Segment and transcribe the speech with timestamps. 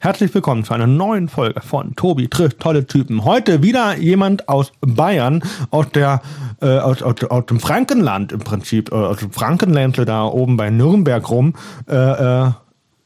[0.00, 3.24] Herzlich willkommen zu einer neuen Folge von Tobi trifft tolle Typen.
[3.24, 6.22] Heute wieder jemand aus Bayern, aus der
[6.62, 10.70] äh, aus, aus, aus dem Frankenland im Prinzip, äh, aus dem Frankenländle da oben bei
[10.70, 11.54] Nürnberg rum.
[11.88, 12.50] Äh, äh,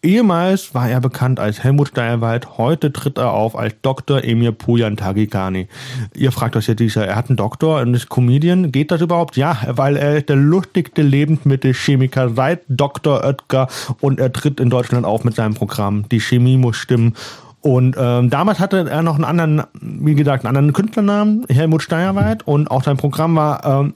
[0.05, 4.25] Ehemals war er bekannt als Helmut Steierwald, heute tritt er auf als Dr.
[4.25, 5.69] Emir Pujan Tagikani.
[6.17, 8.73] Ihr fragt euch ja dieser, er hat einen Doktor und ist Comedian.
[8.73, 9.37] Geht das überhaupt?
[9.37, 13.23] Ja, weil er ist der lustigste Lebensmittelchemiker seit Dr.
[13.23, 13.69] Oetker
[14.01, 17.15] und er tritt in Deutschland auf mit seinem Programm Die Chemie muss stimmen.
[17.61, 22.45] Und ähm, damals hatte er noch einen anderen, wie gesagt, einen anderen Künstlernamen, Helmut Steierwald,
[22.45, 23.95] und auch sein Programm war, ähm,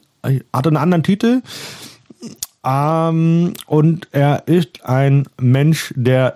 [0.52, 1.42] hatte einen anderen Titel.
[2.66, 6.34] Ähm, und er ist ein Mensch der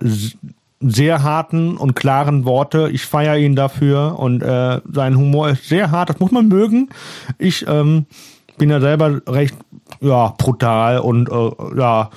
[0.80, 2.89] sehr harten und klaren Worte.
[2.93, 6.09] Ich feiere ihn dafür und äh, sein Humor ist sehr hart.
[6.09, 6.89] Das muss man mögen.
[7.39, 8.06] Ich ähm,
[8.56, 9.56] bin ja selber recht
[10.01, 12.11] ja brutal und äh, ja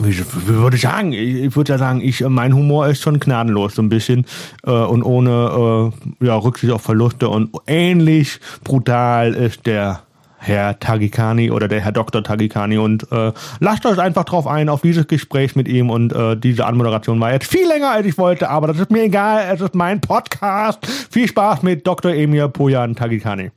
[0.00, 1.12] wie, wie würde ich sagen?
[1.12, 4.24] Ich, ich würde ja sagen, ich, mein Humor ist schon gnadenlos, so ein bisschen
[4.64, 10.00] äh, und ohne äh, ja, Rücksicht auf Verluste und ähnlich brutal ist der
[10.42, 12.22] Herr Tagikani oder der Herr Dr.
[12.24, 16.36] Tagikani und äh, lasst euch einfach drauf ein, auf dieses Gespräch mit ihm und äh,
[16.36, 19.60] diese Anmoderation war jetzt viel länger, als ich wollte, aber das ist mir egal, es
[19.60, 20.84] ist mein Podcast.
[21.10, 22.12] Viel Spaß mit Dr.
[22.12, 23.52] Emir Pojan Tagikani.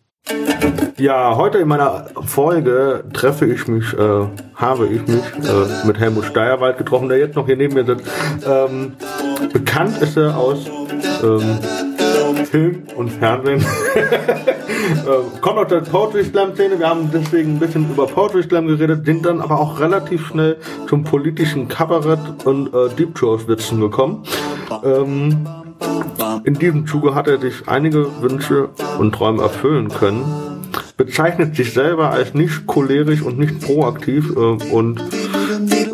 [0.97, 6.25] Ja, heute in meiner Folge treffe ich mich, äh, habe ich mich äh, mit Helmut
[6.25, 8.07] Steierwald getroffen, der jetzt noch hier neben mir sitzt.
[8.47, 8.93] Ähm,
[9.51, 10.69] bekannt ist er aus
[11.21, 11.59] ähm,
[12.45, 13.63] Film und Fernsehen.
[13.95, 16.79] äh, kommt aus der Poetry Slam Szene.
[16.79, 20.57] Wir haben deswegen ein bisschen über Poetry Slam geredet, sind dann aber auch relativ schnell
[20.87, 24.23] zum politischen Kabarett und äh, Deep Shows Witzen gekommen.
[24.83, 25.45] Ähm,
[26.43, 30.23] in diesem Zuge hat er sich einige Wünsche und Träume erfüllen können,
[30.97, 35.01] bezeichnet sich selber als nicht cholerisch und nicht proaktiv äh, und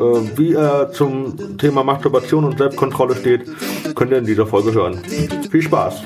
[0.01, 3.45] wie er zum Thema Masturbation und Selbstkontrolle steht,
[3.95, 4.99] könnt ihr in dieser Folge hören.
[5.49, 6.03] Viel Spaß!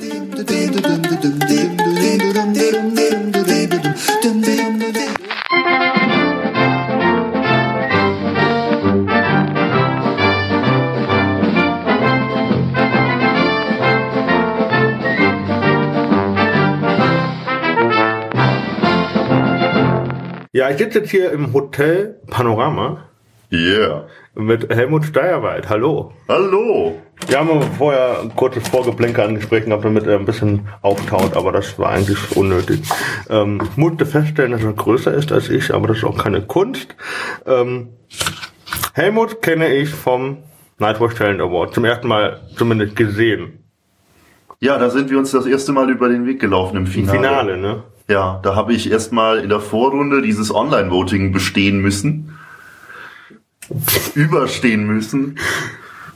[20.52, 23.10] Ja, ich sitze jetzt hier im Hotel Panorama
[23.52, 24.08] Yeah.
[24.34, 25.70] Mit Helmut Steierwald.
[25.70, 26.14] Hallo.
[26.28, 27.00] Hallo.
[27.28, 31.78] Wir haben vorher ein kurzes Vorgeplänkel angesprochen gehabt, damit er ein bisschen auftaut, aber das
[31.80, 32.82] war eigentlich unnötig.
[33.30, 36.42] Ähm, ich musste feststellen, dass er größer ist als ich, aber das ist auch keine
[36.42, 36.96] Kunst.
[37.46, 37.90] Ähm,
[38.94, 40.38] Helmut kenne ich vom
[40.80, 41.74] Nightwatch Talent Award.
[41.74, 43.64] Zum ersten Mal zumindest gesehen.
[44.60, 47.18] Ja, da sind wir uns das erste Mal über den Weg gelaufen im Finale.
[47.18, 47.84] Im Finale, ne?
[48.08, 52.35] Ja, da habe ich erstmal in der Vorrunde dieses Online-Voting bestehen müssen
[54.16, 55.38] überstehen müssen,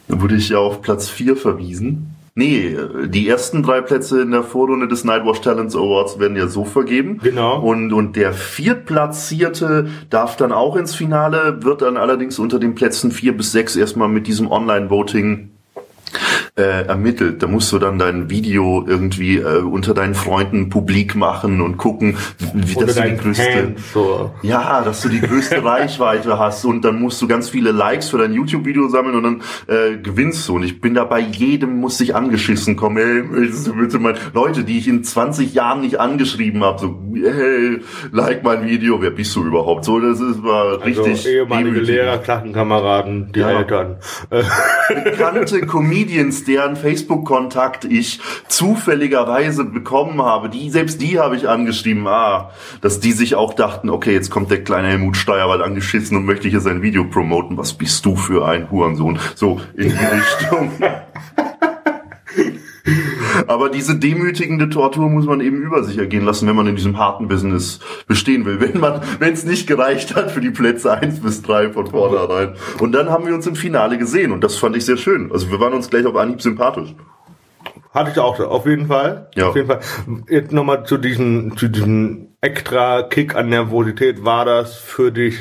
[0.07, 2.15] wurde ich ja auf Platz 4 verwiesen.
[2.35, 2.77] Nee,
[3.07, 7.19] die ersten drei Plätze in der Vorrunde des Nightwatch Talents Awards werden ja so vergeben.
[7.21, 7.59] Genau.
[7.59, 13.11] Und, und der Viertplatzierte darf dann auch ins Finale, wird dann allerdings unter den Plätzen
[13.11, 15.49] 4 bis 6 erstmal mit diesem Online-Voting
[16.55, 17.41] äh, ermittelt.
[17.43, 22.17] Da musst du dann dein Video irgendwie äh, unter deinen Freunden publik machen und gucken,
[22.53, 24.31] wie das du die größte, so.
[24.41, 28.17] ja, dass du die größte Reichweite hast und dann musst du ganz viele Likes für
[28.17, 30.55] dein YouTube-Video sammeln und dann äh, gewinnst du.
[30.55, 32.97] Und ich bin da bei jedem muss ich angeschissen kommen.
[32.97, 37.79] Hey, bitte mal Leute, die ich in 20 Jahren nicht angeschrieben habe, so hey,
[38.11, 39.85] like mein Video, wer bist du überhaupt?
[39.85, 41.27] So, das ist war also richtig.
[41.27, 43.59] Ehemalige Lehrer, Klassenkameraden, die ja.
[43.59, 43.97] Eltern.
[45.03, 45.61] Bekannte
[46.29, 52.51] Comedians, deren Facebook-Kontakt ich zufälligerweise bekommen habe, die, selbst die habe ich angeschrieben, ah,
[52.81, 56.47] dass die sich auch dachten, okay, jetzt kommt der kleine Helmut Steierwald angeschissen und möchte
[56.47, 57.57] hier sein Video promoten.
[57.57, 59.19] Was bist du für ein Hurensohn?
[59.35, 59.95] So, in die
[60.51, 60.71] Richtung.
[63.47, 66.97] Aber diese demütigende Tortur muss man eben über sich ergehen lassen, wenn man in diesem
[66.97, 68.59] harten Business bestehen will.
[68.59, 72.53] Wenn man, wenn es nicht gereicht hat für die Plätze eins bis drei von vornherein.
[72.79, 75.31] Und dann haben wir uns im Finale gesehen und das fand ich sehr schön.
[75.31, 76.93] Also wir waren uns gleich auf Anhieb sympathisch.
[77.91, 79.29] Hatte ich auch so, auf jeden Fall.
[79.35, 79.49] Ja.
[79.49, 79.79] Auf jeden Fall.
[80.29, 84.23] Jetzt nochmal zu diesem, zu diesem extra Kick an Nervosität.
[84.23, 85.37] War das für dich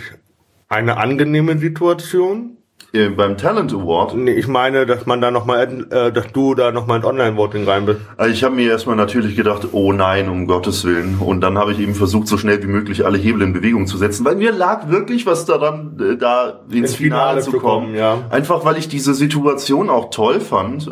[0.68, 2.57] eine angenehme Situation?
[2.93, 4.14] Äh, beim Talent Award?
[4.17, 7.85] Nee, ich meine, dass man da nochmal, äh, dass du da nochmal ins Online-Voting rein
[7.85, 8.00] bist.
[8.17, 11.19] Also ich habe mir erstmal natürlich gedacht, oh nein, um Gottes Willen.
[11.19, 13.99] Und dann habe ich eben versucht, so schnell wie möglich alle Hebel in Bewegung zu
[13.99, 17.87] setzen, weil mir lag wirklich was daran, äh, da ins, ins Finale, Finale, zu kommen.
[17.88, 17.94] kommen.
[17.94, 18.23] Ja.
[18.31, 20.90] Einfach, weil ich diese Situation auch toll fand.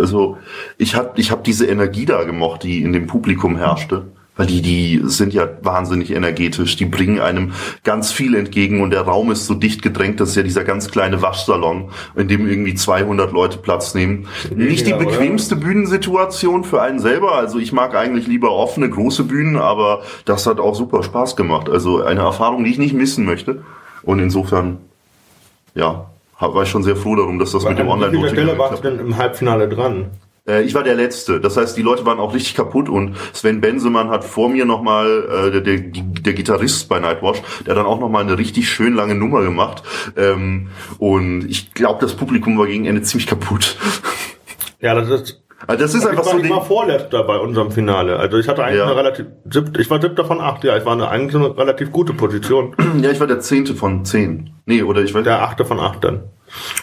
[0.00, 0.38] Also
[0.78, 4.06] ich habe ich hab diese Energie da gemocht, die in dem Publikum herrschte.
[4.34, 7.52] Weil die, die sind ja wahnsinnig energetisch, die bringen einem
[7.84, 10.90] ganz viel entgegen und der Raum ist so dicht gedrängt, das ist ja dieser ganz
[10.90, 14.28] kleine Waschsalon, in dem irgendwie 200 Leute Platz nehmen.
[14.54, 19.56] Nicht die bequemste Bühnensituation für einen selber, also ich mag eigentlich lieber offene, große Bühnen,
[19.56, 21.68] aber das hat auch super Spaß gemacht.
[21.68, 23.62] Also eine Erfahrung, die ich nicht missen möchte.
[24.02, 24.78] Und insofern,
[25.74, 26.06] ja,
[26.38, 28.98] war ich schon sehr froh darum, dass das mit dem Online-Voting Stelle warst du denn
[28.98, 30.06] im Halbfinale dran?
[30.46, 31.40] Äh, ich war der Letzte.
[31.40, 35.28] Das heißt, die Leute waren auch richtig kaputt und Sven Bensemann hat vor mir nochmal,
[35.48, 39.14] äh, der, der, der Gitarrist bei Nightwash, der dann auch nochmal eine richtig schön lange
[39.14, 39.82] Nummer gemacht.
[40.16, 40.68] Ähm,
[40.98, 43.76] und ich glaube, das Publikum war gegen Ende ziemlich kaputt.
[44.80, 46.44] Ja, das ist also das ist einfach ich war, so.
[46.44, 48.16] Ich war vorletzter bei unserem Finale.
[48.18, 48.86] Also ich hatte eigentlich Ja.
[48.86, 51.92] eine relativ, siebte, ich war siebter von acht, ja, ich war eine, eigentlich eine relativ
[51.92, 52.74] gute Position.
[53.00, 54.50] Ja, ich war der Zehnte von zehn.
[54.66, 56.24] Nee, oder ich weiß Der achte von acht dann.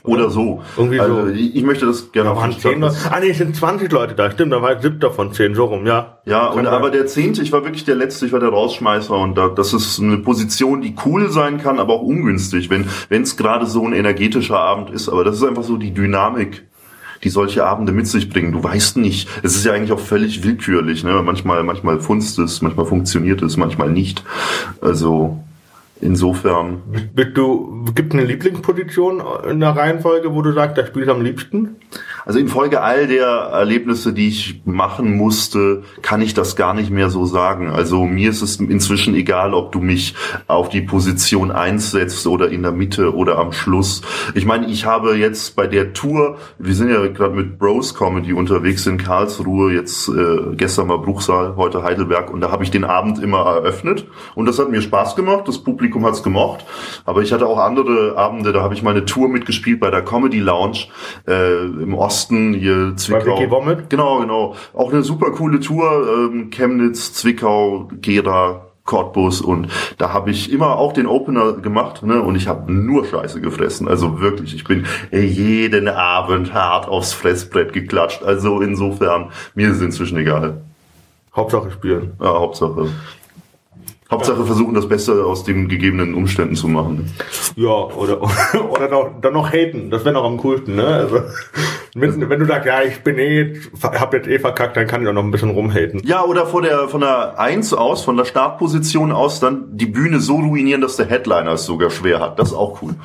[0.04, 0.62] Oder so.
[0.77, 1.33] Irgendwie also, so.
[1.33, 2.95] Ich, möchte das gerne Da waren zehn Leute.
[3.10, 5.66] Ah nee, es sind 20 Leute da, stimmt, da war ich siebter von zehn, so
[5.66, 6.19] rum, ja.
[6.25, 9.38] Ja, und, aber der Zehnte, ich war wirklich der Letzte, ich war der Rausschmeißer und
[9.38, 13.38] da, das ist eine Position, die cool sein kann, aber auch ungünstig, wenn wenn es
[13.38, 15.10] gerade so ein energetischer Abend ist.
[15.10, 16.68] Aber das ist einfach so die Dynamik,
[17.24, 18.51] die solche Abende mit sich bringen.
[18.51, 21.04] Du weißt nicht, es ist ja eigentlich auch völlig willkürlich.
[21.04, 21.22] Ne?
[21.24, 24.24] Manchmal, manchmal funzt es, manchmal funktioniert es, manchmal nicht.
[24.81, 25.44] Also
[26.01, 26.81] insofern.
[27.13, 31.22] Bist du, gibt eine Lieblingsposition in der Reihenfolge, wo du sagst, da spielst du am
[31.22, 31.75] liebsten?
[32.29, 37.09] Also infolge all der Erlebnisse, die ich machen musste, kann ich das gar nicht mehr
[37.09, 37.71] so sagen.
[37.71, 40.13] Also mir ist es inzwischen egal, ob du mich
[40.45, 44.03] auf die Position einsetzt oder in der Mitte oder am Schluss.
[44.35, 48.31] Ich meine, ich habe jetzt bei der Tour, wir sind ja gerade mit Bros Comedy
[48.31, 52.83] unterwegs in Karlsruhe, jetzt äh, gestern war Bruchsal, heute Heidelberg und da habe ich den
[52.83, 54.05] Abend immer eröffnet
[54.35, 56.63] und das hat mir Spaß gemacht, das Publikum hat's gemocht,
[57.05, 60.37] aber ich hatte auch andere Abende, da habe ich meine Tour mitgespielt bei der Comedy
[60.37, 60.89] Lounge
[61.27, 63.39] äh, im Osten, hier Zwickau.
[63.50, 63.89] Womit?
[63.89, 64.56] Genau, genau.
[64.74, 69.68] Auch eine super coole Tour, ähm, Chemnitz, Zwickau, Gera, Cottbus und
[70.00, 72.24] da habe ich immer auch den Opener gemacht ne?
[72.24, 73.88] und ich habe nur Scheiße gefressen.
[73.88, 78.24] Also wirklich, ich bin jeden Abend hart aufs Fressbrett geklatscht.
[78.24, 80.62] Also insofern, mir ist es inzwischen egal.
[81.36, 82.13] Hauptsache spielen.
[82.19, 82.89] Ja, Hauptsache.
[84.11, 87.11] Hauptsache versuchen, das Beste aus den gegebenen Umständen zu machen.
[87.56, 88.19] Ja, oder,
[88.71, 89.91] oder noch, dann noch haten.
[89.91, 90.83] Das wäre noch am coolsten, ne?
[90.85, 91.21] Also,
[91.94, 95.07] wenn, wenn du sagst, ja, ich bin eh, hab jetzt eh verkackt, dann kann ich
[95.07, 96.01] auch noch ein bisschen rumhaten.
[96.03, 100.19] Ja, oder vor der, von der 1 aus, von der Startposition aus, dann die Bühne
[100.19, 102.39] so ruinieren, dass der Headliner es sogar schwer hat.
[102.39, 102.95] Das ist auch cool.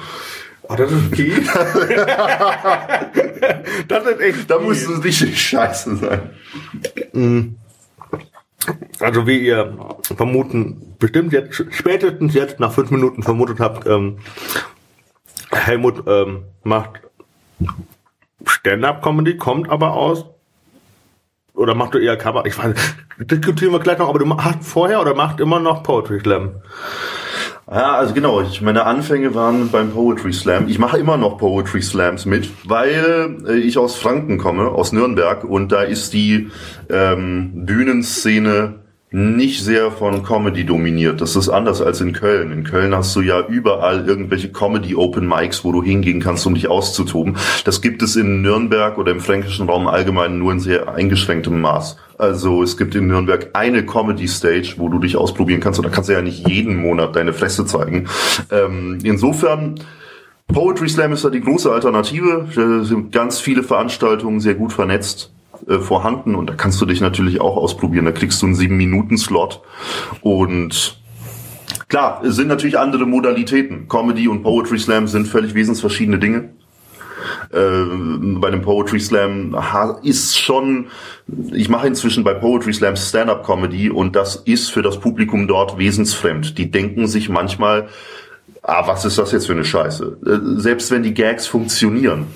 [0.63, 1.35] Oh, das ist viel.
[3.89, 4.67] das ist echt Da viel.
[4.67, 6.31] muss es richtig scheiße sein.
[9.01, 9.77] Also wie ihr
[10.17, 14.19] vermuten, bestimmt jetzt, spätestens jetzt nach fünf Minuten vermutet habt, ähm,
[15.53, 17.01] Helmut ähm, macht
[18.47, 20.25] Stand-Up-Comedy, kommt aber aus,
[21.55, 22.45] oder macht du eher Cover?
[22.47, 22.75] Ich weiß,
[23.19, 26.63] diskutieren wir gleich noch, aber du hast vorher oder macht immer noch Poetry Slam?
[27.75, 30.69] Ja, also genau, ich, meine Anfänge waren beim Poetry Slam.
[30.69, 35.43] Ich mache immer noch Poetry Slams mit, weil äh, ich aus Franken komme, aus Nürnberg
[35.43, 36.51] und da ist die
[36.89, 38.84] ähm, Bühnenszene
[39.15, 41.21] nicht sehr von Comedy dominiert.
[41.21, 42.51] Das ist anders als in Köln.
[42.51, 46.55] In Köln hast du ja überall irgendwelche Comedy Open Mics, wo du hingehen kannst, um
[46.55, 47.37] dich auszutoben.
[47.65, 51.97] Das gibt es in Nürnberg oder im fränkischen Raum allgemein nur in sehr eingeschränktem Maß.
[52.19, 55.79] Also es gibt in Nürnberg eine Comedy Stage, wo du dich ausprobieren kannst.
[55.79, 58.09] Und da kannst du ja nicht jeden Monat deine Fresse zeigen.
[58.51, 59.77] Ähm, insofern
[60.49, 62.49] Poetry Slam ist da die große Alternative.
[62.53, 65.34] Da sind ganz viele Veranstaltungen sehr gut vernetzt
[65.69, 68.05] äh, vorhanden und da kannst du dich natürlich auch ausprobieren.
[68.05, 69.61] Da kriegst du einen sieben Minuten Slot
[70.21, 70.99] und
[71.89, 73.89] klar, es sind natürlich andere Modalitäten.
[73.89, 76.51] Comedy und Poetry Slam sind völlig wesensverschiedene Dinge.
[77.51, 77.85] Äh,
[78.41, 79.57] bei dem Poetry Slam
[80.03, 80.87] ist schon,
[81.53, 85.79] ich mache inzwischen bei Poetry Slam Stand-up Comedy und das ist für das Publikum dort
[85.79, 86.59] wesensfremd.
[86.59, 87.89] Die denken sich manchmal,
[88.63, 90.19] ah, was ist das jetzt für eine Scheiße?
[90.27, 92.27] Äh, selbst wenn die Gags funktionieren.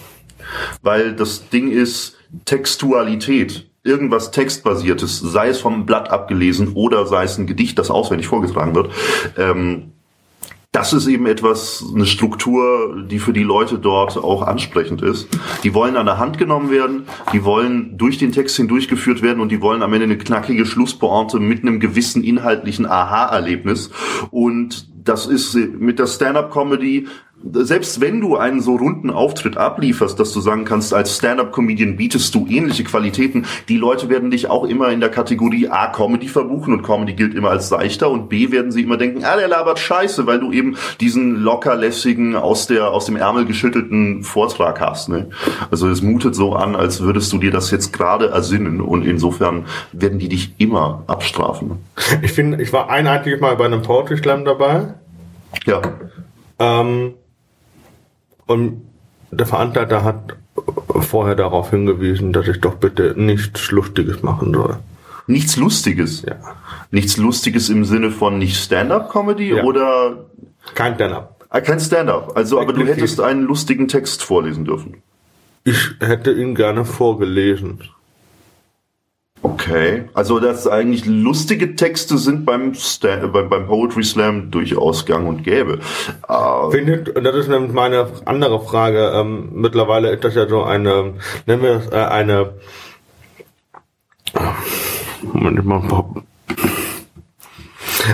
[0.83, 3.69] Weil das Ding ist Textualität.
[3.85, 8.75] Irgendwas Textbasiertes, sei es vom Blatt abgelesen oder sei es ein Gedicht, das auswendig vorgetragen
[8.75, 8.91] wird.
[9.39, 9.93] Ähm,
[10.73, 15.27] das ist eben etwas, eine Struktur, die für die Leute dort auch ansprechend ist.
[15.65, 19.51] Die wollen an der Hand genommen werden, die wollen durch den Text hindurchgeführt werden und
[19.51, 23.91] die wollen am Ende eine knackige Schlusspointe mit einem gewissen inhaltlichen Aha-Erlebnis.
[24.31, 27.07] Und das ist mit der Stand-up-Comedy
[27.53, 32.35] selbst wenn du einen so runden Auftritt ablieferst, dass du sagen kannst, als Stand-up-Comedian bietest
[32.35, 36.75] du ähnliche Qualitäten, die Leute werden dich auch immer in der Kategorie A Comedy verbuchen
[36.75, 39.79] und Comedy gilt immer als seichter und B werden sie immer denken, ah, der labert
[39.79, 45.31] scheiße, weil du eben diesen lockerlässigen, aus der, aus dem Ärmel geschüttelten Vortrag hast, ne?
[45.71, 49.67] Also es mutet so an, als würdest du dir das jetzt gerade ersinnen und insofern
[49.93, 51.79] werden die dich immer abstrafen.
[52.23, 54.95] Ich finde, ich war ein einziges Mal bei einem Poetry Slam dabei.
[55.67, 55.83] Ja.
[56.59, 57.15] Ähm,
[58.49, 58.83] und
[59.31, 60.37] der Veranstalter hat
[61.01, 64.79] vorher darauf hingewiesen, dass ich doch bitte nichts Lustiges machen soll.
[65.27, 66.23] Nichts Lustiges?
[66.23, 66.37] Ja.
[66.91, 69.63] Nichts Lustiges im Sinne von nicht Stand-up-Comedy Ja.
[69.65, 70.25] oder
[70.75, 71.45] Kein Stand-up.
[71.51, 72.33] ah, kein Stand-up?
[72.35, 74.97] Also, aber du hättest einen lustigen Text vorlesen dürfen.
[75.65, 77.81] Ich hätte ihn gerne vorgelesen.
[79.43, 80.05] Okay.
[80.15, 85.29] Also, dass eigentlich lustige Texte sind beim, Sta äh, beim, beim Poetry Slam durchaus gang
[85.29, 85.79] und gäbe.
[86.29, 90.65] Äh, Findet, und das ist nämlich meine andere Frage, ähm, mittlerweile ist das ja so
[90.65, 91.15] eine,
[91.47, 92.55] nennen wir das äh, eine,
[95.23, 96.05] Moment, ich mach mal,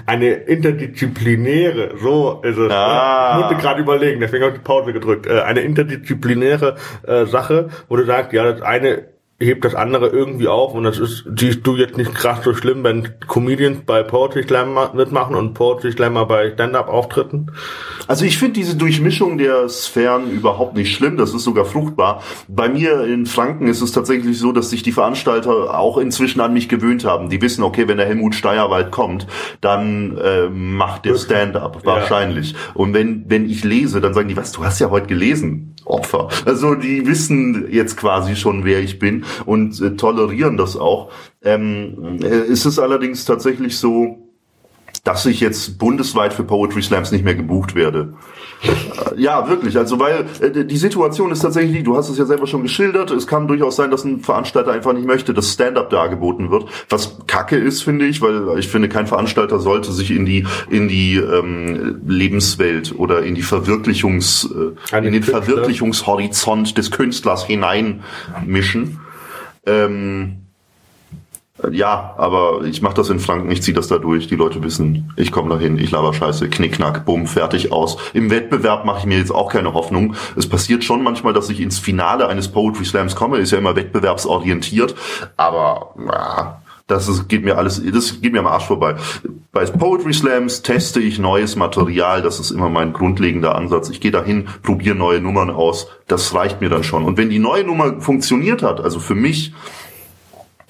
[0.06, 2.70] eine interdisziplinäre, so ist es.
[2.70, 3.34] Ah.
[3.34, 5.26] Ich musste gerade überlegen, deswegen habe ich die Pause gedrückt.
[5.26, 6.76] Äh, eine interdisziplinäre
[7.06, 10.98] äh, Sache, wo du sagst, ja, das eine hebt das andere irgendwie auf und das
[10.98, 15.34] ist, siehst du jetzt nicht krass so schlimm, wenn Comedians bei Poetry Slam ma- mitmachen
[15.34, 17.50] und Poetry Slammer bei Stand-Up-Auftritten?
[18.06, 22.22] Also ich finde diese Durchmischung der Sphären überhaupt nicht schlimm, das ist sogar fruchtbar.
[22.48, 26.52] Bei mir in Franken ist es tatsächlich so, dass sich die Veranstalter auch inzwischen an
[26.52, 27.28] mich gewöhnt haben.
[27.28, 29.26] Die wissen, okay, wenn der Helmut Steierwald kommt,
[29.60, 31.86] dann äh, macht der Stand-up Ja.
[31.86, 32.54] wahrscheinlich.
[32.74, 36.28] Und wenn, wenn ich lese, dann sagen die, was, du hast ja heute gelesen, Opfer.
[36.44, 41.10] Also die wissen jetzt quasi schon, wer ich bin und äh, tolerieren das auch.
[41.42, 44.23] Ähm, äh, es ist allerdings tatsächlich so,
[45.04, 48.14] dass ich jetzt bundesweit für Poetry Slams nicht mehr gebucht werde.
[48.62, 49.76] Äh, Ja, wirklich.
[49.76, 53.26] Also weil äh, die Situation ist tatsächlich, du hast es ja selber schon geschildert, es
[53.26, 57.56] kann durchaus sein, dass ein Veranstalter einfach nicht möchte, dass Stand-up dargeboten wird, was Kacke
[57.56, 62.00] ist, finde ich, weil ich finde, kein Veranstalter sollte sich in die in die ähm,
[62.06, 65.42] Lebenswelt oder in die Verwirklichungs äh, in den den Künstler.
[65.42, 69.00] Verwirklichungshorizont des Künstlers hineinmischen.
[69.66, 70.43] Ähm,
[71.70, 74.26] ja, aber ich mache das in Franken, ich ziehe das da durch.
[74.26, 77.96] Die Leute wissen, ich komme dahin, ich laber Scheiße, knickknack, bumm, fertig aus.
[78.12, 80.16] Im Wettbewerb mache ich mir jetzt auch keine Hoffnung.
[80.34, 83.76] Es passiert schon manchmal, dass ich ins Finale eines Poetry Slams komme, ist ja immer
[83.76, 84.96] wettbewerbsorientiert,
[85.36, 88.96] aber ja, das ist, geht mir alles, das geht mir am Arsch vorbei.
[89.52, 93.88] Bei Poetry Slams teste ich neues Material, das ist immer mein grundlegender Ansatz.
[93.90, 97.04] Ich gehe dahin, probiere neue Nummern aus, das reicht mir dann schon.
[97.04, 99.54] Und wenn die neue Nummer funktioniert hat, also für mich,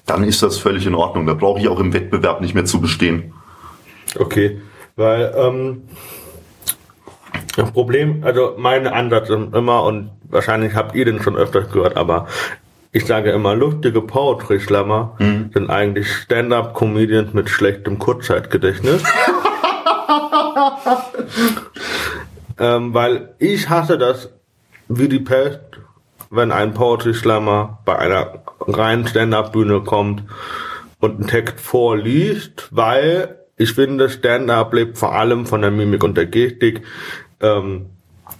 [0.05, 1.25] dann ist das völlig in Ordnung.
[1.25, 3.33] Da brauche ich auch im Wettbewerb nicht mehr zu bestehen.
[4.17, 4.61] Okay,
[4.95, 5.83] weil ähm,
[7.55, 11.97] das Problem, also mein Ansatz ist immer, und wahrscheinlich habt ihr den schon öfters gehört,
[11.97, 12.27] aber
[12.91, 15.17] ich sage immer, lustige Poetry-Slammer
[15.53, 19.03] sind eigentlich Stand-Up-Comedians mit schlechtem Kurzzeitgedächtnis.
[22.59, 24.31] ähm, weil ich hasse das
[24.87, 25.59] wie die Pest,
[26.29, 30.23] wenn ein Poetry Slammer bei einer reinen Stand-Up-Bühne kommt
[30.99, 36.17] und einen Text vorliest, weil ich finde, Stand-Up lebt vor allem von der Mimik und
[36.17, 36.81] der Gestik,
[37.41, 37.87] ähm,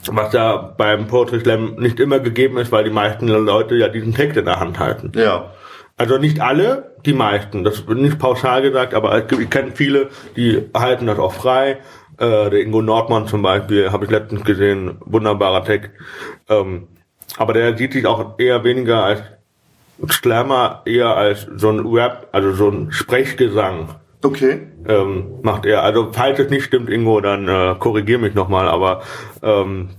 [0.08, 4.14] was ja beim Poetry Slam nicht immer gegeben ist, weil die meisten Leute ja diesen
[4.14, 5.12] Text in der Hand halten.
[5.16, 5.52] Ja.
[5.98, 7.64] Also nicht alle, die meisten.
[7.64, 11.34] Das wird nicht pauschal gesagt, aber es gibt- ich kenne viele, die halten das auch
[11.34, 11.78] frei.
[12.18, 15.92] Äh, der Ingo Nordmann zum Beispiel, habe ich letztens gesehen, wunderbarer Text.
[16.50, 16.88] Ähm,
[17.38, 19.22] aber der sieht sich auch eher weniger als
[20.12, 24.62] Slammer, eher als so ein Rap, also so ein Sprechgesang Okay.
[24.88, 25.84] ähm, macht er.
[25.84, 29.04] Also falls es nicht stimmt, Ingo, dann äh, korrigier mich nochmal, aber
[29.44, 29.90] ähm,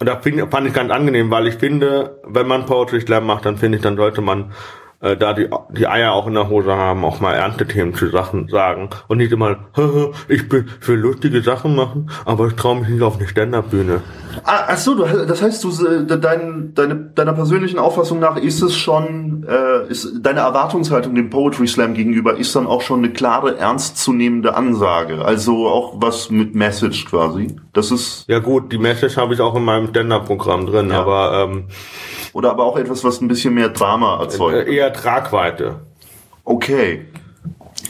[0.00, 3.44] und da find, fand ich ganz angenehm, weil ich finde, wenn man Poetry Slam macht,
[3.44, 4.52] dann finde ich, dann sollte man
[5.00, 8.08] äh, da die, die Eier auch in der Hose haben, auch mal ernste Themen zu
[8.08, 12.80] Sachen sagen und nicht immer, "Haha, ich bin für lustige Sachen machen, aber ich traue
[12.80, 14.02] mich nicht auf eine Stand-Up-Bühne.
[14.44, 18.62] Ah, ach so, du, das heißt, du, äh, dein, deine, deiner persönlichen Auffassung nach ist
[18.62, 23.12] es schon, äh, ist deine Erwartungshaltung dem Poetry Slam gegenüber ist dann auch schon eine
[23.12, 25.24] klare, ernstzunehmende Ansage.
[25.24, 27.56] Also auch was mit Message quasi.
[27.78, 31.00] Das ist, Ja gut, die Message habe ich auch in meinem Stand-Up-Programm drin, Ja.
[31.00, 31.68] aber ähm,
[32.32, 34.66] oder aber auch etwas, was ein bisschen mehr Drama erzeugt.
[34.66, 35.76] äh, eher Tragweite.
[36.44, 37.06] Okay.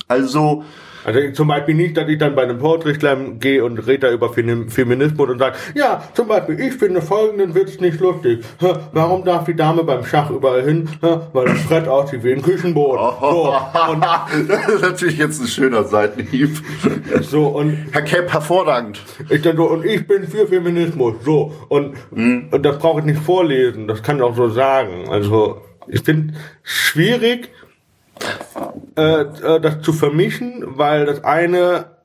[0.07, 0.64] Also,
[1.09, 4.31] Also zum Beispiel nicht, dass ich dann bei einem Slam gehe und rede da über
[4.31, 8.45] Feminismus und sage, ja, zum Beispiel, ich finde folgenden Witz nicht lustig.
[8.93, 10.87] Warum darf die Dame beim Schach überall hin?
[11.00, 12.99] Weil das Brett aussieht wie ein Küchenboden.
[13.21, 13.57] So,
[13.91, 14.05] und
[14.49, 16.61] das ist natürlich jetzt ein schöner Seitenhieb.
[17.23, 19.00] So, und Herr Kepp, hervorragend.
[19.31, 21.15] Ich dann so, und ich bin für Feminismus.
[21.25, 22.49] So, und, mhm.
[22.50, 25.09] und das brauche ich nicht vorlesen, das kann ich auch so sagen.
[25.09, 27.49] Also, ich finde schwierig,
[28.96, 31.98] äh, äh, das zu vermischen, weil das eine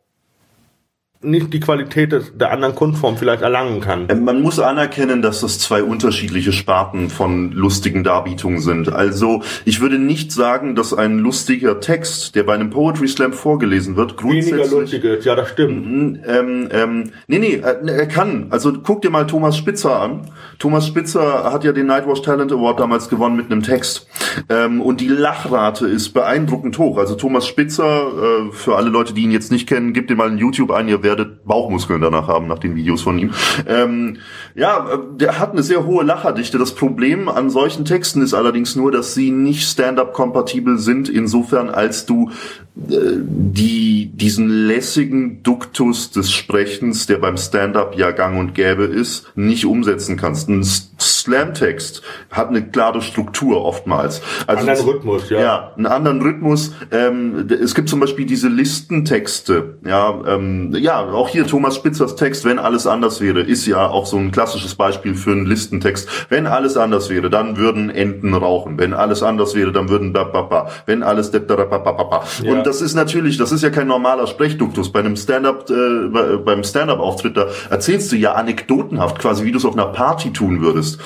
[1.24, 4.08] nicht die Qualität der anderen Kunstform vielleicht erlangen kann.
[4.10, 8.92] Ähm, man muss anerkennen, dass das zwei unterschiedliche Sparten von lustigen Darbietungen sind.
[8.92, 13.96] Also ich würde nicht sagen, dass ein lustiger Text, der bei einem Poetry Slam vorgelesen
[13.96, 14.54] wird, grundsätzlich...
[14.54, 16.20] Weniger lustig ist, ja, das stimmt.
[16.28, 18.48] Ähm, ähm, nee, nee, er, er kann.
[18.50, 20.32] Also guck dir mal Thomas Spitzer an.
[20.60, 24.08] Thomas Spitzer hat ja den Nightwatch Talent Award damals gewonnen mit einem Text.
[24.50, 26.98] Ähm, und die Lachrate ist beeindruckend hoch.
[26.98, 30.30] Also Thomas Spitzer, äh, für alle Leute, die ihn jetzt nicht kennen, gebt ihr mal
[30.30, 33.32] in YouTube ein, ihr werdet werdet Bauchmuskeln danach haben, nach den Videos von ihm.
[33.68, 34.18] Ähm,
[34.56, 36.58] ja, der hat eine sehr hohe Lacherdichte.
[36.58, 42.06] Das Problem an solchen Texten ist allerdings nur, dass sie nicht Stand-up-kompatibel sind, insofern als
[42.08, 42.32] du
[42.73, 49.32] äh, die, diesen lässigen Duktus des Sprechens, der beim Stand-up ja gang und gäbe ist,
[49.36, 50.50] nicht umsetzen kannst.
[50.50, 52.02] Ein Slam-Text
[52.32, 54.22] hat eine klare Struktur oftmals.
[54.48, 55.40] Also anderen Rhythmus, ja.
[55.40, 56.74] Ja, einen anderen Rhythmus.
[56.92, 59.78] Ähm, es gibt zum Beispiel diese Listentexte.
[59.86, 64.08] Ja, ähm, ja, auch hier Thomas Spitzers Text, wenn alles anders wäre, ist ja auch
[64.08, 66.10] so ein klassisches Beispiel für einen Listentext.
[66.30, 68.80] Wenn alles anders wäre, dann würden Enten rauchen.
[68.80, 70.70] Wenn alles anders wäre, dann würden ba, ba, ba.
[70.88, 72.24] Wenn alles da, da, ba, ba, ba, ba.
[72.42, 72.63] Ja.
[72.64, 74.92] Das ist natürlich, das ist ja kein normaler Sprechduktus.
[74.92, 79.66] Bei einem Stand-up, äh, beim Stand-up-Auftritt, da erzählst du ja anekdotenhaft, quasi wie du es
[79.66, 81.00] auf einer Party tun würdest.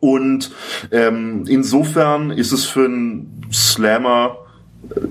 [0.00, 0.50] Und
[0.90, 4.38] ähm, insofern ist es für einen Slammer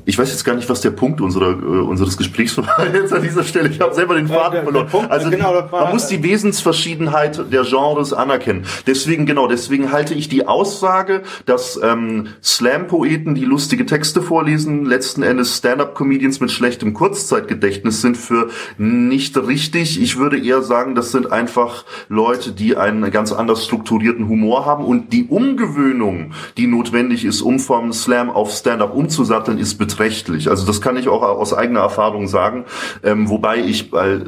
[0.06, 3.22] ich weiß jetzt gar nicht, was der Punkt unserer, äh, unseres Gesprächs war jetzt an
[3.22, 3.70] dieser Stelle.
[3.70, 4.88] Ich habe selber den Faden verloren.
[4.88, 8.66] Punkt, also genau, man muss die Wesensverschiedenheit der Genres anerkennen.
[8.88, 15.24] Deswegen genau, deswegen halte ich die Aussage, dass ähm, Slam-Poeten, die lustige Texte vorlesen, letzten
[15.24, 20.02] Endes Stand-up-Comedians mit schlechtem Kurzzeitgedächtnis sind für nicht richtig.
[20.02, 24.86] Ich würde eher sagen, das sind einfach Leute, die einen ganz anders strukturierten Humor haben
[24.86, 30.50] und die Umgewöhnung, die notwendig ist, um vom Slam auf Stand-up umzusatteln, ist beträchtlich.
[30.50, 32.66] Also das kann ich auch aus eigener Erfahrung sagen.
[33.04, 34.26] Ähm, wobei ich, weil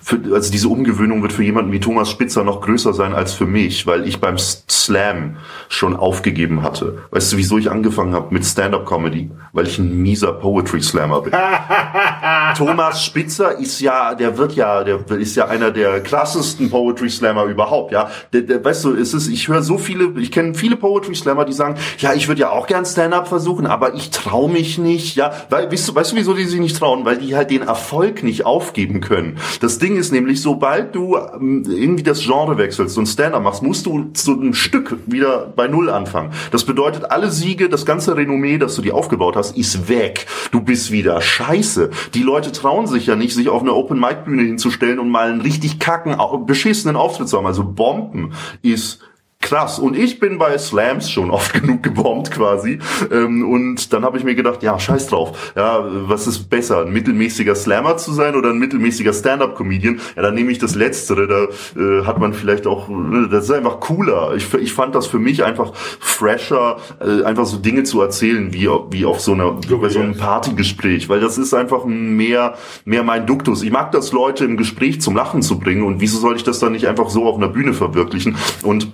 [0.00, 3.46] für, also diese Umgewöhnung wird für jemanden wie Thomas Spitzer noch größer sein als für
[3.46, 5.36] mich, weil ich beim Slam
[5.68, 6.98] schon aufgegeben hatte.
[7.10, 9.30] Weißt du, wieso ich angefangen habe mit Stand-up-Comedy?
[9.52, 11.32] Weil ich ein mieser Poetry Slammer bin.
[12.56, 17.44] Thomas Spitzer ist ja, der wird ja, der ist ja einer der krassesten Poetry Slammer
[17.44, 18.10] überhaupt, ja.
[18.32, 21.44] Der, der, weißt du, es ist, ich höre so viele, ich kenne viele Poetry Slammer,
[21.44, 25.16] die sagen, ja, ich würde ja auch gern Stand-up versuchen, aber ich traue mich nicht,
[25.16, 25.32] ja.
[25.48, 27.04] Weil, weißt du, weißt du, wieso die sich nicht trauen?
[27.04, 29.38] Weil die halt den Erfolg nicht aufgeben können.
[29.60, 33.86] Das Ding ist nämlich, sobald du ähm, irgendwie das Genre wechselst und Stand-up machst, musst
[33.86, 36.32] du so ein Stück wieder bei Null anfangen.
[36.50, 40.26] Das bedeutet, alle Siege, das ganze Renommee, das du dir aufgebaut hast, ist weg.
[40.50, 41.90] Du bist wieder scheiße.
[42.14, 45.78] Die Leute trauen sich ja nicht, sich auf eine Open-Mic-Bühne hinzustellen und mal einen richtig
[45.78, 47.46] kacken, beschissenen Auftritt zu haben.
[47.46, 48.32] Also Bomben
[48.62, 49.00] ist
[49.40, 49.80] krass.
[49.80, 52.78] Und ich bin bei Slams schon oft genug gebombt quasi.
[53.10, 55.52] Ähm, und dann habe ich mir gedacht, ja, scheiß drauf.
[55.56, 60.00] Ja, was ist besser, ein mittelmäßiger Slammer zu sein oder ein mittelmäßiger Stand-up-Comedian?
[60.14, 61.26] Ja, dann nehme ich das Letztere.
[61.26, 64.34] Da äh, hat man vielleicht auch, äh, das ist einfach cooler.
[64.36, 68.68] Ich, ich fand das für mich einfach fresher, äh, einfach so Dinge zu erzählen, wie,
[68.90, 71.08] wie auf so einer, bei so einem Partygespräch.
[71.08, 73.62] Weil das ist einfach mehr, mehr mein Duktus.
[73.62, 75.82] Ich mag das, Leute im Gespräch zum Lachen zu bringen.
[75.82, 78.36] Und wieso soll ich das dann nicht einfach so auf einer Bühne verwirklichen?
[78.62, 78.92] Und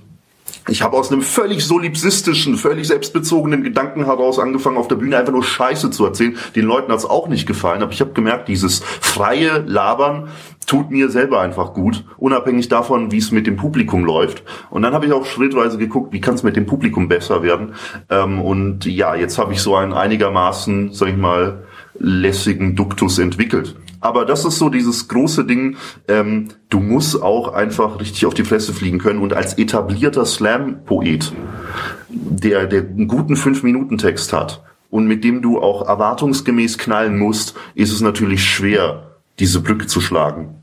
[0.68, 5.32] ich habe aus einem völlig solipsistischen, völlig selbstbezogenen Gedanken heraus angefangen, auf der Bühne einfach
[5.32, 6.36] nur Scheiße zu erzählen.
[6.54, 10.28] Den Leuten hat's auch nicht gefallen, aber ich habe gemerkt, dieses freie Labern
[10.66, 14.42] tut mir selber einfach gut, unabhängig davon, wie es mit dem Publikum läuft.
[14.70, 17.74] Und dann habe ich auch schrittweise geguckt, wie kann es mit dem Publikum besser werden.
[18.10, 21.65] Ähm, und ja, jetzt habe ich so einen einigermaßen, sag ich mal,
[21.98, 23.76] lässigen Duktus entwickelt.
[24.00, 28.44] Aber das ist so dieses große Ding, ähm, du musst auch einfach richtig auf die
[28.44, 31.32] Fresse fliegen können und als etablierter Slam-Poet,
[32.08, 37.92] der, der einen guten Fünf-Minuten-Text hat und mit dem du auch erwartungsgemäß knallen musst, ist
[37.92, 40.62] es natürlich schwer, diese Brücke zu schlagen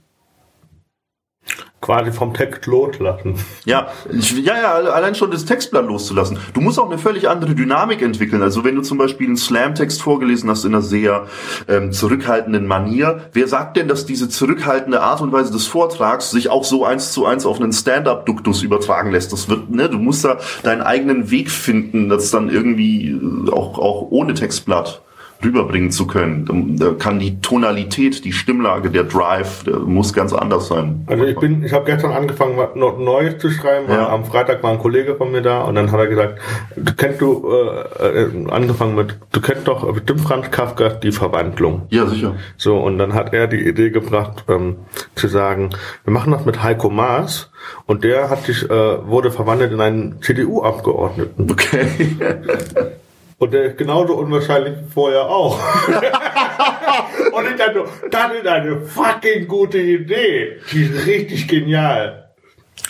[1.83, 3.35] quasi vom Text loslassen.
[3.65, 6.39] Ja, ja, ja, allein schon das Textblatt loszulassen.
[6.53, 8.41] Du musst auch eine völlig andere Dynamik entwickeln.
[8.41, 11.27] Also wenn du zum Beispiel einen Slam-Text vorgelesen hast in einer sehr
[11.67, 16.49] ähm, zurückhaltenden Manier, wer sagt denn, dass diese zurückhaltende Art und Weise des Vortrags sich
[16.49, 19.33] auch so eins zu eins auf einen Stand-up-Duktus übertragen lässt?
[19.33, 23.77] Das wird, ne, du musst da deinen eigenen Weg finden, das dann irgendwie äh, auch,
[23.77, 25.01] auch ohne Textblatt
[25.43, 26.77] rüberbringen zu können.
[26.77, 31.03] Da kann die Tonalität, die Stimmlage, der Drive, der muss ganz anders sein.
[31.07, 33.89] Also ich bin, ich habe gestern angefangen, noch Neues zu schreiben.
[33.89, 34.09] Ja.
[34.09, 36.39] Am Freitag war ein Kollege von mir da und dann hat er gesagt,
[36.75, 37.49] du kennst du
[37.99, 41.83] äh, äh, angefangen mit, du kennst doch bestimmt Franz Kafka die Verwandlung.
[41.89, 42.35] Ja, sicher.
[42.57, 44.77] So, und dann hat er die Idee gebracht, ähm,
[45.15, 45.69] zu sagen,
[46.03, 47.51] wir machen das mit Heiko Maas
[47.85, 51.49] und der hat sich, äh, wurde verwandelt in einen CDU-Abgeordneten.
[51.51, 51.87] Okay.
[53.43, 55.59] Und der ist genauso unwahrscheinlich wie vorher auch.
[57.33, 60.59] und ich dachte, das ist eine fucking gute Idee.
[60.71, 62.31] Die ist richtig genial.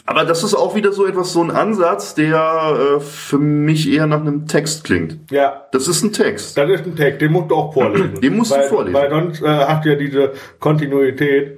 [0.05, 4.05] Aber das ist auch wieder so etwas, so ein Ansatz, der äh, für mich eher
[4.05, 5.31] nach einem Text klingt.
[5.31, 5.65] Ja.
[5.71, 6.55] Das ist ein Text.
[6.55, 8.13] Das ist ein Text, den musst du auch vorlesen.
[8.21, 8.93] Den musst weil, du vorlesen.
[8.93, 11.57] Weil sonst äh, hast du ja diese Kontinuität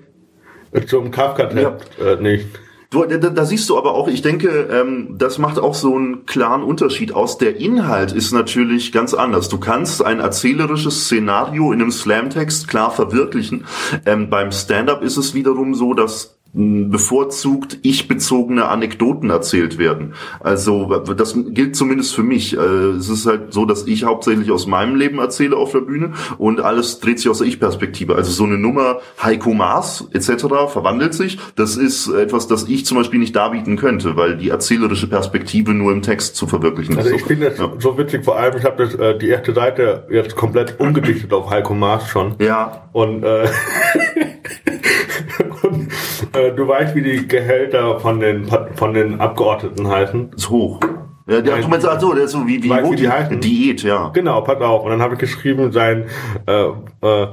[0.88, 2.14] zum Kafka-Text ja.
[2.14, 2.48] äh, nicht.
[2.90, 6.26] Du, da, da siehst du aber auch, ich denke, ähm, das macht auch so einen
[6.26, 7.38] klaren Unterschied aus.
[7.38, 9.50] Der Inhalt ist natürlich ganz anders.
[9.50, 13.66] Du kannst ein erzählerisches Szenario in einem Slam-Text klar verwirklichen.
[14.06, 20.14] Ähm, beim Stand-up ist es wiederum so, dass bevorzugt ich-bezogene Anekdoten erzählt werden.
[20.40, 22.56] Also das gilt zumindest für mich.
[22.56, 26.14] Äh, es ist halt so, dass ich hauptsächlich aus meinem Leben erzähle auf der Bühne
[26.38, 28.16] und alles dreht sich aus der Ich-Perspektive.
[28.16, 30.46] Also so eine Nummer Heiko Maas etc.
[30.70, 31.38] verwandelt sich.
[31.56, 35.92] Das ist etwas, das ich zum Beispiel nicht darbieten könnte, weil die erzählerische Perspektive nur
[35.92, 37.06] im Text zu verwirklichen ist.
[37.06, 37.72] Also ich finde das ja.
[37.80, 41.74] so witzig, vor allem ich habe äh, die erste Seite jetzt komplett umgedichtet auf Heiko
[41.74, 42.36] Maas schon.
[42.40, 42.88] Ja.
[42.94, 43.48] Und äh,
[45.64, 45.88] Und,
[46.34, 50.34] äh, du weißt, wie die Gehälter von den, von den Abgeordneten heißen?
[50.36, 50.80] Ist hoch.
[51.28, 53.40] Ja, der, du meinst, also, der ist so wie, wie, weißt, wie die heißen?
[53.40, 54.10] Diät, ja.
[54.10, 54.84] Genau, pass auf.
[54.84, 56.06] Und dann habe ich geschrieben, sein
[56.46, 56.68] äh,
[57.02, 57.28] äh,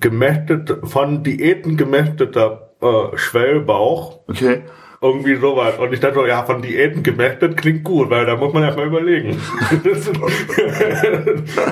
[0.00, 4.20] gemästet, von Diäten gemästeter äh, Schwellbauch.
[4.28, 4.62] Okay.
[5.00, 5.78] Irgendwie sowas.
[5.78, 8.88] Und ich dachte so, ja, von Diäten gemästet klingt gut, weil da muss man erstmal
[8.88, 9.40] überlegen.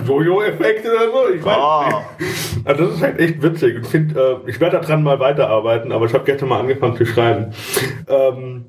[0.06, 2.04] Jojo-Effekt oder so, ich weiß ah.
[2.18, 2.30] nicht.
[2.64, 3.78] Also das ist halt echt witzig.
[3.82, 7.04] Ich, find, äh, ich werde daran mal weiterarbeiten, aber ich habe gestern mal angefangen zu
[7.04, 7.52] schreiben.
[8.06, 8.66] Ähm,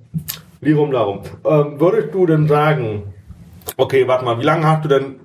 [0.62, 1.20] Lirum Larum.
[1.46, 3.14] Ähm, würdest du denn sagen,
[3.78, 5.20] okay, warte mal, wie lange hast du denn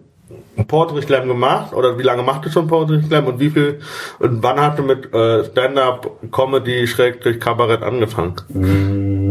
[0.68, 3.81] Poetry Slam gemacht oder wie lange macht du schon Poetry Slam und wie viel
[4.18, 8.35] und wann hast du mit äh, Stand-up Comedy Schrägstrich Kabarett angefangen?
[8.49, 9.22] Mm,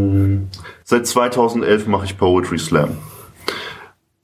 [0.83, 2.97] seit 2011 mache ich Poetry Slam.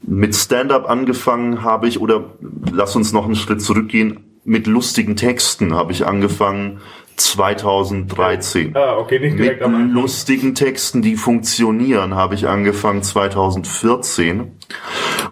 [0.01, 2.37] Mit Stand-up angefangen habe ich oder
[2.71, 4.39] lass uns noch einen Schritt zurückgehen.
[4.43, 6.79] Mit lustigen Texten habe ich angefangen
[7.17, 8.75] 2013.
[8.75, 14.51] Ah, okay, nicht direkt Mit am lustigen Texten, die funktionieren, habe ich angefangen 2014.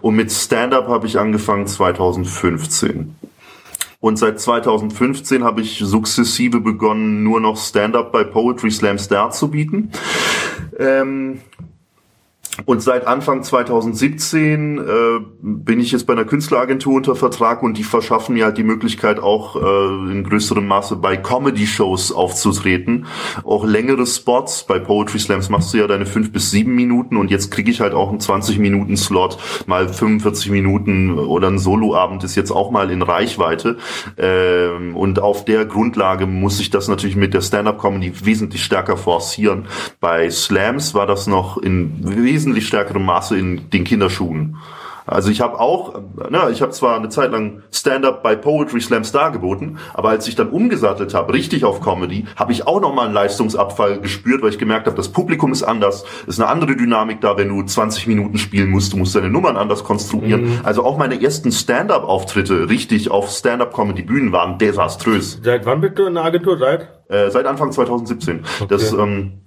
[0.00, 3.14] Und mit Stand-up habe ich angefangen 2015.
[4.00, 9.48] Und seit 2015 habe ich sukzessive begonnen, nur noch Stand-up bei Poetry Slam Star zu
[9.50, 9.90] bieten.
[10.78, 11.40] Ähm,
[12.64, 14.82] und seit Anfang 2017 äh,
[15.42, 19.20] bin ich jetzt bei einer Künstleragentur unter Vertrag und die verschaffen mir halt die Möglichkeit
[19.20, 23.06] auch äh, in größerem Maße bei Comedy-Shows aufzutreten.
[23.44, 24.64] Auch längere Spots.
[24.64, 27.80] Bei Poetry Slams machst du ja deine fünf bis sieben Minuten und jetzt kriege ich
[27.80, 33.02] halt auch einen 20-Minuten-Slot, mal 45 Minuten oder ein Soloabend ist jetzt auch mal in
[33.02, 33.76] Reichweite.
[34.16, 39.66] Ähm, und auf der Grundlage muss ich das natürlich mit der Stand-Up-Comedy wesentlich stärker forcieren.
[40.00, 44.56] Bei Slams war das noch in wesentlich wesentlich stärkerem Maße in den Kinderschuhen.
[45.04, 49.12] Also ich habe auch, na, ich habe zwar eine Zeit lang Stand-up bei Poetry Slams
[49.12, 53.14] dargeboten, aber als ich dann umgesattelt habe, richtig auf Comedy, habe ich auch nochmal einen
[53.14, 57.36] Leistungsabfall gespürt, weil ich gemerkt habe, das Publikum ist anders, ist eine andere Dynamik da,
[57.36, 60.44] wenn du 20 Minuten spielen musst, du musst deine Nummern anders konstruieren.
[60.44, 60.60] Mhm.
[60.64, 65.40] Also auch meine ersten Stand-up-Auftritte richtig auf Stand-up-Comedy-Bühnen waren desaströs.
[65.40, 66.58] Seit wann bist du in der Agentur?
[66.58, 66.88] Seit?
[67.08, 68.40] Äh, seit Anfang 2017.
[68.60, 68.66] Okay.
[68.68, 69.45] Das ähm,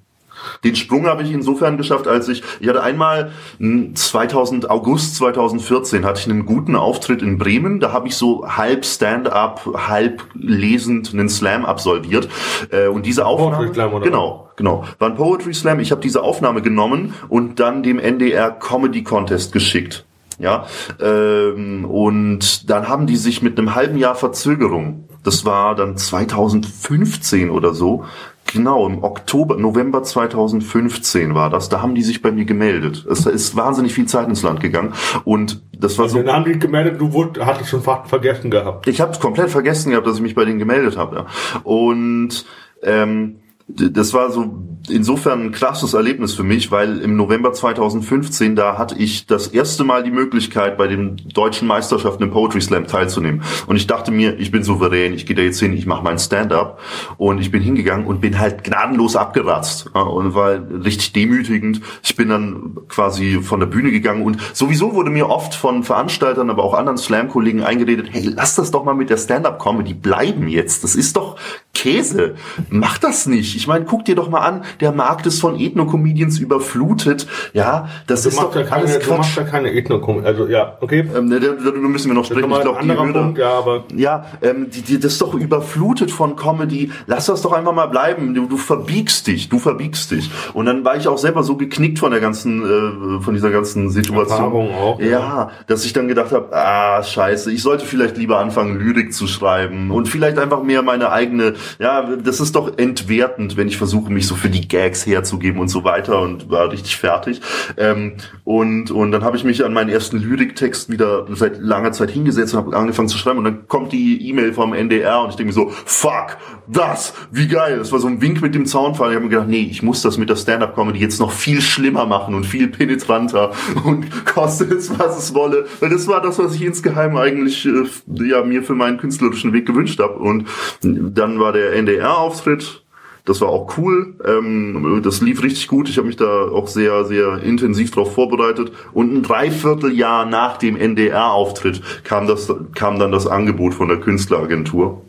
[0.64, 6.06] den Sprung habe ich insofern geschafft, als ich, ich hatte einmal 2000, hm, August 2014
[6.06, 7.80] hatte ich einen guten Auftritt in Bremen.
[7.80, 12.30] Da habe ich so halb Stand-up, halb lesend einen Slam absolviert.
[12.72, 14.06] Äh, und diese Aufnahme, Poetry Slam, oder?
[14.06, 15.80] genau, genau, war ein Poetry Slam.
[15.80, 20.06] Ich habe diese Aufnahme genommen und dann dem NDR Comedy Contest geschickt.
[20.40, 20.68] Ja,
[21.02, 27.50] ähm, und dann haben die sich mit einem halben Jahr Verzögerung, das war dann 2015
[27.50, 28.06] oder so,
[28.52, 31.70] Genau, im Oktober, November 2015 war das.
[31.70, 33.06] Da haben die sich bei mir gemeldet.
[33.06, 34.94] Es ist wahnsinnig viel Zeit ins Land gegangen.
[35.24, 36.24] Und das war also so.
[36.24, 38.88] Dann haben die gemeldet, du wurd, hattest schon fast vergessen gehabt.
[38.88, 41.16] Ich habe komplett vergessen gehabt, dass ich mich bei denen gemeldet habe.
[41.18, 41.26] Ja.
[41.64, 42.46] Und
[42.82, 43.36] ähm,
[43.70, 48.96] das war so insofern ein krasses Erlebnis für mich, weil im November 2015, da hatte
[48.98, 53.44] ich das erste Mal die Möglichkeit, bei den deutschen Meisterschaften im Poetry Slam teilzunehmen.
[53.68, 56.20] Und ich dachte mir, ich bin souverän, ich gehe da jetzt hin, ich mache meinen
[56.20, 56.80] Stand-up.
[57.18, 59.88] Und ich bin hingegangen und bin halt gnadenlos abgeratzt.
[59.94, 61.82] Und war richtig demütigend.
[62.04, 66.50] Ich bin dann quasi von der Bühne gegangen und sowieso wurde mir oft von Veranstaltern,
[66.50, 70.84] aber auch anderen Slam-Kollegen eingeredet, hey, lass das doch mal mit der Stand-up-Comedy bleiben jetzt.
[70.84, 71.38] Das ist doch
[71.80, 72.36] Käse.
[72.70, 73.56] Mach das nicht.
[73.56, 77.26] Ich meine, guck dir doch mal an, der Markt ist von Ethno-Comedians überflutet.
[77.54, 79.18] Ja, das du ist doch ja keine, alles Du Quatsch.
[79.18, 80.26] machst ja keine Ethno-Comedy.
[80.28, 81.08] Also, ja, okay.
[81.16, 82.52] Ähm, ne, darüber müssen wir noch sprechen.
[82.52, 86.12] Ich glaube, die Hörer, Punkt, ja, aber- ja, ähm, die, die, das ist doch überflutet
[86.12, 86.92] von Comedy.
[87.08, 88.34] Lass das doch einfach mal bleiben.
[88.34, 90.30] Du, du verbiegst dich, du verbiegst dich.
[90.54, 93.90] Und dann war ich auch selber so geknickt von der ganzen, äh, von dieser ganzen
[93.90, 94.20] Situation.
[94.20, 95.52] Erfahrung auch, Ja, ja.
[95.68, 99.92] dass ich dann gedacht habe, ah, scheiße, ich sollte vielleicht lieber anfangen, Lyrik zu schreiben
[99.92, 104.28] und vielleicht einfach mehr meine eigene, ja, das ist doch entwertend, wenn ich versuche, mich
[104.28, 107.42] so für die Gags herzugeben und so weiter und war richtig fertig.
[107.78, 112.12] Ähm, und, und dann habe ich mich an meinen ersten Lyriktext wieder seit langer Zeit
[112.12, 115.36] hingesetzt und habe angefangen zu schreiben und dann kommt die E-Mail vom NDR und ich
[115.36, 116.38] denke mir so, fuck,
[116.72, 117.78] das, wie geil.
[117.80, 119.10] Das war so ein Wink mit dem Zaunfall.
[119.10, 122.06] Ich habe mir gedacht, nee, ich muss das mit der Stand-Up-Comedy jetzt noch viel schlimmer
[122.06, 123.52] machen und viel penetranter
[123.86, 125.66] und kostet es, was es wolle.
[125.80, 127.86] Weil das war das, was ich insgeheim eigentlich äh,
[128.24, 130.16] ja, mir für meinen künstlerischen Weg gewünscht habe.
[130.16, 130.48] Und
[130.82, 132.84] dann war der NDR-Auftritt.
[133.26, 134.16] Das war auch cool.
[134.26, 135.90] Ähm, das lief richtig gut.
[135.90, 138.72] Ich habe mich da auch sehr, sehr intensiv darauf vorbereitet.
[138.94, 145.04] Und ein Dreivierteljahr nach dem NDR-Auftritt kam, das, kam dann das Angebot von der Künstleragentur.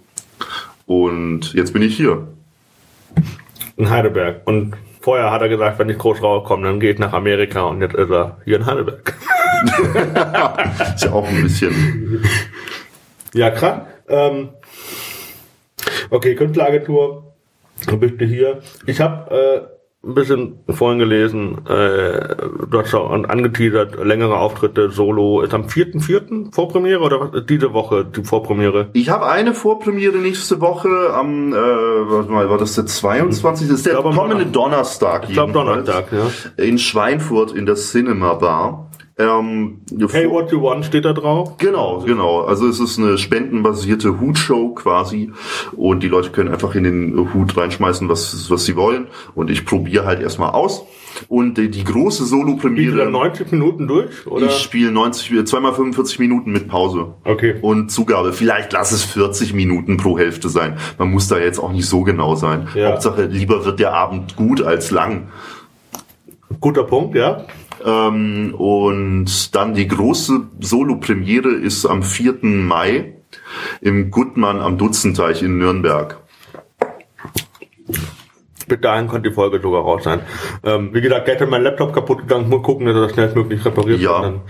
[0.91, 2.27] Und jetzt bin ich hier.
[3.77, 4.41] In Heidelberg.
[4.45, 7.81] Und vorher hat er gesagt, wenn ich groß rauskomme, dann gehe ich nach Amerika und
[7.81, 9.15] jetzt ist er hier in Heidelberg.
[10.97, 12.25] Ist ja auch ein bisschen.
[13.35, 13.83] Ja, krass.
[14.09, 14.49] Ähm,
[16.11, 17.35] okay, Künstleragentur.
[18.01, 18.59] Bist du hier.
[18.87, 22.37] Ich habe äh, ein bisschen vorhin gelesen, äh,
[22.71, 25.43] du hast schon angeteasert, längere Auftritte, Solo.
[25.43, 26.53] Ist am 4.4.
[26.55, 27.45] Vorpremiere oder was?
[27.47, 28.89] Diese Woche die Vorpremiere?
[28.95, 33.69] Ich habe eine Vorpremiere nächste Woche am, äh, warte mal, war das der 22?
[33.69, 35.25] Das ist der glaube, am kommende Donner- Donnerstag.
[35.29, 35.53] Ich glaube.
[35.53, 36.65] Donnerstag, ja.
[36.65, 38.90] In Schweinfurt in der Cinema Bar.
[39.21, 39.81] Ähm,
[40.11, 41.59] Hey, what you want steht da drauf.
[41.59, 42.41] Genau, genau.
[42.41, 45.31] Also es ist eine spendenbasierte Hutshow quasi
[45.77, 49.67] und die Leute können einfach in den Hut reinschmeißen, was, was sie wollen und ich
[49.67, 50.85] probiere halt erstmal aus.
[51.29, 54.27] Und die, die große Solo-Premiere, 90 Minuten durch?
[54.27, 54.47] Oder?
[54.47, 57.15] ich spiele 90, zweimal 45 Minuten mit Pause.
[57.25, 57.57] Okay.
[57.61, 60.79] Und Zugabe, vielleicht lass es 40 Minuten pro Hälfte sein.
[60.99, 62.69] Man muss da jetzt auch nicht so genau sein.
[62.75, 62.93] Ja.
[62.93, 65.29] Hauptsache, lieber wird der Abend gut als lang.
[66.61, 67.45] Guter Punkt, ja.
[67.85, 72.39] Ähm, und dann die große Solo-Premiere ist am 4.
[72.43, 73.15] Mai
[73.81, 76.19] im Gutmann am Dutzenteich in Nürnberg.
[78.69, 80.21] Bis dahin könnte die Folge sogar raus sein.
[80.63, 82.49] Ähm, wie gesagt, gestern mein Laptop kaputt gegangen.
[82.49, 84.23] Muss gucken, dass er das schnellstmöglich repariert Ja.
[84.23, 84.25] wird.
[84.25, 84.41] Dann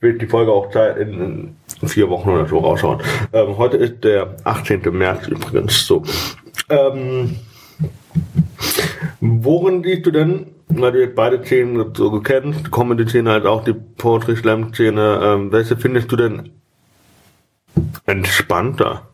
[0.00, 3.00] wird die Folge auch in, in vier Wochen oder so rausschauen.
[3.32, 4.82] Ähm, heute ist der 18.
[4.92, 5.86] März übrigens.
[5.86, 6.02] So.
[6.68, 7.36] Ähm,
[9.20, 10.46] worin siehst du denn,
[10.80, 16.10] du jetzt beide Szenen so kennst, die Comedy-Szene als auch die Poetry-Slam-Szene, ähm, welche findest
[16.12, 16.50] du denn
[18.06, 19.13] entspannter?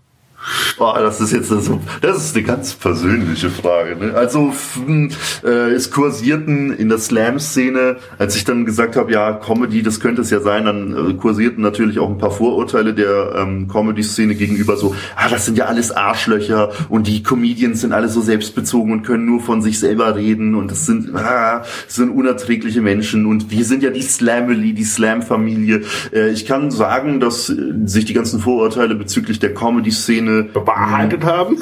[0.78, 3.96] Boah, das ist jetzt so, das ist eine ganz persönliche Frage.
[3.96, 4.14] Ne?
[4.14, 5.10] Also f- m,
[5.44, 10.22] äh, es kursierten in der Slam-Szene, als ich dann gesagt habe, ja Comedy, das könnte
[10.22, 14.78] es ja sein, dann äh, kursierten natürlich auch ein paar Vorurteile der ähm, Comedy-Szene gegenüber
[14.78, 19.02] so, ah, das sind ja alles Arschlöcher und die Comedians sind alle so selbstbezogen und
[19.02, 23.50] können nur von sich selber reden und das sind, ah, das sind unerträgliche Menschen und
[23.50, 25.82] wir sind ja die Slamily, die Slam-Familie.
[26.14, 31.56] Äh, ich kann sagen, dass äh, sich die ganzen Vorurteile bezüglich der Comedy-Szene bewahrheitet haben?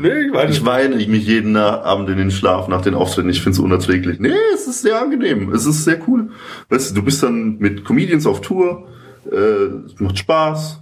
[0.00, 3.30] nee, ich weiß Ich weine mich jeden Abend in den Schlaf nach den Auftritten.
[3.30, 4.20] Ich finde es unerträglich.
[4.20, 5.52] Nee, es ist sehr angenehm.
[5.52, 6.30] Es ist sehr cool.
[6.68, 8.88] Weißt du, du bist dann mit Comedians auf Tour.
[9.30, 9.36] Äh,
[9.86, 10.80] es macht Spaß.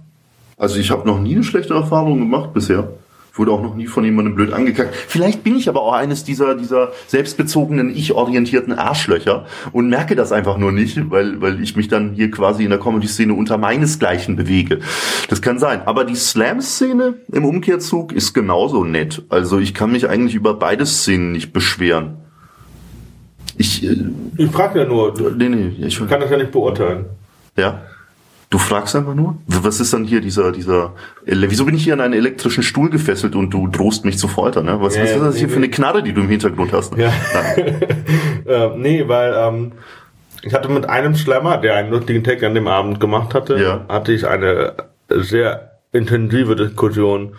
[0.57, 2.89] Also ich habe noch nie eine schlechte Erfahrung gemacht bisher.
[3.37, 4.95] Ich wurde auch noch nie von jemandem blöd angekackt.
[4.95, 10.57] Vielleicht bin ich aber auch eines dieser, dieser selbstbezogenen, ich-orientierten Arschlöcher und merke das einfach
[10.57, 14.79] nur nicht, weil, weil ich mich dann hier quasi in der Comedy-Szene unter meinesgleichen bewege.
[15.29, 15.83] Das kann sein.
[15.85, 19.21] Aber die Slam-Szene im Umkehrzug ist genauso nett.
[19.29, 22.15] Also ich kann mich eigentlich über beide Szenen nicht beschweren.
[23.55, 23.97] Ich, äh,
[24.37, 27.05] Ich frage ja nur, nee, nee, ich, kann das ja nicht beurteilen.
[27.55, 27.83] ja.
[28.49, 29.37] Du fragst einfach nur?
[29.47, 30.93] Was ist dann hier dieser, dieser,
[31.25, 34.65] wieso bin ich hier an einen elektrischen Stuhl gefesselt und du drohst mich zu foltern,
[34.65, 34.79] ne?
[34.81, 36.95] Was, Ja, was ist das nee, hier für eine Knarre, die du im Hintergrund hast?
[36.95, 37.03] Ne?
[37.03, 37.11] Ja.
[38.45, 39.71] äh, nee, weil ähm,
[40.43, 43.85] ich hatte mit einem Schlemmer, der einen lustigen Tag an dem Abend gemacht hatte, Ja.
[43.89, 44.75] hatte ich eine
[45.09, 47.35] sehr intensive Diskussion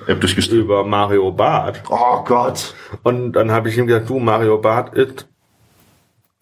[0.51, 1.83] über Mario Barth.
[1.89, 2.75] Oh Gott.
[3.03, 5.27] Und dann habe ich ihm gesagt, du, Mario Barth ist,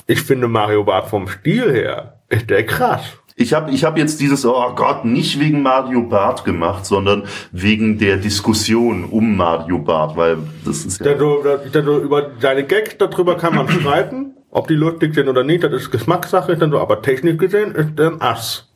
[0.09, 3.03] ich finde Mario Barth vom Stil her, ist der krass.
[3.39, 7.99] Ich habe ich hab jetzt dieses, oh Gott, nicht wegen Mario Bart gemacht, sondern wegen
[7.99, 11.13] der Diskussion um Mario Bart, weil das ist ja...
[11.13, 15.63] Du, du, über deine Gags, darüber kann man streiten, ob die lustig sind oder nicht,
[15.63, 18.71] das ist Geschmackssache, ist dann so, aber technisch gesehen ist der ein Ass.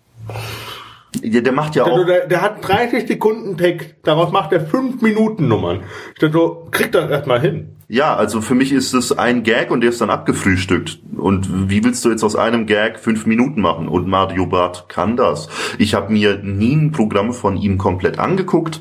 [1.23, 2.05] Ja, der macht ja auch.
[2.05, 5.85] Der, der, hat 30 Sekunden Text, daraus macht er 5 Minuten Nummern.
[6.21, 7.77] Ich so, kriegt das erstmal hin.
[7.93, 11.01] Ja, also für mich ist es ein Gag und der ist dann abgefrühstückt.
[11.17, 13.89] Und wie willst du jetzt aus einem Gag fünf Minuten machen?
[13.89, 15.49] Und Mario Barth kann das.
[15.77, 18.81] Ich habe mir nie ein Programm von ihm komplett angeguckt.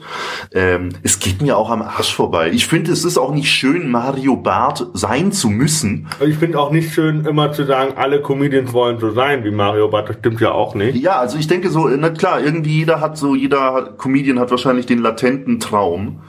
[0.53, 2.51] Ähm, es geht mir auch am Arsch vorbei.
[2.51, 6.07] Ich finde, es ist auch nicht schön, Mario Barth sein zu müssen.
[6.23, 9.87] Ich finde auch nicht schön, immer zu sagen, alle Comedians wollen so sein wie Mario
[9.87, 10.09] Barth.
[10.09, 10.95] Das stimmt ja auch nicht.
[10.97, 14.85] Ja, also ich denke so, na klar, irgendwie jeder hat so, jeder Comedian hat wahrscheinlich
[14.85, 16.21] den latenten Traum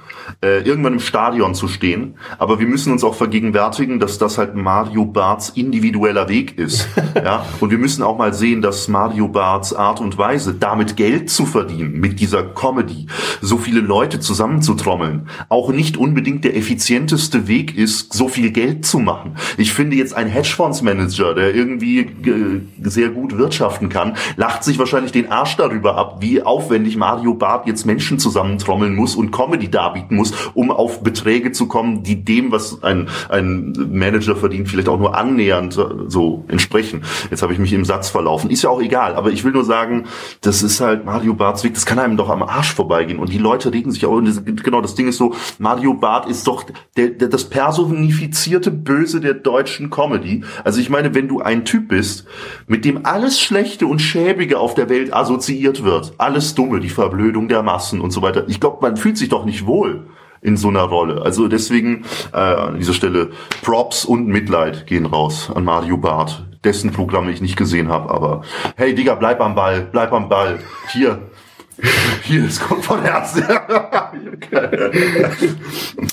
[0.43, 2.14] äh, irgendwann im Stadion zu stehen.
[2.38, 6.88] Aber wir müssen uns auch vergegenwärtigen, dass das halt Mario Barts individueller Weg ist.
[7.14, 7.47] ja?
[7.61, 11.47] Und wir müssen auch mal sehen, dass Mario Barts Art und Weise, damit Geld zu
[11.47, 13.07] verdienen, mit dieser Comedy,
[13.40, 18.99] so viele Leute zusammenzutrommeln, auch nicht unbedingt der effizienteste Weg ist, so viel Geld zu
[18.99, 19.37] machen.
[19.57, 25.12] Ich finde jetzt ein Hedgefondsmanager, der irgendwie äh, sehr gut wirtschaften kann, lacht sich wahrscheinlich
[25.12, 30.16] den Arsch darüber ab, wie aufwendig Mario Bart jetzt Menschen zusammentrommeln muss und Comedy darbieten
[30.16, 30.19] muss,
[30.54, 35.16] um auf Beträge zu kommen, die dem, was ein, ein Manager verdient, vielleicht auch nur
[35.16, 37.02] annähernd so entsprechen.
[37.30, 38.50] Jetzt habe ich mich im Satz verlaufen.
[38.50, 40.06] Ist ja auch egal, aber ich will nur sagen,
[40.40, 43.18] das ist halt Mario Barts Weg, das kann einem doch am Arsch vorbeigehen.
[43.18, 46.64] Und die Leute regen sich auch, genau, das Ding ist so, Mario Bart ist doch
[46.96, 50.44] der, der, das personifizierte Böse der deutschen Comedy.
[50.64, 52.26] Also ich meine, wenn du ein Typ bist,
[52.66, 57.48] mit dem alles Schlechte und Schäbige auf der Welt assoziiert wird, alles Dumme, die Verblödung
[57.48, 60.06] der Massen und so weiter, ich glaube, man fühlt sich doch nicht wohl
[60.42, 61.22] in so einer Rolle.
[61.22, 63.31] Also deswegen äh, an dieser Stelle
[63.62, 68.11] Props und Mitleid gehen raus an Mario Barth, dessen Programm ich nicht gesehen habe.
[68.11, 68.42] Aber
[68.76, 70.61] hey Digga, bleib am Ball, bleib am Ball.
[70.92, 71.31] Hier,
[72.22, 73.42] hier, es kommt von Herzen.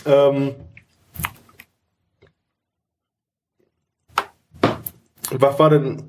[0.05, 0.55] ähm,
[5.31, 6.03] was war denn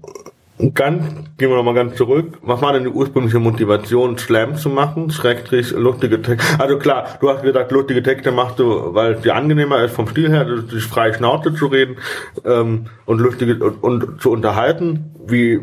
[0.74, 1.04] Ganz,
[1.36, 2.38] gehen wir nochmal ganz zurück.
[2.42, 5.08] Was war denn die ursprüngliche Motivation, Slam zu machen?
[5.12, 6.58] Schrägstrich, lustige Texte.
[6.58, 10.08] Also klar, du hast gesagt, lustige Texte machst du, weil es dir angenehmer ist vom
[10.08, 11.98] Stil her, dich frei Schnauze zu reden
[12.44, 15.60] ähm, und lustige und, und zu unterhalten, wie,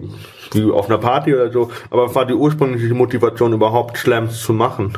[0.53, 1.71] wie auf einer Party oder so.
[1.89, 4.97] Aber was war die ursprüngliche Motivation, überhaupt Slams zu machen?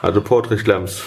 [0.00, 1.02] Also Poetry Slams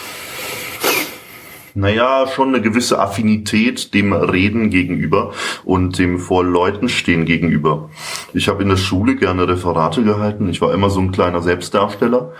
[1.79, 5.31] naja, schon eine gewisse Affinität dem Reden gegenüber
[5.63, 7.89] und dem vor Leuten stehen gegenüber.
[8.33, 10.49] Ich habe in der Schule gerne Referate gehalten.
[10.49, 12.33] Ich war immer so ein kleiner Selbstdarsteller.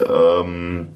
[0.00, 0.88] Ähm,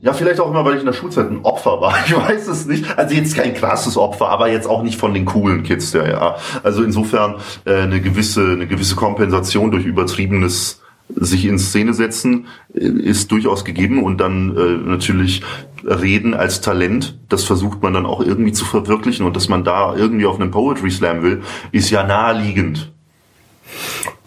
[0.00, 1.94] ja, vielleicht auch immer, weil ich in der Schulzeit ein Opfer war.
[2.06, 2.98] Ich weiß es nicht.
[2.98, 6.36] Also jetzt kein krasses Opfer, aber jetzt auch nicht von den coolen Kids, ja, ja.
[6.64, 10.81] Also insofern äh, eine gewisse, eine gewisse Kompensation durch übertriebenes
[11.16, 15.42] sich in Szene setzen äh, ist durchaus gegeben und dann äh, natürlich
[15.84, 19.96] Reden als Talent, das versucht man dann auch irgendwie zu verwirklichen und dass man da
[19.96, 22.92] irgendwie auf einen Poetry Slam will, ist ja naheliegend.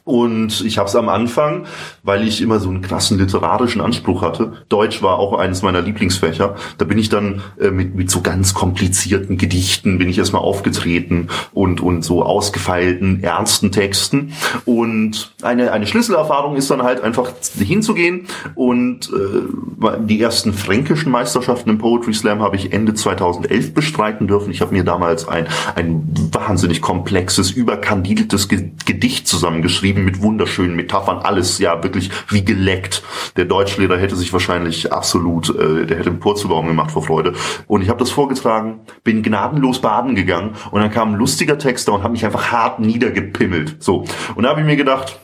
[0.05, 1.65] Und ich habe es am Anfang,
[2.03, 4.53] weil ich immer so einen krassen literarischen Anspruch hatte.
[4.69, 6.55] Deutsch war auch eines meiner Lieblingsfächer.
[6.77, 11.29] Da bin ich dann äh, mit, mit so ganz komplizierten Gedichten bin ich erstmal aufgetreten
[11.53, 14.33] und, und so ausgefeilten, ernsten Texten.
[14.63, 21.71] Und eine, eine Schlüsselerfahrung ist dann halt einfach hinzugehen und äh, die ersten fränkischen Meisterschaften
[21.71, 24.51] im Poetry Slam habe ich Ende 2011 bestreiten dürfen.
[24.51, 31.19] Ich habe mir damals ein, ein wahnsinnig komplexes, überkandideltes Gedicht zusammengeschrieben geschrieben mit wunderschönen Metaphern,
[31.19, 33.03] alles ja wirklich wie geleckt.
[33.37, 37.33] Der Deutschlehrer hätte sich wahrscheinlich absolut, äh, der hätte einen Purzelbaum gemacht vor Freude.
[37.67, 41.93] Und ich habe das vorgetragen, bin gnadenlos baden gegangen und dann kam ein lustiger Texter
[41.93, 43.81] und hat mich einfach hart niedergepimmelt.
[43.81, 44.05] So.
[44.35, 45.19] Und da habe ich mir gedacht,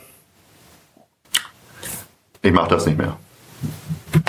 [2.42, 3.16] ich mache das nicht mehr.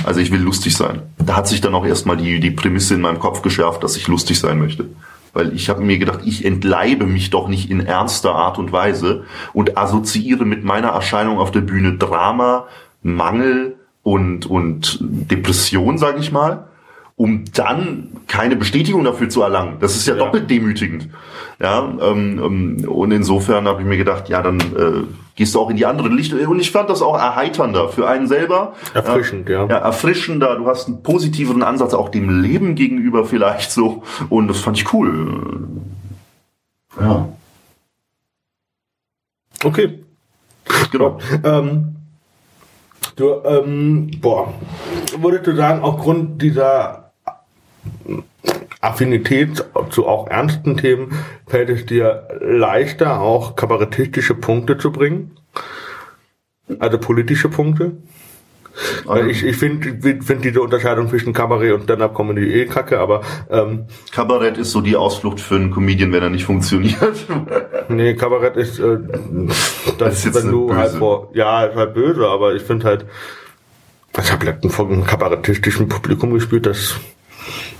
[0.04, 1.02] Also ich will lustig sein.
[1.18, 4.08] Da hat sich dann auch erstmal die, die Prämisse in meinem Kopf geschärft, dass ich
[4.08, 4.90] lustig sein möchte
[5.34, 9.24] weil ich habe mir gedacht, ich entleibe mich doch nicht in ernster Art und Weise
[9.52, 12.68] und assoziiere mit meiner Erscheinung auf der Bühne Drama,
[13.02, 16.68] Mangel und, und Depression, sage ich mal,
[17.24, 19.78] um dann keine Bestätigung dafür zu erlangen.
[19.80, 20.26] Das ist ja, ja.
[20.26, 21.08] doppelt demütigend.
[21.58, 25.04] Ja, ähm, ähm, und insofern habe ich mir gedacht, ja, dann äh,
[25.38, 26.34] gehst du auch in die andere Licht.
[26.34, 28.74] Und ich fand das auch erheiternder für einen selber.
[28.94, 29.66] Erfrischend, ja.
[29.68, 29.78] ja.
[29.78, 30.58] Erfrischender.
[30.58, 34.04] Du hast einen positiveren Ansatz auch dem Leben gegenüber vielleicht so.
[34.28, 35.70] Und das fand ich cool.
[37.00, 37.30] Ja.
[39.64, 40.04] Okay.
[40.92, 41.20] Genau.
[41.46, 41.94] Ähm,
[43.16, 44.54] Du, ähm, boah,
[45.20, 47.03] würdest du sagen, aufgrund dieser
[48.82, 51.14] Affinität zu auch ernsten Themen
[51.48, 55.38] fällt es dir leichter, auch kabarettistische Punkte zu bringen?
[56.80, 57.94] Also politische Punkte?
[59.06, 63.86] Weil ich, ich finde find diese Unterscheidung zwischen Kabarett und Stand-Up-Comedy eh kacke, aber ähm,
[64.12, 67.28] Kabarett ist so die Ausflucht für einen Comedian, wenn er nicht funktioniert.
[67.90, 70.80] nee, Kabarett ist äh, das, das ist wenn du böse.
[70.80, 73.06] halt vor ja, ist halt böse, aber ich finde halt
[74.20, 76.96] ich habe letztens vor einem kabarettistischen Publikum gespielt, das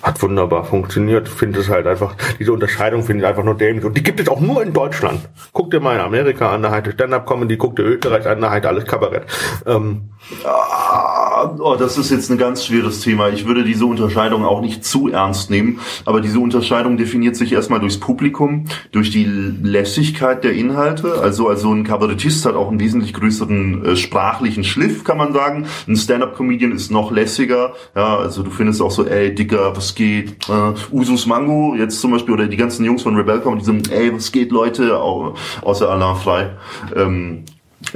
[0.04, 1.30] hat wunderbar funktioniert.
[1.30, 3.86] Finde es halt einfach, diese Unterscheidung finde ich einfach nur dämlich.
[3.86, 5.22] Und die gibt es auch nur in Deutschland.
[5.54, 8.66] Guck dir mal in Amerika an, da halt Stand-Up-Comedy, guck dir Österreich an, da halt
[8.66, 9.24] alles Kabarett.
[9.66, 10.10] Ähm,
[10.44, 13.30] ah, oh, das ist jetzt ein ganz schweres Thema.
[13.30, 15.80] Ich würde diese Unterscheidung auch nicht zu ernst nehmen.
[16.04, 21.22] Aber diese Unterscheidung definiert sich erstmal durchs Publikum, durch die Lässigkeit der Inhalte.
[21.22, 25.68] Also, also ein Kabarettist hat auch einen wesentlich größeren äh, sprachlichen Schliff, kann man sagen.
[25.88, 27.74] Ein Stand-Up-Comedian ist noch lässiger.
[27.96, 30.50] Ja, also du findest auch so, ey, Dicker, was geht?
[30.50, 33.92] Äh, Usus Mango, jetzt zum Beispiel, oder die ganzen Jungs von Rebel kommen, die sind,
[33.92, 36.52] ey, was geht, Leute, außer Alain Frei.
[36.96, 37.46] Ähm,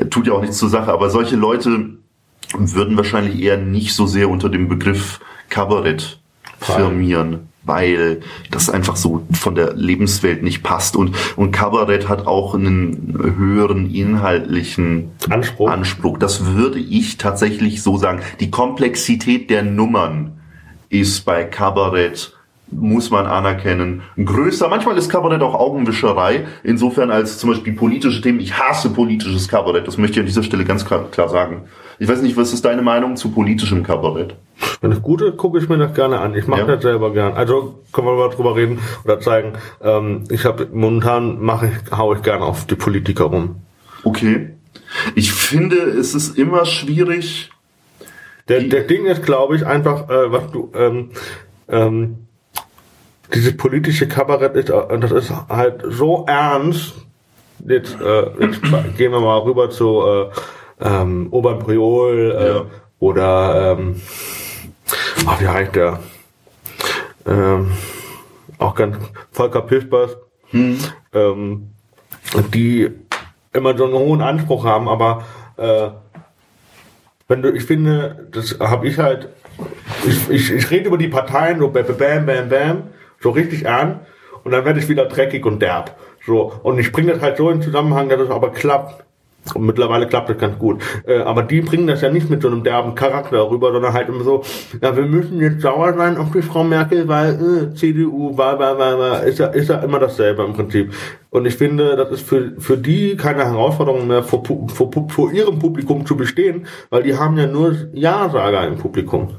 [0.10, 1.98] tut ja auch nichts zur Sache, aber solche Leute
[2.58, 5.20] würden wahrscheinlich eher nicht so sehr unter dem Begriff
[5.50, 6.20] Kabarett
[6.60, 8.22] firmieren, weil
[8.52, 13.94] das einfach so von der Lebenswelt nicht passt und und Kabarett hat auch einen höheren
[13.94, 15.70] inhaltlichen Anspruch.
[15.70, 16.18] Anspruch.
[16.18, 18.22] Das würde ich tatsächlich so sagen.
[18.40, 20.34] Die Komplexität der Nummern
[20.90, 22.34] ist bei Kabarett
[22.70, 24.68] muss man anerkennen, größer.
[24.68, 26.46] Manchmal ist Kabarett auch Augenwischerei.
[26.64, 28.40] Insofern als zum Beispiel politische Themen.
[28.40, 29.88] Ich hasse politisches Kabarett.
[29.88, 31.64] Das möchte ich an dieser Stelle ganz klar, klar sagen.
[32.00, 34.36] Ich weiß nicht, was ist deine Meinung zu politischem Kabarett?
[34.82, 36.36] Wenn es gut ist, gucke ich mir das gerne an.
[36.36, 36.68] Ich mache ja.
[36.68, 37.34] das selber gern.
[37.34, 39.54] Also können wir mal drüber reden oder zeigen.
[39.82, 43.62] Ähm, ich habe momentan mache ich, hau ich gerne auf die Politiker rum.
[44.04, 44.54] Okay.
[45.16, 47.50] Ich finde, es ist immer schwierig,
[48.50, 51.12] der, der Ding ist, glaube ich, einfach, äh, was du, ähm,
[51.70, 52.28] ähm,
[53.34, 56.94] dieses politische Kabarett ist, äh, das ist halt so ernst.
[57.66, 58.62] Jetzt, äh, jetzt
[58.98, 60.30] gehen wir mal rüber zu äh,
[60.80, 62.66] ähm, Obern Priol äh, ja.
[63.00, 64.02] oder ähm,
[65.26, 66.00] ach, wie heißt der?
[67.26, 67.72] Ähm,
[68.58, 68.98] auch ganz
[69.32, 70.18] Volker Pispers,
[70.52, 70.78] hm.
[71.14, 71.70] ähm,
[72.54, 72.90] die
[73.54, 75.26] immer so einen hohen Anspruch haben, aber
[75.58, 75.90] äh,
[77.28, 79.30] wenn du, ich finde, das habe ich halt,
[80.08, 82.84] ich, ich, ich rede über die Parteien so bam, bam, bam, bam,
[83.20, 84.02] so richtig an
[84.44, 85.96] und dann werde ich wieder dreckig und derb.
[86.26, 89.04] So, und ich bringe das halt so in Zusammenhang, dass es aber klappt.
[89.56, 90.82] Und mittlerweile klappt das ganz gut.
[91.06, 94.10] Äh, aber die bringen das ja nicht mit so einem derben Charakter rüber, sondern halt
[94.10, 94.44] immer so,
[94.82, 98.78] ja, wir müssen jetzt sauer sein auf die Frau Merkel, weil äh, CDU, war, war,
[98.78, 100.94] war, war, ist ja, ist ja immer dasselbe im Prinzip.
[101.30, 105.60] Und ich finde, das ist für, für die keine Herausforderung mehr, vor, vor, vor ihrem
[105.60, 109.30] Publikum zu bestehen, weil die haben ja nur Ja-Sager im Publikum.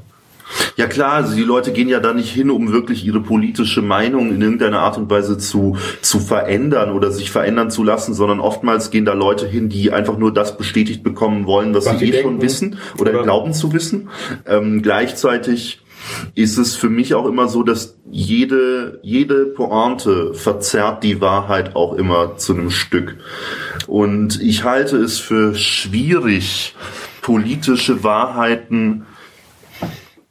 [0.75, 4.29] Ja klar, also die Leute gehen ja da nicht hin, um wirklich ihre politische Meinung
[4.33, 8.89] in irgendeiner Art und Weise zu, zu verändern oder sich verändern zu lassen, sondern oftmals
[8.89, 12.11] gehen da Leute hin, die einfach nur das bestätigt bekommen wollen, was, was sie eh
[12.11, 14.09] denken, schon wissen oder, oder, glauben zu wissen.
[14.45, 15.81] Ähm, gleichzeitig
[16.35, 21.93] ist es für mich auch immer so, dass jede, jede Pointe verzerrt die Wahrheit auch
[21.93, 23.17] immer zu einem Stück.
[23.87, 26.75] Und ich halte es für schwierig,
[27.21, 29.05] politische Wahrheiten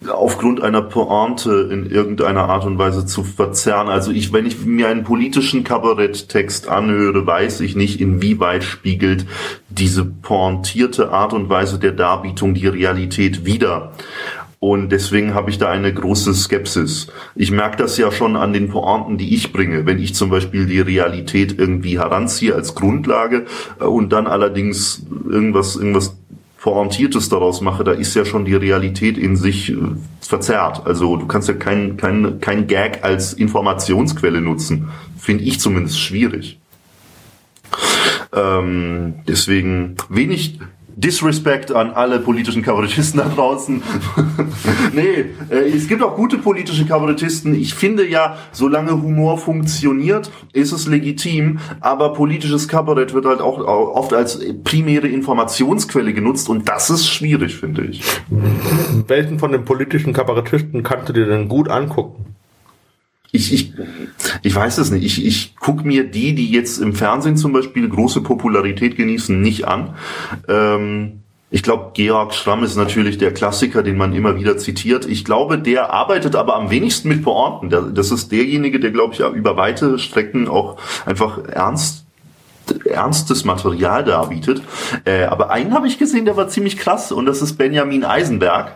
[0.06, 3.88] aufgrund einer Pointe in irgendeiner Art und Weise zu verzerren.
[3.88, 9.26] Also ich, wenn ich mir einen politischen Kabaretttext anhöre, weiß ich nicht, inwieweit spiegelt
[9.68, 13.92] diese pointierte Art und Weise der Darbietung die Realität wider.
[14.60, 17.06] Und deswegen habe ich da eine große Skepsis.
[17.36, 19.86] Ich merke das ja schon an den Pointen, die ich bringe.
[19.86, 23.46] Wenn ich zum Beispiel die Realität irgendwie heranziehe als Grundlage
[23.80, 26.16] äh, und dann allerdings irgendwas, irgendwas
[26.60, 29.76] Pointiertes daraus mache, da ist ja schon die Realität in sich äh,
[30.20, 30.86] verzerrt.
[30.86, 34.88] Also du kannst ja kein, kein, kein Gag als Informationsquelle nutzen.
[35.16, 36.58] Finde ich zumindest schwierig.
[38.34, 40.58] Ähm, deswegen wenig
[40.98, 43.82] Disrespect an alle politischen Kabarettisten da draußen.
[44.92, 47.54] nee, äh, es gibt auch gute politische Kabarettisten.
[47.54, 53.60] Ich finde ja, solange Humor funktioniert, ist es legitim, aber politisches Kabarett wird halt auch
[53.60, 58.02] oft als primäre Informationsquelle genutzt und das ist schwierig, finde ich.
[59.06, 62.37] Welchen von den politischen Kabarettisten kannst du dir denn gut angucken?
[63.30, 63.74] Ich, ich,
[64.42, 65.04] ich weiß es nicht.
[65.04, 69.66] Ich, ich gucke mir die, die jetzt im Fernsehen zum Beispiel große Popularität genießen, nicht
[69.66, 69.94] an.
[70.48, 71.20] Ähm,
[71.50, 75.06] ich glaube, Georg Schramm ist natürlich der Klassiker, den man immer wieder zitiert.
[75.06, 77.94] Ich glaube, der arbeitet aber am wenigsten mit Pointen.
[77.94, 80.76] Das ist derjenige, der, glaube ich, über weite Strecken auch
[81.06, 82.04] einfach ernst
[82.84, 84.60] ernstes Material darbietet.
[85.06, 88.72] Äh, aber einen habe ich gesehen, der war ziemlich krass und das ist Benjamin Eisenberg.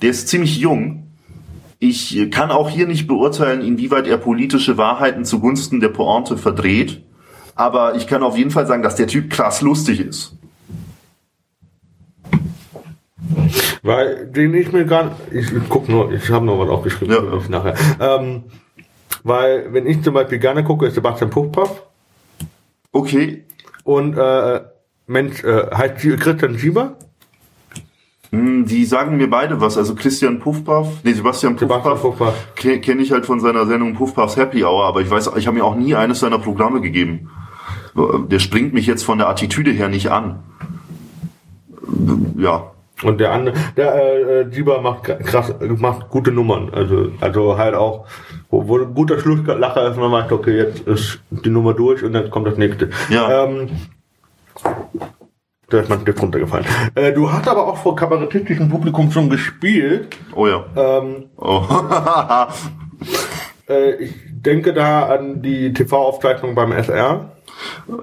[0.00, 1.03] Der ist ziemlich jung.
[1.78, 7.02] Ich kann auch hier nicht beurteilen, inwieweit er politische Wahrheiten zugunsten der Pointe verdreht.
[7.54, 10.36] Aber ich kann auf jeden Fall sagen, dass der Typ krass lustig ist.
[13.82, 17.36] Weil den ich mir gar ich, ich guck nur, ich habe noch was aufgeschrieben, ja.
[17.36, 17.74] ich nachher.
[18.00, 18.44] Ähm,
[19.22, 21.82] weil wenn ich zum Beispiel gerne gucke, ist Sebastian Puffpaff.
[22.92, 23.44] Okay.
[23.84, 24.60] Und äh,
[25.06, 26.96] Mensch, äh, heißt Christian Schieber?
[28.34, 29.78] Hm, die sagen mir beide was.
[29.78, 32.54] Also Christian Puffpaff, nee, Sebastian Puffpaff, Puffpaff.
[32.56, 35.64] kenne ich halt von seiner Sendung Puffpaffs Happy Hour, aber ich weiß, ich habe mir
[35.64, 37.30] auch nie eines seiner Programme gegeben.
[37.94, 40.40] Der springt mich jetzt von der Attitüde her nicht an.
[42.36, 42.72] Ja,
[43.02, 46.70] und der andere, der äh, Jiba macht krass, macht gute Nummern.
[46.72, 48.06] Also, also halt auch,
[48.50, 52.12] wo, wo ein guter Schlusslacher ist, man macht, okay, jetzt ist die Nummer durch und
[52.12, 52.90] dann kommt das nächste.
[53.10, 53.44] Ja.
[53.44, 53.68] Ähm,
[55.70, 56.66] da ist mein Stift runtergefallen.
[56.94, 60.16] Äh, du hast aber auch vor kabarettistischem Publikum schon gespielt.
[60.34, 60.64] Oh ja.
[60.76, 61.62] Ähm, oh.
[63.68, 67.32] äh, ich denke da an die TV-Aufzeichnung beim SR.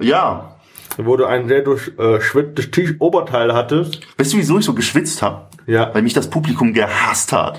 [0.00, 0.56] Ja,
[0.98, 4.00] wo du ein sehr durchschwitztes äh, Oberteil hattest.
[4.18, 5.46] Weißt du, wieso ich so geschwitzt habe?
[5.66, 5.90] Ja.
[5.94, 7.58] Weil mich das Publikum gehasst hat.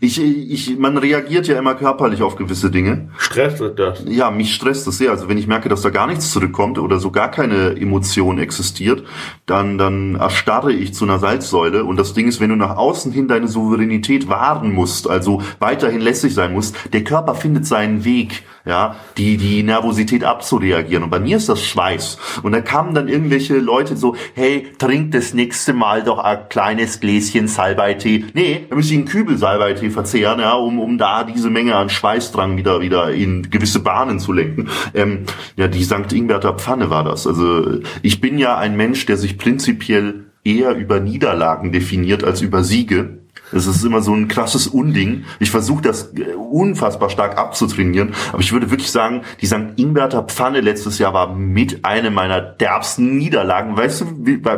[0.00, 3.10] Ich, ich, man reagiert ja immer körperlich auf gewisse Dinge.
[3.16, 4.04] Stresst das?
[4.06, 5.10] Ja, mich stresst das sehr.
[5.10, 9.04] Also wenn ich merke, dass da gar nichts zurückkommt oder so gar keine Emotion existiert,
[9.46, 11.84] dann, dann erstarre ich zu einer Salzsäule.
[11.84, 16.00] Und das Ding ist, wenn du nach außen hin deine Souveränität wahren musst, also weiterhin
[16.00, 21.02] lässig sein musst, der Körper findet seinen Weg ja, die, die Nervosität abzureagieren.
[21.02, 22.18] Und bei mir ist das Schweiß.
[22.42, 27.00] Und da kamen dann irgendwelche Leute so, hey, trink das nächste Mal doch ein kleines
[27.00, 28.26] Gläschen Salbeitee.
[28.34, 31.88] Nee, da müsste ich einen Kübel Salbeitee verzehren, ja, um, um da diese Menge an
[31.88, 34.68] Schweißdrang wieder, wieder in gewisse Bahnen zu lenken.
[34.94, 35.24] Ähm,
[35.56, 36.12] ja, die St.
[36.12, 37.26] Ingberter Pfanne war das.
[37.26, 42.62] Also ich bin ja ein Mensch, der sich prinzipiell eher über Niederlagen definiert als über
[42.62, 43.20] Siege.
[43.52, 45.24] Es ist immer so ein krasses Unding.
[45.40, 49.72] Ich versuche das äh, unfassbar stark abzutrainieren, aber ich würde wirklich sagen, die St.
[49.76, 53.76] Ingberter Pfanne letztes Jahr war mit einer meiner derbsten Niederlagen.
[53.76, 54.06] Weißt du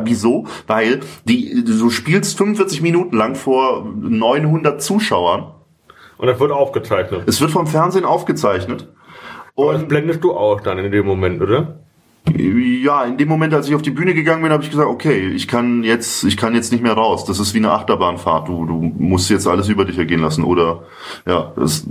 [0.05, 0.47] wieso?
[0.67, 5.55] Weil die, du spielst 45 Minuten lang vor 900 Zuschauern.
[6.19, 7.23] Und das wird aufgezeichnet.
[7.27, 8.89] Es wird vom Fernsehen aufgezeichnet.
[9.55, 11.81] Und aber das blendest du auch dann in dem Moment, oder?
[12.37, 15.29] Ja, in dem Moment, als ich auf die Bühne gegangen bin, habe ich gesagt, okay,
[15.29, 17.25] ich kann jetzt, ich kann jetzt nicht mehr raus.
[17.25, 18.49] Das ist wie eine Achterbahnfahrt.
[18.49, 20.45] Du, du musst jetzt alles über dich ergehen lassen.
[20.45, 20.83] Oder
[21.27, 21.87] ja, das,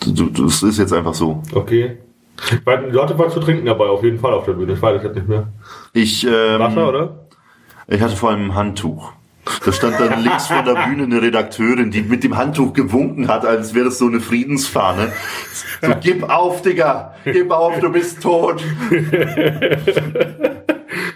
[0.00, 1.42] das ist jetzt einfach so.
[1.52, 1.98] Okay.
[2.64, 4.72] Weil du hattest was zu trinken dabei, auf jeden Fall auf der Bühne.
[4.72, 5.48] Ich weiß jetzt nicht mehr.
[5.92, 7.26] Ich, ähm, Wasser, oder?
[7.86, 9.12] Ich hatte vor allem ein Handtuch.
[9.64, 13.44] Da stand dann links vor der Bühne eine Redakteurin, die mit dem Handtuch gewunken hat,
[13.44, 15.12] als wäre das so eine Friedensfahne.
[15.82, 18.62] So, gib auf, Digga, gib auf, du bist tot.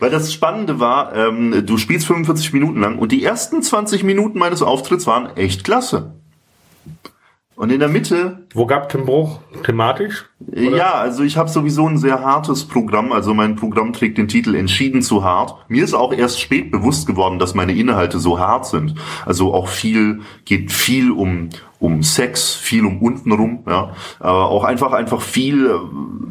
[0.00, 4.38] Weil das Spannende war, ähm, du spielst 45 Minuten lang und die ersten 20 Minuten
[4.38, 6.14] meines Auftritts waren echt klasse.
[7.58, 8.46] Und in der Mitte.
[8.54, 9.40] Wo gab den Bruch?
[9.64, 10.26] Thematisch?
[10.46, 10.76] Oder?
[10.76, 13.10] Ja, also ich habe sowieso ein sehr hartes Programm.
[13.10, 15.56] Also mein Programm trägt den Titel Entschieden zu hart.
[15.66, 18.94] Mir ist auch erst spät bewusst geworden, dass meine Inhalte so hart sind.
[19.26, 21.48] Also auch viel, geht viel um,
[21.80, 23.90] um Sex, viel um untenrum, ja.
[24.18, 25.70] Aber auch einfach, einfach viel,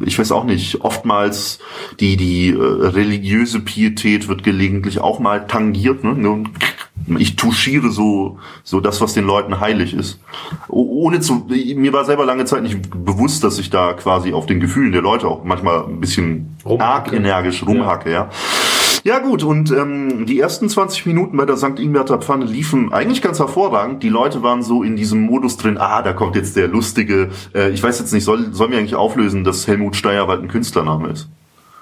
[0.04, 1.58] ich weiß auch nicht, oftmals
[2.00, 6.44] die, die äh, religiöse Pietät wird gelegentlich auch mal tangiert, ne?
[7.18, 10.20] ich touchiere so, so das, was den Leuten heilig ist.
[10.68, 14.60] Ohne zu, mir war selber lange Zeit nicht bewusst, dass ich da quasi auf den
[14.60, 18.28] Gefühlen der Leute auch manchmal ein bisschen arg energisch rumhacke, ja.
[18.28, 18.30] Ja
[19.20, 21.78] gut, und ähm, die ersten 20 Minuten bei der St.
[21.78, 24.02] Ingberter Pfanne liefen eigentlich ganz hervorragend.
[24.02, 27.70] Die Leute waren so in diesem Modus drin, ah, da kommt jetzt der lustige, äh,
[27.70, 31.28] ich weiß jetzt nicht, soll, soll mir eigentlich auflösen, dass Helmut Steierwald ein Künstlername ist?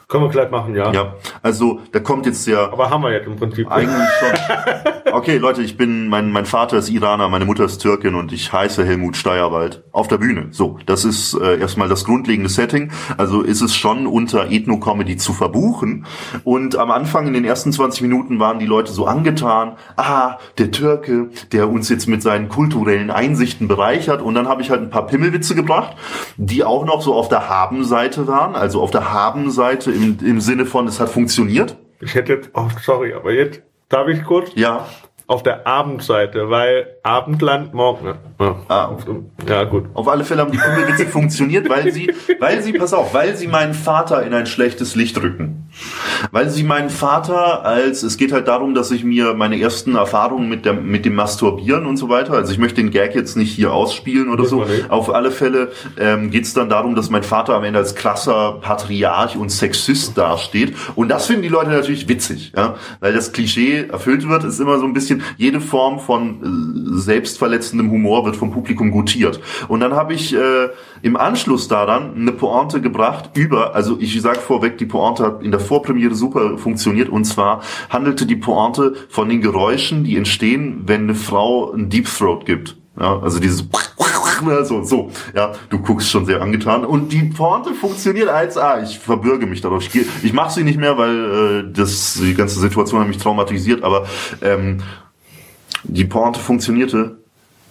[0.09, 0.92] Können wir gleich machen, ja.
[0.92, 2.70] Ja, also da kommt jetzt ja.
[2.72, 3.70] Aber haben wir jetzt im Prinzip.
[3.70, 4.92] Eigentlich schon.
[5.12, 8.52] Okay, Leute, ich bin, mein, mein Vater ist Iraner, meine Mutter ist Türkin und ich
[8.52, 10.48] heiße Helmut Steierwald auf der Bühne.
[10.50, 12.90] So, das ist äh, erstmal das grundlegende Setting.
[13.16, 16.04] Also ist es schon unter Ethno-Comedy zu verbuchen.
[16.44, 20.70] Und am Anfang in den ersten 20 Minuten waren die Leute so angetan, ah, der
[20.70, 24.20] Türke, der uns jetzt mit seinen kulturellen Einsichten bereichert.
[24.20, 25.96] Und dann habe ich halt ein paar Pimmelwitze gebracht,
[26.36, 30.66] die auch noch so auf der Haben-Seite waren, also auf der Haben-Seite im, im Sinne
[30.66, 31.76] von, es hat funktioniert?
[32.01, 34.51] Ich hätte jetzt, oh, sorry, aber jetzt darf ich kurz?
[34.55, 34.86] Ja.
[35.26, 38.14] Auf der Abendseite, weil Abendland morgen.
[38.40, 38.57] Ja.
[38.68, 38.96] Ah,
[39.48, 39.84] ja, gut.
[39.94, 43.46] Auf alle Fälle haben die Kugelwitze funktioniert, weil sie, weil sie, pass auf, weil sie
[43.46, 45.70] meinen Vater in ein schlechtes Licht rücken.
[46.32, 50.48] Weil sie meinen Vater als, es geht halt darum, dass ich mir meine ersten Erfahrungen
[50.48, 53.52] mit, der, mit dem Masturbieren und so weiter, also ich möchte den Gag jetzt nicht
[53.52, 54.66] hier ausspielen oder so.
[54.88, 58.59] Auf alle Fälle ähm, geht es dann darum, dass mein Vater am Ende als krasser
[58.61, 60.74] Patriarch und Sexist dasteht.
[60.94, 62.74] Und das finden die Leute natürlich witzig, ja?
[63.00, 67.90] weil das Klischee erfüllt wird, ist immer so ein bisschen, jede Form von äh, selbstverletzendem
[67.90, 69.40] Humor wird vom Publikum gutiert.
[69.68, 70.68] Und dann habe ich äh,
[71.03, 75.51] im Anschluss daran eine Pointe gebracht über, also ich sage vorweg, die Pointe hat in
[75.51, 81.03] der Vorpremiere super funktioniert und zwar handelte die Pointe von den Geräuschen, die entstehen, wenn
[81.03, 82.76] eine Frau ein Deep Throat gibt.
[82.99, 83.68] Ja, also dieses
[84.64, 86.84] so, so, ja, du guckst schon sehr angetan.
[86.84, 88.82] Und die Pointe funktioniert 1A.
[88.82, 89.82] Ich verbürge mich darauf.
[89.82, 93.82] Ich, ich mache sie nicht mehr, weil äh, das die ganze Situation hat mich traumatisiert,
[93.82, 94.07] aber
[94.42, 94.78] ähm,
[95.89, 97.18] die Pointe funktionierte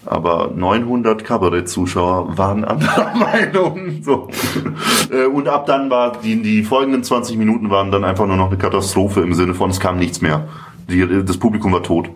[0.06, 4.04] aber 900 Kabarett-Zuschauer waren anderer Meinung.
[4.04, 4.30] So.
[5.12, 8.48] Äh, und ab dann war die, die folgenden 20 Minuten waren dann einfach nur noch
[8.48, 10.48] eine Katastrophe im Sinne von es kam nichts mehr.
[10.90, 12.10] Die, das Publikum war tot.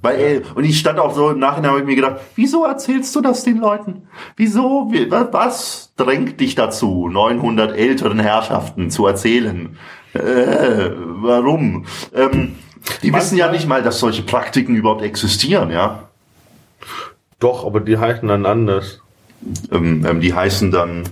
[0.00, 3.14] Weil, ey, und ich stand auch so im Nachhinein habe ich mir gedacht, wieso erzählst
[3.14, 4.08] du das den Leuten?
[4.36, 4.90] Wieso,
[5.32, 9.76] was drängt dich dazu, 900 älteren Herrschaften zu erzählen?
[10.14, 10.90] Äh,
[11.20, 11.84] warum?
[12.14, 12.54] Ähm,
[13.02, 16.08] die wissen ja nicht mal, dass solche Praktiken überhaupt existieren, ja.
[17.38, 19.00] Doch, aber die heißen dann anders.
[19.70, 21.04] Ähm, ähm, die heißen dann,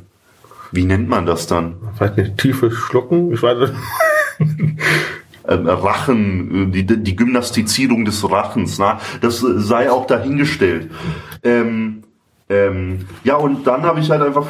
[0.73, 1.77] wie nennt man das dann?
[1.97, 3.75] Vielleicht nicht tiefes Schlucken, ich weiß nicht.
[5.49, 10.91] ähm, Rachen, äh, die, die Gymnastizierung des Rachens, na, das sei auch dahingestellt.
[11.43, 12.03] Ähm,
[12.49, 14.47] ähm, ja, und dann habe ich halt einfach,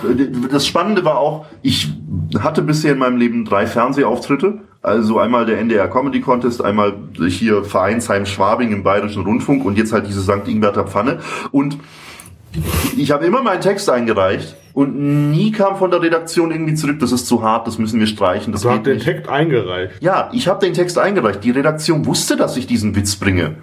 [0.50, 1.92] das Spannende war auch, ich
[2.38, 4.60] hatte bisher in meinem Leben drei Fernsehauftritte.
[4.84, 6.92] Also einmal der NDR Comedy Contest, einmal
[7.26, 10.46] hier Vereinsheim Schwabing im Bayerischen Rundfunk und jetzt halt diese St.
[10.46, 11.20] Ingberter Pfanne.
[11.52, 11.78] Und
[12.96, 17.12] ich habe immer meinen Text eingereicht und nie kam von der Redaktion irgendwie zurück, das
[17.12, 18.52] ist zu hart, das müssen wir streichen.
[18.52, 20.02] Das du hast den Text eingereicht?
[20.02, 21.44] Ja, ich habe den Text eingereicht.
[21.44, 23.54] Die Redaktion wusste, dass ich diesen Witz bringe.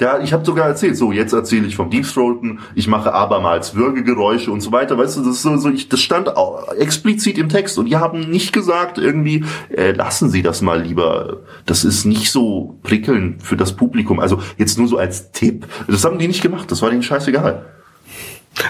[0.00, 3.76] Der, ich habe sogar erzählt, so jetzt erzähle ich vom Deep Throaten, ich mache abermals
[3.76, 4.98] Würgegeräusche und so weiter.
[4.98, 7.96] Weißt du, das ist so, so ich, das stand auch explizit im Text und die
[7.96, 11.38] haben nicht gesagt irgendwie, äh, lassen Sie das mal lieber.
[11.66, 14.18] Das ist nicht so prickelnd für das Publikum.
[14.18, 15.66] Also jetzt nur so als Tipp.
[15.86, 16.68] Das haben die nicht gemacht.
[16.70, 17.64] Das war denen scheißegal.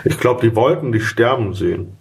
[0.04, 1.96] Ich glaube, die wollten dich sterben sehen.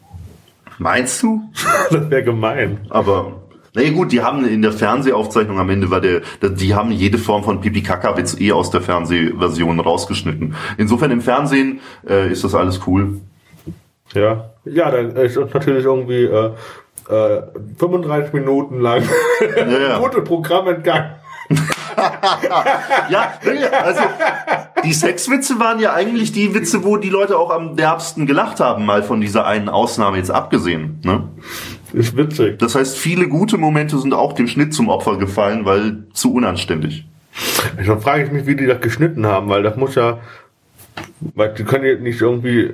[0.77, 1.41] Meinst du?
[1.91, 2.79] das wäre gemein.
[2.89, 3.41] Aber
[3.73, 7.43] na gut, die haben in der Fernsehaufzeichnung am Ende war der, die haben jede Form
[7.43, 10.55] von Pipi Kaka Witz eh aus der Fernsehversion rausgeschnitten.
[10.77, 13.21] Insofern im Fernsehen äh, ist das alles cool.
[14.13, 16.51] Ja, ja, dann ist uns natürlich irgendwie äh,
[17.09, 17.41] äh,
[17.77, 19.03] 35 Minuten lang
[19.55, 19.99] ja, ja.
[20.03, 21.11] gute Programm entgangen.
[23.10, 23.34] ja,
[23.84, 24.02] also
[24.84, 28.86] die Sexwitze waren ja eigentlich die Witze, wo die Leute auch am derbsten gelacht haben,
[28.86, 31.00] mal von dieser einen Ausnahme jetzt abgesehen.
[31.04, 31.28] Ne?
[31.93, 32.60] Ist witzig.
[32.60, 37.06] Das heißt, viele gute Momente sind auch dem Schnitt zum Opfer gefallen, weil zu unanständig.
[37.86, 40.20] Dann frage ich mich, wie die das geschnitten haben, weil das muss ja,
[41.36, 42.74] weil die können ja nicht irgendwie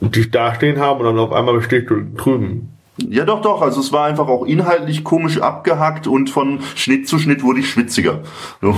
[0.00, 2.77] dich dastehen haben und dann auf einmal besteht du drüben.
[3.06, 3.62] Ja, doch, doch.
[3.62, 7.70] Also es war einfach auch inhaltlich komisch abgehackt und von Schnitt zu Schnitt wurde ich
[7.70, 8.22] schwitziger.
[8.60, 8.74] So.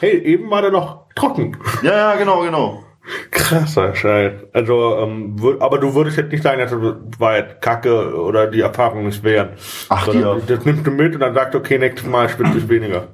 [0.00, 1.56] Hey, eben war der noch trocken.
[1.82, 2.84] Ja, ja, genau, genau.
[3.30, 4.32] Krasser Scheiß.
[4.52, 9.04] Also, ähm, aber du würdest jetzt nicht sagen, dass du weit Kacke oder die Erfahrung
[9.04, 9.50] nicht wären.
[9.90, 10.36] Ach, ja.
[10.46, 13.08] Das nimmst du mit und dann sagst du, okay, nächstes Mal spitze ich weniger.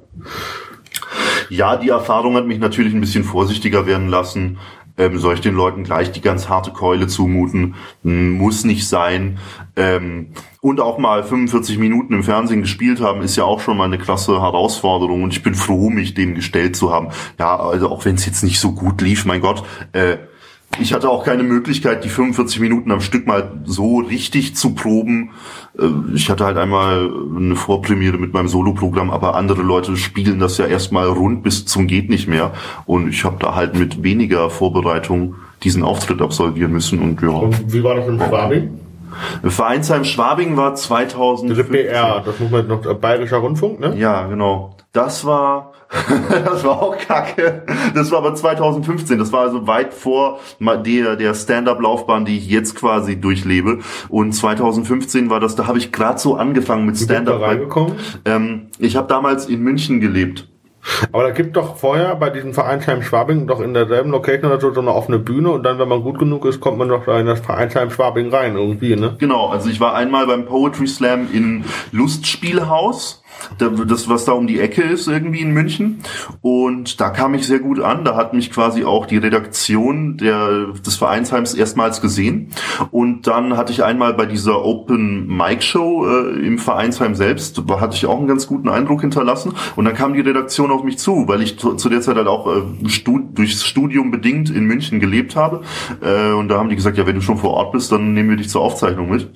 [1.49, 4.57] Ja, die Erfahrung hat mich natürlich ein bisschen vorsichtiger werden lassen
[5.01, 7.75] ähm, soll ich den Leuten gleich die ganz harte Keule zumuten?
[8.03, 9.39] Muss nicht sein.
[9.75, 10.27] Ähm,
[10.61, 13.97] und auch mal 45 Minuten im Fernsehen gespielt haben, ist ja auch schon mal eine
[13.97, 17.09] klasse Herausforderung und ich bin froh, mich dem gestellt zu haben.
[17.39, 20.17] Ja, also auch wenn es jetzt nicht so gut lief, mein Gott, äh,
[20.79, 25.31] ich hatte auch keine Möglichkeit, die 45 Minuten am Stück mal so richtig zu proben.
[25.77, 30.57] Äh, ich hatte halt einmal eine Vorpremiere mit meinem Soloprogramm, aber andere Leute spielen das
[30.57, 32.53] ja erstmal rund bis zum geht nicht mehr.
[32.85, 36.99] Und ich habe da halt mit weniger Vorbereitung diesen Auftritt absolvieren müssen.
[36.99, 37.29] Und ja.
[37.29, 38.79] Und wie war das im Schwabing?
[39.43, 41.57] Vereinsheim Schwabing war 2000.
[41.57, 43.95] Das BR, das muss man noch, Bayerischer Rundfunk, ne?
[43.97, 44.75] Ja, genau.
[44.93, 45.71] Das war,
[46.29, 47.63] das war auch kacke.
[47.95, 49.17] Das war aber 2015.
[49.17, 53.79] Das war also weit vor der, der Stand-up-Laufbahn, die ich jetzt quasi durchlebe.
[54.09, 57.41] Und 2015 war das, da habe ich gerade so angefangen mit Stand-up.
[58.25, 60.50] Ähm, ich habe damals in München gelebt.
[61.11, 64.73] Aber da gibt doch vorher bei diesem Vereinsheim Schwabing doch in derselben Location oder so,
[64.73, 67.19] so eine offene Bühne und dann, wenn man gut genug ist, kommt man doch da
[67.19, 69.15] in das Vereinsheim Schwabing rein irgendwie, ne?
[69.17, 73.20] Genau, also ich war einmal beim Poetry Slam in Lustspielhaus
[73.57, 76.01] das, was da um die Ecke ist, irgendwie in München.
[76.41, 78.05] Und da kam ich sehr gut an.
[78.05, 82.51] Da hat mich quasi auch die Redaktion der, des Vereinsheims erstmals gesehen.
[82.91, 87.79] Und dann hatte ich einmal bei dieser Open Mic Show äh, im Vereinsheim selbst, da
[87.79, 89.53] hatte ich auch einen ganz guten Eindruck hinterlassen.
[89.75, 92.47] Und dann kam die Redaktion auf mich zu, weil ich zu, der Zeit halt auch
[92.47, 95.61] äh, stud durchs Studium bedingt in München gelebt habe.
[96.01, 98.29] Äh, und da haben die gesagt, ja, wenn du schon vor Ort bist, dann nehmen
[98.29, 99.29] wir dich zur Aufzeichnung mit.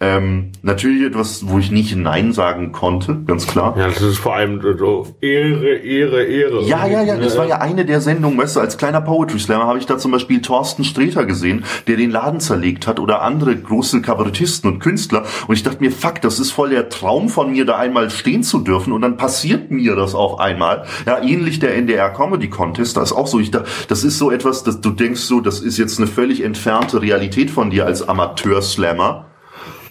[0.00, 3.74] Ähm, natürlich etwas, wo ich nicht Nein sagen konnte, ganz klar.
[3.78, 6.62] Ja, das ist vor allem so Ehre, Ehre, Ehre.
[6.62, 9.66] Ja, ja, ja, das war ja eine der Sendungen, weißt du, als kleiner Poetry Slammer
[9.66, 13.56] habe ich da zum Beispiel Thorsten Sträter gesehen, der den Laden zerlegt hat oder andere
[13.56, 17.52] große Kabarettisten und Künstler und ich dachte mir, fuck, das ist voll der Traum von
[17.52, 20.84] mir, da einmal stehen zu dürfen und dann passiert mir das auch einmal.
[21.06, 24.30] Ja, ähnlich der NDR Comedy Contest, da ist auch so, ich da, das ist so
[24.30, 28.08] etwas, dass du denkst so, das ist jetzt eine völlig entfernte Realität von dir als
[28.08, 29.26] Amateur-Slammer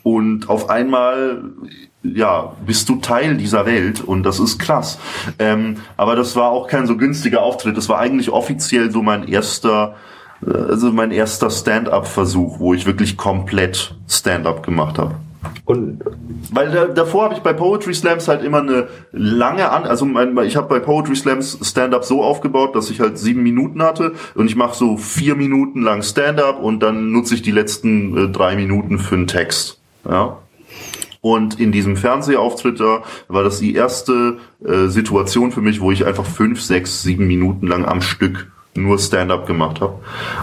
[0.04, 1.43] und auf einmal
[2.04, 5.00] ja, bist du Teil dieser Welt und das ist krass.
[5.38, 7.76] Ähm, aber das war auch kein so günstiger Auftritt.
[7.76, 9.95] Das war eigentlich offiziell so mein erster,
[10.45, 15.16] äh, also mein erster Stand-up-Versuch, wo ich wirklich komplett Stand-up gemacht habe.
[15.66, 16.02] Und
[16.52, 20.38] weil da, davor habe ich bei Poetry Slams halt immer eine lange an, also mein,
[20.39, 24.47] ich habe bei Poetry Slams Stand-up so aufgebaut, dass ich halt sieben Minuten hatte und
[24.47, 28.56] ich mache so vier Minuten lang Stand-up und dann nutze ich die letzten äh, drei
[28.56, 29.80] Minuten für einen Text.
[30.10, 30.38] Ja.
[31.22, 36.06] Und in diesem Fernsehauftritt da war das die erste äh, Situation für mich, wo ich
[36.06, 40.00] einfach fünf, sechs, sieben Minuten lang am Stück nur Stand-up gemacht habe.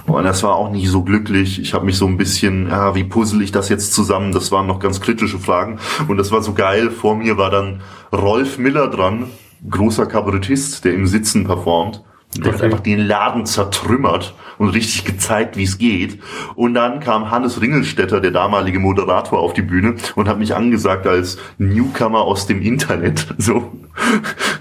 [0.07, 1.61] Und das war auch nicht so glücklich.
[1.61, 4.33] Ich habe mich so ein bisschen, ja, wie puzzle ich das jetzt zusammen?
[4.33, 5.79] Das waren noch ganz kritische Fragen.
[6.09, 6.91] Und das war so geil.
[6.91, 7.81] Vor mir war dann
[8.13, 9.31] Rolf Miller dran,
[9.71, 12.03] großer Kabarettist, der im Sitzen performt.
[12.45, 16.19] Der hat einfach den Laden zertrümmert und richtig gezeigt, wie es geht.
[16.55, 21.07] Und dann kam Hannes Ringelstetter, der damalige Moderator, auf die Bühne und hat mich angesagt
[21.07, 23.27] als Newcomer aus dem Internet.
[23.39, 23.71] So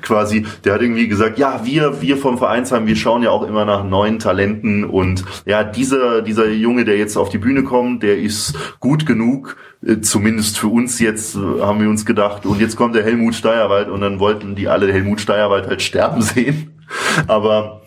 [0.02, 3.66] quasi, der hat irgendwie gesagt, ja, wir, wir vom Vereinsheim, wir schauen ja auch immer
[3.66, 8.20] nach neuen Talenten und ja, dieser, dieser Junge, der jetzt auf die Bühne kommt, der
[8.20, 12.46] ist gut genug, äh, zumindest für uns jetzt, äh, haben wir uns gedacht.
[12.46, 16.22] Und jetzt kommt der Helmut Steierwald und dann wollten die alle Helmut Steierwald halt sterben
[16.22, 16.75] sehen.
[17.28, 17.82] Aber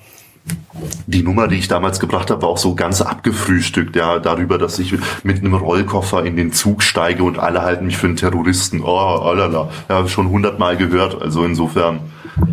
[1.07, 4.79] die Nummer, die ich damals gebracht habe, war auch so ganz abgefrühstückt, ja, darüber, dass
[4.79, 8.83] ich mit einem Rollkoffer in den Zug steige und alle halten mich für einen Terroristen.
[8.83, 9.71] Oh, alala.
[9.89, 11.21] Ja, schon hundertmal gehört.
[11.21, 12.01] Also insofern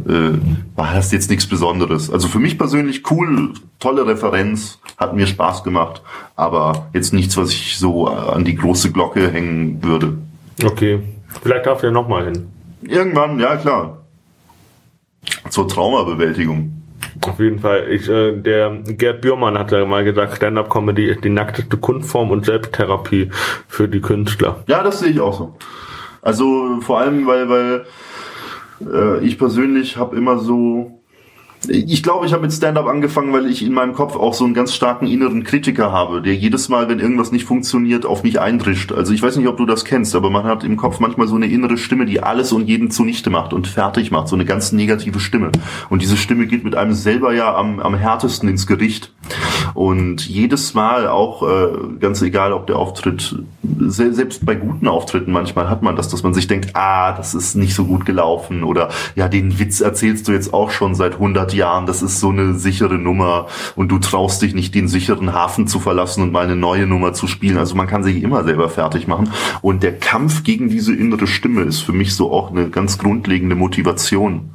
[0.08, 0.38] äh,
[0.76, 2.10] war das jetzt nichts Besonderes.
[2.10, 6.02] Also für mich persönlich cool, tolle Referenz, hat mir Spaß gemacht,
[6.36, 10.18] aber jetzt nichts, was ich so an die große Glocke hängen würde.
[10.64, 11.02] Okay.
[11.44, 12.48] Vielleicht darf er nochmal hin.
[12.82, 14.05] Irgendwann, ja klar.
[15.50, 16.72] Zur Traumabewältigung.
[17.22, 17.88] Auf jeden Fall.
[17.92, 22.46] Ich, äh, der Gerd Bührmann hat ja mal gesagt, Stand-up-Comedy ist die nackteste Kunstform und
[22.46, 23.30] Selbsttherapie
[23.68, 24.64] für die Künstler.
[24.68, 25.56] Ja, das sehe ich auch so.
[26.22, 27.86] Also vor allem, weil, weil
[28.82, 31.02] äh, ich persönlich habe immer so
[31.70, 34.54] ich glaube, ich habe mit Stand-up angefangen, weil ich in meinem Kopf auch so einen
[34.54, 38.92] ganz starken inneren Kritiker habe, der jedes Mal, wenn irgendwas nicht funktioniert, auf mich eindrischt.
[38.92, 41.36] Also ich weiß nicht, ob du das kennst, aber man hat im Kopf manchmal so
[41.36, 44.72] eine innere Stimme, die alles und jeden zunichte macht und fertig macht, so eine ganz
[44.72, 45.52] negative Stimme.
[45.90, 49.12] Und diese Stimme geht mit einem selber ja am, am härtesten ins Gericht.
[49.74, 51.68] Und jedes Mal auch, äh,
[52.00, 53.36] ganz egal, ob der Auftritt,
[53.80, 57.56] selbst bei guten Auftritten manchmal hat man das, dass man sich denkt, ah, das ist
[57.56, 61.54] nicht so gut gelaufen oder ja, den Witz erzählst du jetzt auch schon seit 100
[61.56, 65.68] Jahren, das ist so eine sichere Nummer und du traust dich nicht, den sicheren Hafen
[65.68, 67.58] zu verlassen und mal eine neue Nummer zu spielen.
[67.58, 69.32] Also man kann sich immer selber fertig machen.
[69.62, 73.56] Und der Kampf gegen diese innere Stimme ist für mich so auch eine ganz grundlegende
[73.56, 74.52] Motivation,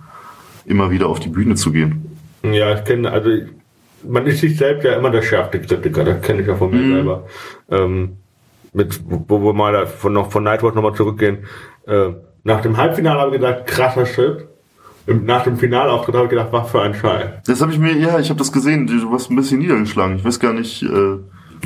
[0.65, 2.19] immer wieder auf die Bühne zu gehen.
[2.43, 3.31] Ja, ich kenne, also
[4.07, 6.81] man ist sich selbst ja immer der schärfste Kritiker, das kenne ich ja von mir
[6.81, 6.93] mm.
[6.95, 7.27] selber.
[7.71, 8.17] Ähm,
[8.73, 11.39] mit, wo wir mal von, noch von Nightwatch nochmal zurückgehen.
[11.87, 12.11] Äh,
[12.45, 14.50] nach dem Halbfinale habe ich gesagt, krasser Schritt
[15.15, 17.43] nach dem Finalauftritt habe ich gedacht, was für ein Scheiß.
[17.47, 18.87] Das habe ich mir, ja, ich habe das gesehen.
[18.87, 20.17] Du warst ein bisschen niedergeschlagen.
[20.17, 21.19] Ich weiß gar nicht, äh,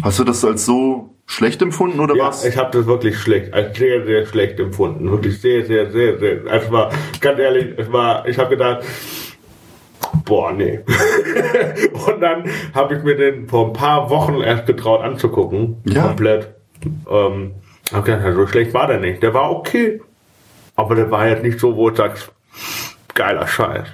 [0.02, 2.44] hast du das als so schlecht empfunden oder ja, was?
[2.44, 5.10] Ich habe das wirklich schlecht, als sehr, sehr schlecht empfunden.
[5.10, 6.46] Wirklich sehr, sehr, sehr, sehr.
[6.46, 6.90] Es war,
[7.20, 8.84] ganz ehrlich, es war, ich habe gedacht,
[10.24, 10.80] boah, nee.
[12.06, 15.78] und dann habe ich mir den vor ein paar Wochen erst getraut anzugucken.
[15.84, 16.08] Ja.
[16.08, 16.54] Komplett.
[17.10, 17.52] Ähm,
[17.92, 19.22] hab gedacht, so schlecht war der nicht.
[19.22, 20.00] Der war okay.
[20.76, 22.32] Aber der war jetzt nicht so, wo du sagst,
[23.14, 23.88] geiler Scheiß.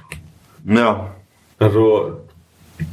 [0.65, 1.15] Ja.
[1.59, 2.21] Also,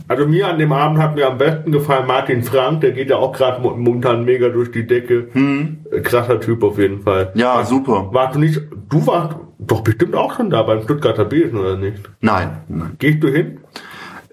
[0.07, 3.17] also mir an dem Abend hat mir am besten gefallen Martin Frank, der geht ja
[3.17, 5.30] auch gerade momentan mega durch die Decke.
[5.32, 5.86] Hm.
[6.03, 7.32] Krasser Typ auf jeden Fall.
[7.36, 8.09] Ja, war, super.
[8.11, 12.01] Warst du nicht, du warst doch bestimmt auch schon da beim Stuttgarter Besen, oder nicht?
[12.21, 12.61] Nein.
[12.67, 12.95] nein.
[12.99, 13.59] Gehst du hin?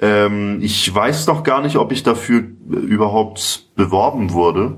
[0.01, 4.77] Ähm, ich weiß noch gar nicht, ob ich dafür überhaupt beworben wurde.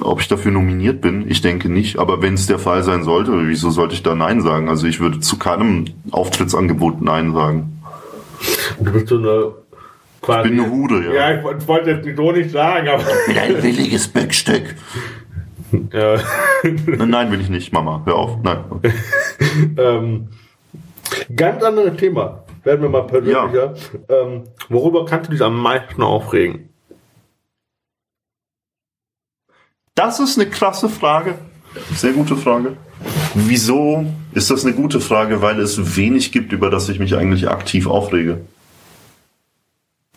[0.00, 1.98] Ob ich dafür nominiert bin, ich denke nicht.
[1.98, 4.68] Aber wenn es der Fall sein sollte, wieso sollte ich da Nein sagen?
[4.68, 7.80] Also ich würde zu keinem Auftrittsangebot Nein sagen.
[8.80, 9.52] Du bist so eine
[10.20, 10.48] quasi.
[10.48, 11.30] Ich bin eine Hude, ja.
[11.30, 13.02] Ja, ich wollte jetzt so nicht sagen, aber.
[13.02, 14.74] Ich bin ein williges Böckstück.
[15.92, 16.16] Ja.
[17.06, 18.02] Nein, will ich nicht, Mama.
[18.04, 18.38] Hör auf.
[18.42, 18.64] Nein.
[19.78, 20.28] ähm,
[21.34, 22.44] ganz anderes Thema.
[22.64, 23.74] Werden wir mal persönlicher.
[24.08, 24.16] Ja.
[24.22, 26.70] Ähm, worüber kannst du dich am meisten aufregen?
[29.96, 31.36] Das ist eine klasse Frage.
[31.94, 32.76] Sehr gute Frage.
[33.34, 35.40] Wieso ist das eine gute Frage?
[35.40, 38.42] Weil es wenig gibt, über das ich mich eigentlich aktiv aufrege.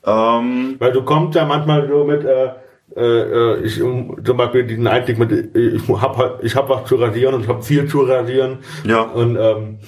[0.06, 2.52] Ähm, Weil du kommst ja manchmal so mit, äh,
[2.98, 7.44] äh, ich zum Beispiel diesen Einstieg mit, ich habe ich hab was zu rasieren und
[7.44, 8.58] ich habe viel zu rasieren.
[8.84, 9.04] Ja.
[9.04, 9.80] Und ähm,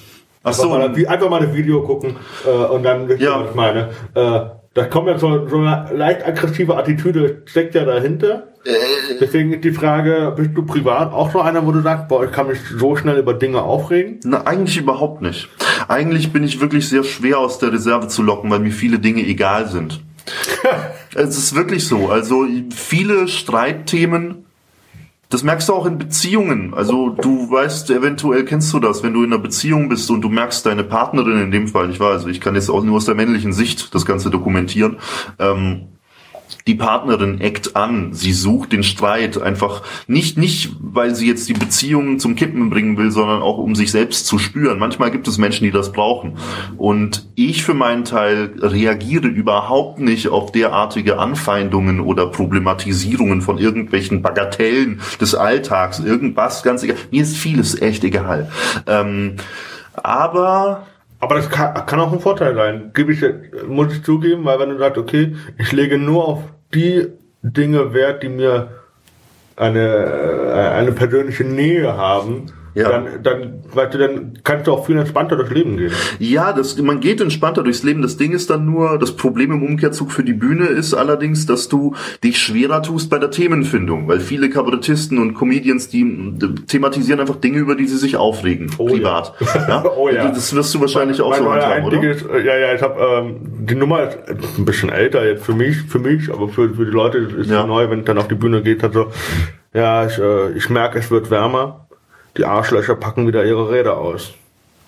[0.42, 0.72] Ach so.
[0.72, 2.16] Einfach mal, einfach mal ein Video gucken
[2.46, 3.40] äh, und dann ja.
[3.40, 3.90] was ich meine.
[4.14, 8.48] Äh, da kommt ja so, so eine leicht aggressive Attitüde, steckt ja dahinter.
[8.64, 8.72] Äh.
[9.20, 12.32] Deswegen ist die Frage, bist du privat auch so einer, wo du sagst, boah, ich
[12.32, 14.20] kann mich so schnell über Dinge aufregen?
[14.24, 15.48] Na, eigentlich überhaupt nicht.
[15.88, 19.26] Eigentlich bin ich wirklich sehr schwer aus der Reserve zu locken, weil mir viele Dinge
[19.26, 20.00] egal sind.
[21.14, 22.08] es ist wirklich so.
[22.08, 24.46] Also viele Streitthemen
[25.32, 26.74] das merkst du auch in Beziehungen.
[26.74, 30.28] Also du weißt, eventuell kennst du das, wenn du in einer Beziehung bist und du
[30.28, 32.10] merkst deine Partnerin in dem Fall, nicht wahr?
[32.10, 34.98] Also ich kann jetzt auch nur aus der männlichen Sicht das Ganze dokumentieren.
[35.38, 35.88] Ähm,
[36.66, 41.54] die Partnerin eckt an, sie sucht den Streit einfach nicht, nicht, weil sie jetzt die
[41.54, 44.78] Beziehung zum Kippen bringen will, sondern auch um sich selbst zu spüren.
[44.78, 46.38] Manchmal gibt es Menschen, die das brauchen.
[46.76, 54.22] Und ich für meinen Teil reagiere überhaupt nicht auf derartige Anfeindungen oder Problematisierungen von irgendwelchen
[54.22, 56.96] Bagatellen des Alltags, irgendwas, ganz egal.
[57.10, 58.50] Mir ist vieles echt egal.
[58.86, 59.36] Ähm,
[59.94, 60.86] aber
[61.22, 62.90] aber das kann, kann auch ein Vorteil sein.
[62.94, 63.24] Gebe ich,
[63.68, 66.40] muss ich zugeben, weil wenn du sagst, okay, ich lege nur auf
[66.74, 67.12] die
[67.42, 68.70] Dinge Wert, die mir
[69.54, 72.88] eine, eine persönliche Nähe haben, ja.
[72.88, 75.92] dann, dann, weißt du, dann kannst du auch viel entspannter durchs Leben gehen.
[76.18, 78.02] Ja, das, man geht entspannter durchs Leben.
[78.02, 81.68] Das Ding ist dann nur, das Problem im Umkehrzug für die Bühne ist allerdings, dass
[81.68, 81.94] du
[82.24, 86.34] dich schwerer tust bei der Themenfindung, weil viele Kabarettisten und Comedians, die
[86.66, 89.34] thematisieren einfach Dinge, über die sie sich aufregen, oh, privat.
[89.40, 89.68] Ja.
[89.68, 89.84] ja.
[89.96, 90.28] oh ja.
[90.28, 92.02] Das wirst du wahrscheinlich mein, auch so handhaben, oder?
[92.02, 94.18] Ist, äh, ja, ja, ich habe ähm, die Nummer ist
[94.58, 97.66] ein bisschen älter jetzt für mich, für mich, aber für, für die Leute ist ja.
[97.66, 99.08] neu, wenn es dann auf die Bühne geht, also
[99.74, 101.81] ja, ich, äh, ich merke, es wird wärmer
[102.36, 104.32] die Arschlöcher packen wieder ihre Räder aus.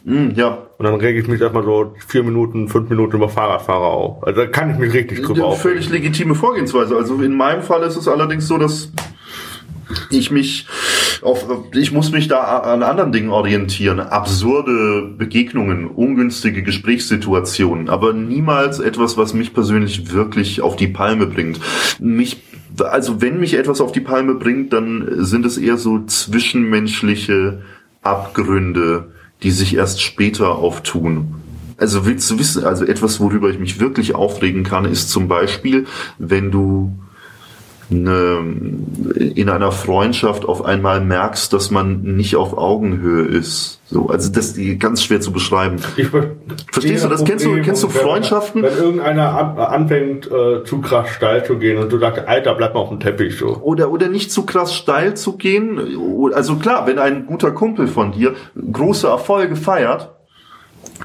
[0.04, 0.58] Mm, ja.
[0.78, 4.26] Und dann rege ich mich erstmal so vier Minuten, fünf Minuten über Fahrradfahrer auf.
[4.26, 5.82] Also da kann ich mich richtig drüber ja, aufregen.
[5.82, 6.96] Völlig legitime Vorgehensweise.
[6.96, 8.90] Also in meinem Fall ist es allerdings so, dass
[10.10, 10.66] ich mich
[11.22, 14.00] auf, ich muss mich da an anderen Dingen orientieren.
[14.00, 21.60] Absurde Begegnungen, ungünstige Gesprächssituationen, aber niemals etwas, was mich persönlich wirklich auf die Palme bringt.
[21.98, 22.42] Mich
[22.78, 27.62] also wenn mich etwas auf die Palme bringt, dann sind es eher so zwischenmenschliche
[28.02, 29.12] Abgründe,
[29.42, 31.34] die sich erst später auftun.
[31.76, 35.86] Also willst du wissen, also etwas, worüber ich mich wirklich aufregen kann, ist zum Beispiel,
[36.18, 36.96] wenn du
[37.90, 38.38] eine,
[39.34, 43.80] in einer Freundschaft auf einmal merkst, dass man nicht auf Augenhöhe ist.
[43.86, 45.76] So, also das ist ganz schwer zu beschreiben.
[45.96, 46.08] Ich
[46.72, 47.24] Verstehst du das?
[47.24, 48.62] Kennst du, kennst du Freundschaften?
[48.62, 52.74] Wenn, wenn irgendeiner anfängt äh, zu krass steil zu gehen und du sagst, Alter, bleib
[52.74, 53.56] mal auf dem Teppich so.
[53.62, 55.78] Oder oder nicht zu krass steil zu gehen.
[56.34, 58.34] Also klar, wenn ein guter Kumpel von dir
[58.72, 60.13] große Erfolge feiert,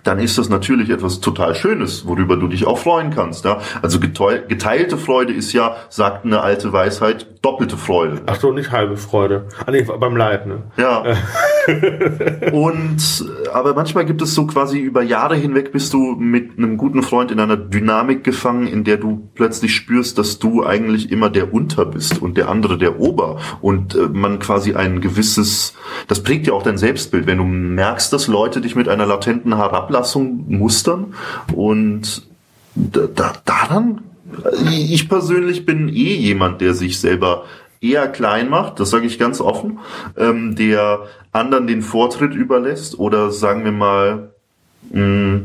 [0.04, 3.46] dann ist das natürlich etwas total Schönes, worüber du dich auch freuen kannst.
[3.46, 3.60] Ja?
[3.82, 8.22] Also geteilte Freude ist ja, sagt eine alte Weisheit, doppelte Freude.
[8.26, 9.48] Ach so, nicht halbe Freude.
[9.66, 10.64] Ah, nee, beim Leid, ne?
[10.78, 11.04] Ja.
[12.52, 17.02] Und, aber manchmal gibt es so quasi über Jahre hinweg bist du mit einem guten
[17.02, 21.54] Freund in einer Dynamik gefangen, in der du plötzlich spürst, dass du eigentlich immer der
[21.54, 23.38] Unter bist und der andere der Ober.
[23.62, 25.76] Und äh, man quasi ein gewisses,
[26.08, 29.56] das prägt ja auch dein Selbstbild, wenn du merkst, dass Leute dich mit einer latenten
[29.56, 31.14] Herablassung mustern
[31.54, 32.28] und
[32.76, 34.02] da, da, daran
[34.72, 37.46] ich persönlich bin eh jemand, der sich selber
[37.82, 39.80] eher klein macht, das sage ich ganz offen,
[40.18, 41.02] ähm, der
[41.32, 44.32] anderen den Vortritt überlässt oder sagen wir mal
[44.92, 45.42] mh,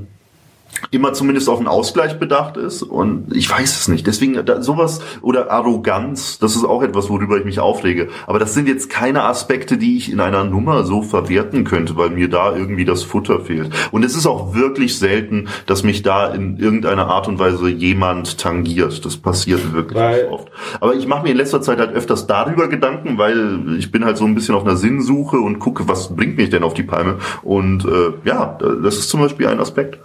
[0.90, 4.06] immer zumindest auf einen Ausgleich bedacht ist und ich weiß es nicht.
[4.06, 8.08] Deswegen da, sowas oder Arroganz, das ist auch etwas, worüber ich mich aufrege.
[8.26, 12.10] Aber das sind jetzt keine Aspekte, die ich in einer Nummer so verwerten könnte, weil
[12.10, 13.70] mir da irgendwie das Futter fehlt.
[13.90, 18.38] Und es ist auch wirklich selten, dass mich da in irgendeiner Art und Weise jemand
[18.38, 19.04] tangiert.
[19.04, 20.48] Das passiert wirklich weil, oft.
[20.80, 24.16] Aber ich mache mir in letzter Zeit halt öfters darüber Gedanken, weil ich bin halt
[24.16, 27.18] so ein bisschen auf einer Sinnsuche und gucke, was bringt mich denn auf die Palme.
[27.42, 29.98] Und äh, ja, das ist zum Beispiel ein Aspekt.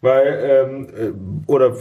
[0.00, 1.72] Weil, ähm, äh, oder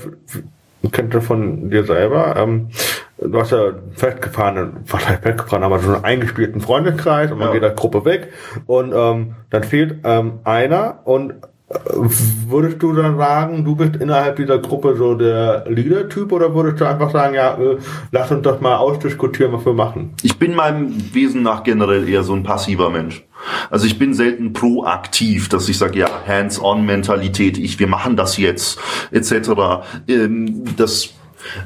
[0.92, 2.70] kennt ihr von dir selber, ähm,
[3.18, 7.54] du hast ja festgefahrenen, was heißt festgefahren, aber so einen eingespielten Freundeskreis und man Ja.
[7.54, 8.32] geht als Gruppe weg
[8.66, 11.34] und ähm, dann fehlt ähm, einer und
[11.68, 16.86] würdest du dann sagen, du bist innerhalb dieser Gruppe so der Leader-Typ oder würdest du
[16.86, 17.78] einfach sagen, ja, äh,
[18.12, 20.14] lass uns das mal ausdiskutieren, was wir machen?
[20.22, 23.26] Ich bin meinem Wesen nach generell eher so ein passiver Mensch.
[23.72, 28.80] Also ich bin selten proaktiv, dass ich sage, ja, Hands-on-Mentalität, ich, wir machen das jetzt,
[29.12, 29.50] etc.
[30.08, 31.16] Ähm, das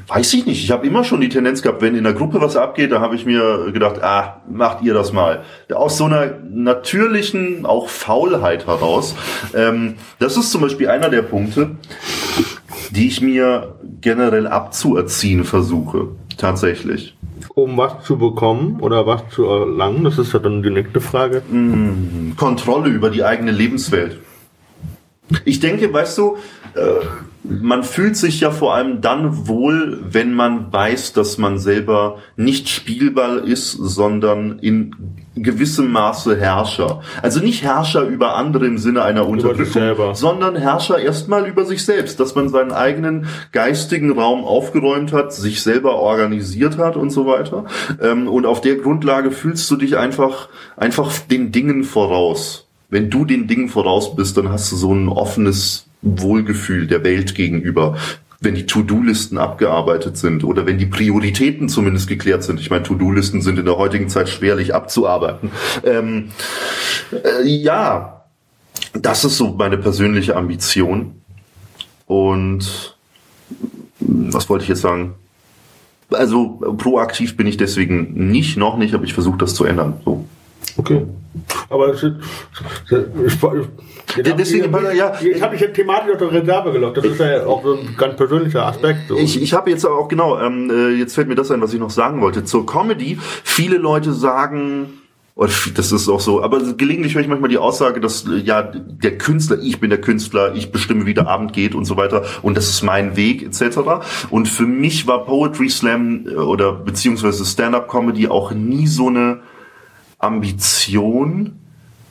[0.08, 0.62] weiß ich nicht.
[0.62, 3.16] Ich habe immer schon die Tendenz gehabt, wenn in der Gruppe was abgeht, da habe
[3.16, 5.42] ich mir gedacht, ah, macht ihr das mal.
[5.72, 9.14] Aus so einer natürlichen, auch Faulheit heraus.
[9.54, 11.76] Ähm, das ist zum Beispiel einer der Punkte,
[12.90, 16.08] die ich mir generell abzuerziehen versuche.
[16.36, 17.16] Tatsächlich.
[17.54, 21.42] Um was zu bekommen oder was zu erlangen, das ist ja dann die nächste Frage.
[22.36, 24.18] Kontrolle über die eigene Lebenswelt.
[25.44, 26.36] Ich denke, weißt du,
[26.74, 27.04] äh,
[27.42, 32.68] man fühlt sich ja vor allem dann wohl, wenn man weiß, dass man selber nicht
[32.68, 34.94] Spielball ist, sondern in
[35.36, 37.00] gewissem Maße Herrscher.
[37.22, 42.20] Also nicht Herrscher über andere im Sinne einer Unterdrückung, sondern Herrscher erstmal über sich selbst,
[42.20, 47.64] dass man seinen eigenen geistigen Raum aufgeräumt hat, sich selber organisiert hat und so weiter.
[48.02, 52.69] Ähm, Und auf der Grundlage fühlst du dich einfach, einfach den Dingen voraus.
[52.90, 57.34] Wenn du den Dingen voraus bist, dann hast du so ein offenes Wohlgefühl der Welt
[57.34, 57.96] gegenüber.
[58.40, 62.58] Wenn die To-Do-Listen abgearbeitet sind oder wenn die Prioritäten zumindest geklärt sind.
[62.58, 65.50] Ich meine, To-Do-Listen sind in der heutigen Zeit schwerlich abzuarbeiten.
[65.84, 66.30] Ähm,
[67.12, 68.24] äh, ja,
[68.94, 71.20] das ist so meine persönliche Ambition.
[72.06, 72.96] Und
[74.00, 75.14] was wollte ich jetzt sagen?
[76.10, 80.00] Also proaktiv bin ich deswegen nicht, noch nicht, aber ich versuche das zu ändern.
[80.04, 80.24] So.
[80.76, 81.06] Okay.
[81.68, 82.14] Aber es ist,
[82.90, 83.42] ich, ich,
[84.16, 85.20] Ja, deswegen, ich, ja.
[85.20, 86.96] ich habe mich jetzt thematisch auf der Reserve gelockt.
[86.96, 89.08] Das ist ja auch so ein ganz persönlicher Aspekt.
[89.08, 89.16] So.
[89.16, 91.80] Ich, ich habe jetzt auch genau, ähm, äh, jetzt fällt mir das ein, was ich
[91.80, 92.44] noch sagen wollte.
[92.44, 95.00] Zur Comedy, viele Leute sagen,
[95.36, 99.16] das ist auch so, aber gelegentlich höre ich manchmal die Aussage, dass äh, ja der
[99.16, 102.56] Künstler, ich bin der Künstler, ich bestimme, wie der Abend geht und so weiter und
[102.56, 103.78] das ist mein Weg etc.
[104.28, 109.40] Und für mich war Poetry Slam äh, oder beziehungsweise Stand-up Comedy auch nie so eine
[110.20, 111.58] Ambition,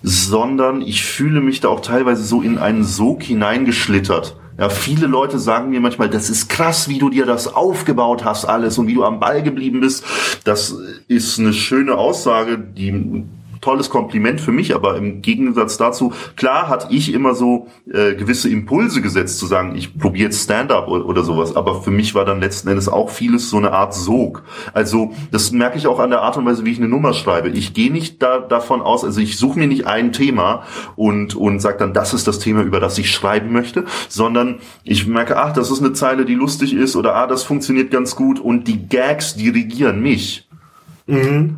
[0.04, 4.36] sondern ich fühle mich da auch teilweise so in einen Sog hineingeschlittert.
[4.58, 8.44] Ja, viele Leute sagen mir manchmal, das ist krass, wie du dir das aufgebaut hast
[8.44, 10.04] alles und wie du am Ball geblieben bist.
[10.44, 10.76] Das
[11.08, 13.24] ist eine schöne Aussage, die
[13.62, 18.50] tolles Kompliment für mich, aber im Gegensatz dazu, klar hatte ich immer so äh, gewisse
[18.50, 22.26] Impulse gesetzt, zu sagen, ich probiere jetzt Stand-up oder, oder sowas, aber für mich war
[22.26, 24.44] dann letzten Endes auch vieles so eine Art Sog.
[24.74, 27.50] Also das merke ich auch an der Art und Weise, wie ich eine Nummer schreibe.
[27.50, 30.64] Ich gehe nicht da, davon aus, also ich suche mir nicht ein Thema
[30.96, 35.08] und, und sage dann, das ist das Thema, über das ich schreiben möchte, sondern ich
[35.08, 38.40] merke, ach, das ist eine Zeile, die lustig ist oder ah, das funktioniert ganz gut
[38.40, 40.49] und die Gags dirigieren mich.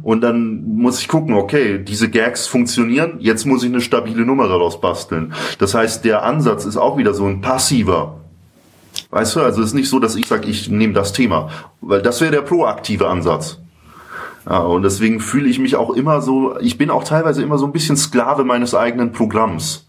[0.02, 4.48] Und dann muss ich gucken, okay, diese Gags funktionieren, jetzt muss ich eine stabile Nummer
[4.48, 5.34] daraus basteln.
[5.60, 8.22] Das heißt, der Ansatz ist auch wieder so ein passiver.
[9.10, 11.50] Weißt du, also es ist nicht so, dass ich sage, ich nehme das Thema,
[11.82, 13.60] weil das wäre der proaktive Ansatz.
[14.50, 17.66] Ja, und deswegen fühle ich mich auch immer so, ich bin auch teilweise immer so
[17.66, 19.88] ein bisschen Sklave meines eigenen Programms.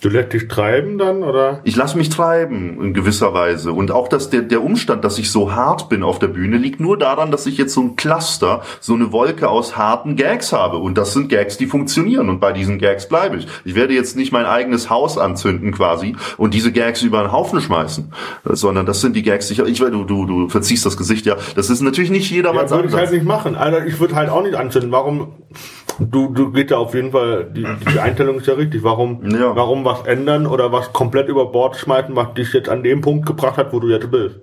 [0.00, 1.60] Du lässt dich treiben dann, oder?
[1.64, 3.72] Ich lasse mich treiben in gewisser Weise.
[3.72, 6.80] Und auch dass der, der Umstand, dass ich so hart bin auf der Bühne, liegt
[6.80, 10.78] nur daran, dass ich jetzt so ein Cluster, so eine Wolke aus harten Gags habe.
[10.78, 12.28] Und das sind Gags, die funktionieren.
[12.28, 13.46] Und bei diesen Gags bleibe ich.
[13.64, 17.60] Ich werde jetzt nicht mein eigenes Haus anzünden quasi und diese Gags über einen Haufen
[17.60, 18.12] schmeißen.
[18.44, 21.36] Sondern das sind die Gags, die ich, ich du, du, du verziehst das Gesicht, ja.
[21.54, 23.56] Das ist natürlich nicht Ja, jedermanns würde ich halt nicht machen.
[23.56, 24.92] Alter, ich würde halt auch nicht anzünden.
[24.92, 25.32] Warum?
[25.98, 28.82] Du, du geht ja auf jeden Fall, die, die Einstellung ist ja richtig.
[28.82, 29.56] Warum, Ja.
[29.56, 33.26] warum was ändern oder was komplett über Bord schmeißen, was dich jetzt an dem Punkt
[33.26, 34.36] gebracht hat, wo du jetzt bist?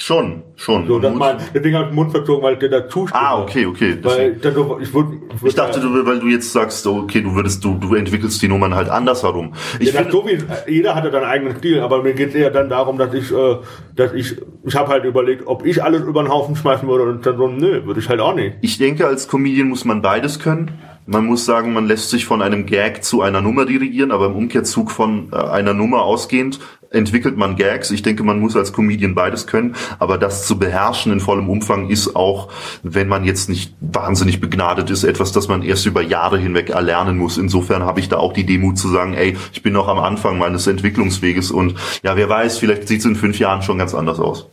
[0.00, 0.86] Schon, schon.
[0.86, 3.20] So, das Mut- mein, deswegen habe ich den Mund verzogen, weil ich dir dazu stimme.
[3.20, 3.98] ah, okay, okay.
[4.02, 4.68] Weil Deswegen.
[4.68, 5.10] dann, ich würde,
[5.44, 8.76] Ich dachte, du, weil du jetzt sagst, okay, du würdest, du, du entwickelst die Nummern
[8.76, 9.54] halt anders herum.
[9.80, 10.38] Ich ja, finde, so wie,
[10.72, 13.32] jeder hat ja seinen eigenen Stil, aber mir geht es eher dann darum, dass ich,
[13.32, 13.56] äh,
[13.96, 17.26] dass ich, ich habe halt überlegt, ob ich alles über den Haufen schmeißen würde und
[17.26, 18.54] dann so, nö, würde ich halt auch nicht.
[18.60, 20.78] Ich denke, als Comedian muss man beides können.
[21.10, 24.36] Man muss sagen, man lässt sich von einem Gag zu einer Nummer dirigieren, aber im
[24.36, 26.60] Umkehrzug von äh, einer Nummer ausgehend
[26.90, 27.90] entwickelt man Gags.
[27.90, 31.88] Ich denke, man muss als Comedian beides können, aber das zu beherrschen in vollem Umfang
[31.88, 32.48] ist auch,
[32.82, 37.18] wenn man jetzt nicht wahnsinnig begnadet ist, etwas, das man erst über Jahre hinweg erlernen
[37.18, 37.38] muss.
[37.38, 40.38] Insofern habe ich da auch die Demut zu sagen, ey, ich bin noch am Anfang
[40.38, 44.18] meines Entwicklungsweges und ja, wer weiß, vielleicht sieht es in fünf Jahren schon ganz anders
[44.18, 44.46] aus.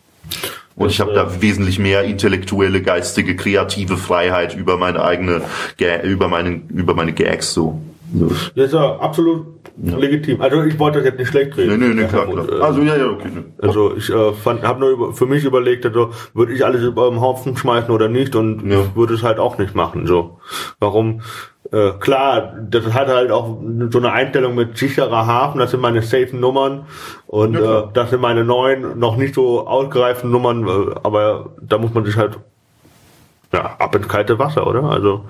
[0.76, 5.42] Und ich habe da wesentlich mehr intellektuelle, geistige, kreative Freiheit über meine eigene,
[6.04, 7.82] über meine, über meine Gags so.
[8.14, 8.28] so.
[8.28, 9.98] Das ist ja absolut ja.
[9.98, 10.42] legitim.
[10.42, 11.80] Also ich wollte das jetzt nicht schlecht reden.
[11.80, 12.62] Nee, nee, nee, klar, klar.
[12.62, 13.30] Also ja, ja, okay.
[13.34, 13.44] Nee.
[13.62, 17.22] Also ich äh, habe nur über, für mich überlegt, also würde ich alles über den
[17.22, 18.96] Haufen schmeißen oder nicht und ja.
[18.96, 20.06] würde es halt auch nicht machen.
[20.08, 20.40] So,
[20.80, 21.22] warum?
[21.72, 23.58] Äh, klar, das hat halt auch
[23.90, 26.86] so eine Einstellung mit sicherer Hafen, das sind meine safen Nummern
[27.26, 31.80] und ja, äh, das sind meine neuen, noch nicht so ausgereiften Nummern, äh, aber da
[31.80, 32.38] muss man sich halt
[33.56, 34.84] ja, ab ins kalte Wasser, oder?
[34.84, 35.24] Also.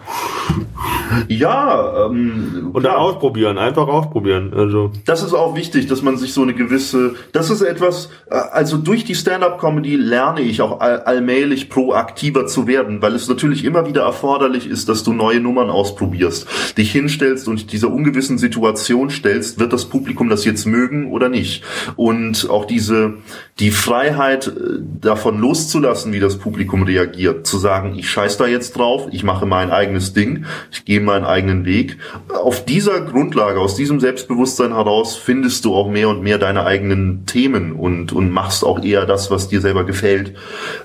[1.28, 4.52] Ja, ähm, und dann ausprobieren, einfach ausprobieren.
[4.56, 4.92] Also.
[5.06, 8.78] Das ist auch wichtig, dass man sich so eine gewisse, das ist etwas, äh, also
[8.78, 13.86] durch die Stand-up-Comedy lerne ich auch all, allmählich proaktiver zu werden, weil es natürlich immer
[13.86, 16.48] wieder erforderlich ist, dass du neue Nummern ausprobierst,
[16.78, 21.64] dich hinstellst und dieser ungewissen Situation stellst, wird das Publikum das jetzt mögen oder nicht?
[21.96, 23.14] Und auch diese,
[23.60, 24.52] die Freiheit äh,
[25.00, 29.46] davon loszulassen, wie das Publikum reagiert, zu sagen, ich scheiß da jetzt drauf, ich mache
[29.46, 31.98] mein eigenes Ding, ich gehe meinen eigenen Weg.
[32.30, 37.26] Auf dieser Grundlage, aus diesem Selbstbewusstsein heraus findest du auch mehr und mehr deine eigenen
[37.26, 40.34] Themen und, und machst auch eher das, was dir selber gefällt.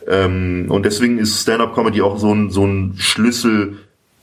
[0.08, 3.76] Ähm, und deswegen ist Stand-up-Comedy auch so ein, so ein Schlüssel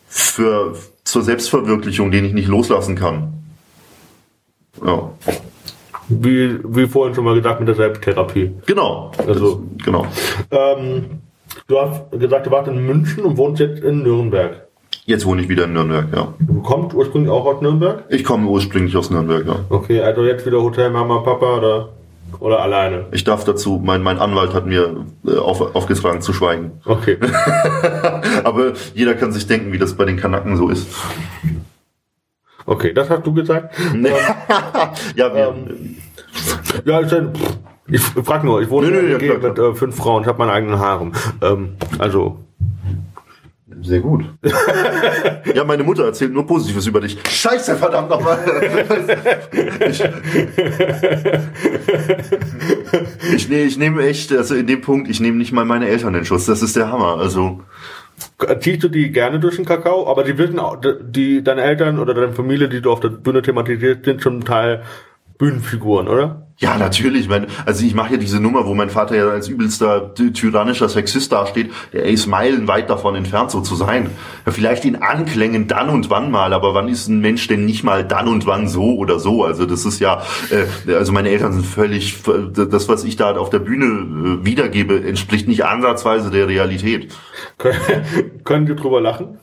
[0.10, 3.34] für, zur Selbstverwirklichung, den ich nicht loslassen kann.
[4.86, 5.12] Ja.
[6.10, 8.52] Wie, wie vorhin schon mal gesagt mit der Selbsttherapie.
[8.66, 9.12] Genau.
[9.26, 10.06] Also, das, genau.
[10.52, 11.22] Ähm,
[11.66, 14.68] Du hast gesagt, du warst in München und wohnst jetzt in Nürnberg.
[15.06, 16.34] Jetzt wohne ich wieder in Nürnberg, ja.
[16.40, 18.04] Du kommst ursprünglich auch aus Nürnberg?
[18.10, 19.56] Ich komme ursprünglich aus Nürnberg, ja.
[19.70, 21.90] Okay, also jetzt wieder Hotel Mama, Papa oder,
[22.40, 23.06] oder alleine?
[23.12, 26.82] Ich darf dazu, mein, mein Anwalt hat mir äh, auf, aufgetragen zu schweigen.
[26.86, 27.18] Okay.
[28.44, 30.88] Aber jeder kann sich denken, wie das bei den Kanaken so ist.
[32.66, 33.74] Okay, das hast du gesagt?
[35.16, 35.96] ja, wir, ähm,
[36.84, 37.12] ja, ich,
[37.90, 40.50] ich frag nur, ich wohne nö, nö, ja, mit äh, fünf Frauen, ich habe meinen
[40.50, 41.14] eigenen Harem.
[41.42, 42.40] Ähm, also.
[43.82, 44.26] Sehr gut.
[45.54, 47.18] ja, meine Mutter erzählt nur Positives über dich.
[47.30, 48.40] Scheiße, verdammt nochmal.
[49.88, 50.04] ich,
[53.36, 56.16] ich, nee, ich nehme echt, also in dem Punkt, ich nehme nicht mal meine Eltern
[56.16, 56.48] in Schuss.
[56.48, 57.18] Das ist der Hammer.
[57.18, 57.62] Also.
[58.60, 60.10] Ziehst du die gerne durch den Kakao?
[60.10, 63.44] Aber die wissen auch, die, deine Eltern oder deine Familie, die du auf der Bühne
[63.44, 64.82] thematisierst, sind zum Teil
[65.38, 66.47] Bühnenfiguren, oder?
[66.60, 67.30] Ja, natürlich.
[67.30, 71.32] Mein, also ich mache ja diese Nummer, wo mein Vater ja als übelster tyrannischer Sexist
[71.32, 71.72] dasteht.
[71.94, 74.10] Der ist meilenweit davon entfernt, so zu sein.
[74.44, 77.84] Ja, vielleicht in Anklängen dann und wann mal, aber wann ist ein Mensch denn nicht
[77.84, 79.44] mal dann und wann so oder so?
[79.44, 83.52] Also das ist ja, äh, also meine Eltern sind völlig, das, was ich da auf
[83.52, 87.14] der Bühne äh, wiedergebe, entspricht nicht ansatzweise der Realität.
[88.44, 89.38] Können wir drüber lachen?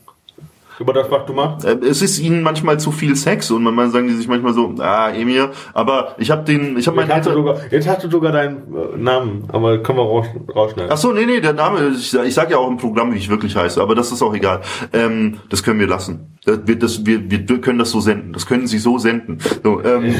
[0.78, 1.64] Über das, was du machst?
[1.64, 4.74] Äh, es ist ihnen manchmal zu viel Sex und manchmal sagen die sich manchmal so,
[4.78, 7.34] ah, Emir, aber ich habe den, ich habe meinen Eltern...
[7.34, 10.90] Sogar, jetzt hast du sogar deinen äh, Namen, aber können wir raus, rausschneiden.
[10.92, 13.28] Ach so, nee, nee, der Name, ich, ich sag ja auch im Programm, wie ich
[13.28, 14.62] wirklich heiße, aber das ist auch egal.
[14.92, 16.38] Ähm, das können wir lassen.
[16.44, 18.32] Das, wir, das, wir, wir können das so senden.
[18.32, 19.38] Das können sie so senden.
[19.62, 20.14] So, ähm,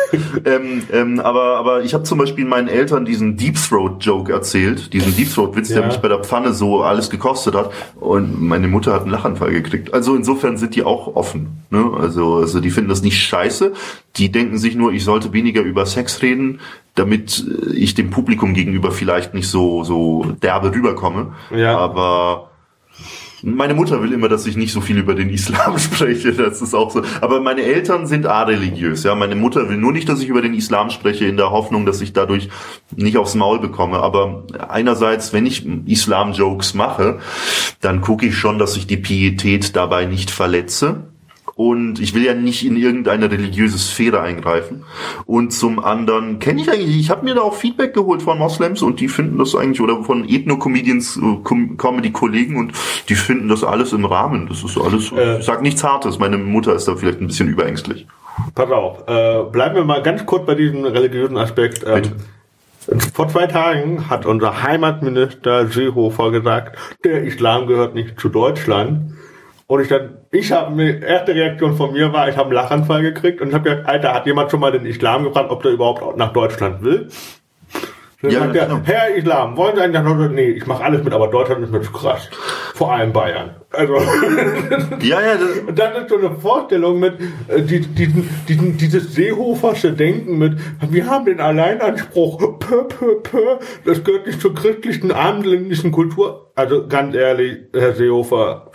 [0.44, 4.92] ähm, ähm, aber, aber ich habe zum Beispiel meinen Eltern diesen Deep Throat Joke erzählt,
[4.92, 5.76] diesen Deep Throat Witz, ja.
[5.76, 7.70] der mich bei der Pfanne so alles gekostet hat.
[7.98, 9.94] Und meine Mutter hat einen Lachanfall gekriegt.
[9.94, 11.64] Also insofern sind die auch offen.
[11.70, 11.90] Ne?
[11.98, 13.72] Also, also die finden das nicht scheiße.
[14.16, 16.60] Die denken sich nur, ich sollte weniger über Sex reden,
[16.94, 21.34] damit ich dem Publikum gegenüber vielleicht nicht so so derbe rüberkomme.
[21.54, 21.78] Ja.
[21.78, 22.49] Aber
[23.42, 26.32] meine Mutter will immer, dass ich nicht so viel über den Islam spreche.
[26.32, 27.02] Das ist auch so.
[27.20, 29.04] Aber meine Eltern sind areligiös.
[29.04, 31.86] Ja, meine Mutter will nur nicht, dass ich über den Islam spreche, in der Hoffnung,
[31.86, 32.48] dass ich dadurch
[32.94, 33.98] nicht aufs Maul bekomme.
[33.98, 37.18] Aber einerseits, wenn ich Islam-Jokes mache,
[37.80, 41.09] dann gucke ich schon, dass ich die Pietät dabei nicht verletze.
[41.60, 44.86] Und ich will ja nicht in irgendeine religiöse Sphäre eingreifen.
[45.26, 48.80] Und zum anderen kenne ich eigentlich, ich habe mir da auch Feedback geholt von Moslems
[48.80, 52.72] und die finden das eigentlich, oder von Ethno-Comedians, äh, Comedy-Kollegen und
[53.10, 54.48] die finden das alles im Rahmen.
[54.48, 56.18] Das ist alles, äh, ich sag nichts Hartes.
[56.18, 58.06] Meine Mutter ist da vielleicht ein bisschen überängstlich.
[58.54, 61.84] Pass auf, äh, bleiben wir mal ganz kurz bei diesem religiösen Aspekt.
[61.86, 62.04] Ähm,
[63.12, 69.12] vor zwei Tagen hat unser Heimatminister Seehofer gesagt, der Islam gehört nicht zu Deutschland.
[69.70, 73.02] Und ich dann, ich habe eine erste Reaktion von mir war, ich habe einen Lachanfall
[73.02, 76.16] gekriegt und habe gesagt, Alter, hat jemand schon mal den Islam gefragt, ob der überhaupt
[76.16, 77.08] nach Deutschland will?
[78.20, 78.80] Dann ja, sagt er, genau.
[78.82, 80.34] Herr Islam, wollen Sie eigentlich nach Deutschland?
[80.34, 82.28] Nee, ich mache alles mit, aber Deutschland ist mir zu krass.
[82.74, 83.50] Vor allem Bayern.
[83.70, 83.94] Also
[85.02, 85.36] ja, ja.
[85.36, 87.14] Das und dann ist so eine Vorstellung mit
[87.46, 90.58] äh, die, diesen, diesen, dieses Seehofersche Denken mit,
[90.90, 96.50] wir haben den Alleinanspruch, pö, pö, pö, das gehört nicht zur christlichen abendländischen Kultur.
[96.56, 98.69] Also ganz ehrlich, Herr Seehofer,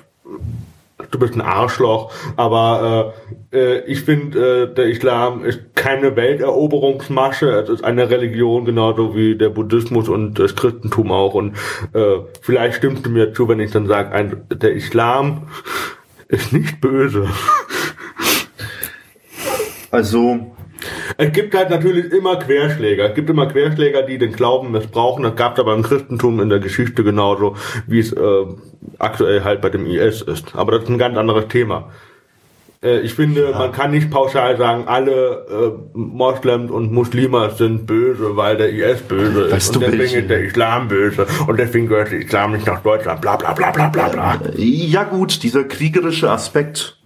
[1.12, 3.14] du bist ein Arschloch, aber
[3.51, 9.16] äh, äh, ich finde, äh, der Islam ist keine Welteroberungsmasche, es ist eine Religion, genauso
[9.16, 11.34] wie der Buddhismus und das Christentum auch.
[11.34, 11.56] Und
[11.93, 15.47] äh, vielleicht stimmst du mir zu, wenn ich dann sage, der Islam
[16.28, 17.28] ist nicht böse.
[19.91, 20.55] Also
[21.18, 23.10] es gibt halt natürlich immer Querschläger.
[23.10, 25.24] Es gibt immer Querschläger, die den Glauben missbrauchen.
[25.24, 27.56] Das gab es aber im Christentum in der Geschichte genauso,
[27.88, 28.46] wie es äh,
[29.00, 30.56] aktuell halt bei dem IS ist.
[30.56, 31.92] Aber das ist ein ganz anderes Thema.
[32.84, 33.58] Äh, ich finde, ja.
[33.58, 39.02] man kann nicht pauschal sagen, alle äh, Moslems und Muslime sind böse, weil der IS
[39.02, 39.78] böse weißt ist.
[39.78, 41.26] Und deswegen ist der Islam böse.
[41.48, 43.22] Und deswegen gehört der Islam nicht nach Deutschland.
[43.22, 44.40] Bla bla bla bla bla bla.
[44.56, 46.98] Ja gut, dieser kriegerische Aspekt,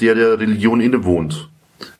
[0.00, 1.50] der der Religion innewohnt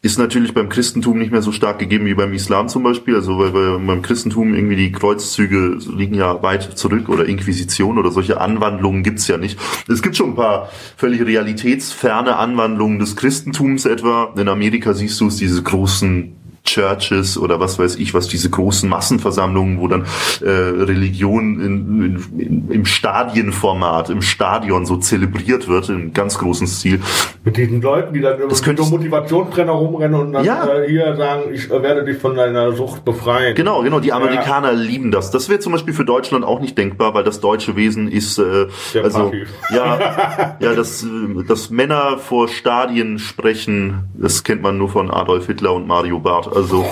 [0.03, 3.15] ist natürlich beim Christentum nicht mehr so stark gegeben wie beim Islam zum Beispiel.
[3.17, 8.41] Also weil beim Christentum irgendwie die Kreuzzüge liegen ja weit zurück oder Inquisition oder solche
[8.41, 9.59] Anwandlungen gibt's ja nicht.
[9.89, 14.33] Es gibt schon ein paar völlig realitätsferne Anwandlungen des Christentums etwa.
[14.37, 18.89] In Amerika siehst du es, diese großen Churches oder was weiß ich, was diese großen
[18.89, 20.07] Massenversammlungen, wo dann
[20.43, 26.67] äh, Religion in, in, in, im Stadienformat, im Stadion so zelebriert wird, im ganz großen
[26.67, 27.01] Stil.
[27.45, 30.67] Mit diesen Leuten, die dann immer so Motivationstrainer rumrennen und dann ja.
[30.67, 33.55] äh, hier sagen, ich äh, werde dich von deiner Sucht befreien.
[33.55, 34.79] Genau, genau, die Amerikaner ja.
[34.79, 35.31] lieben das.
[35.31, 38.67] Das wäre zum Beispiel für Deutschland auch nicht denkbar, weil das deutsche Wesen ist äh,
[39.03, 39.33] also
[39.71, 45.47] ja, ja, dass, äh, dass Männer vor Stadien sprechen, das kennt man nur von Adolf
[45.47, 46.54] Hitler und Mario Barth.
[46.55, 46.85] Also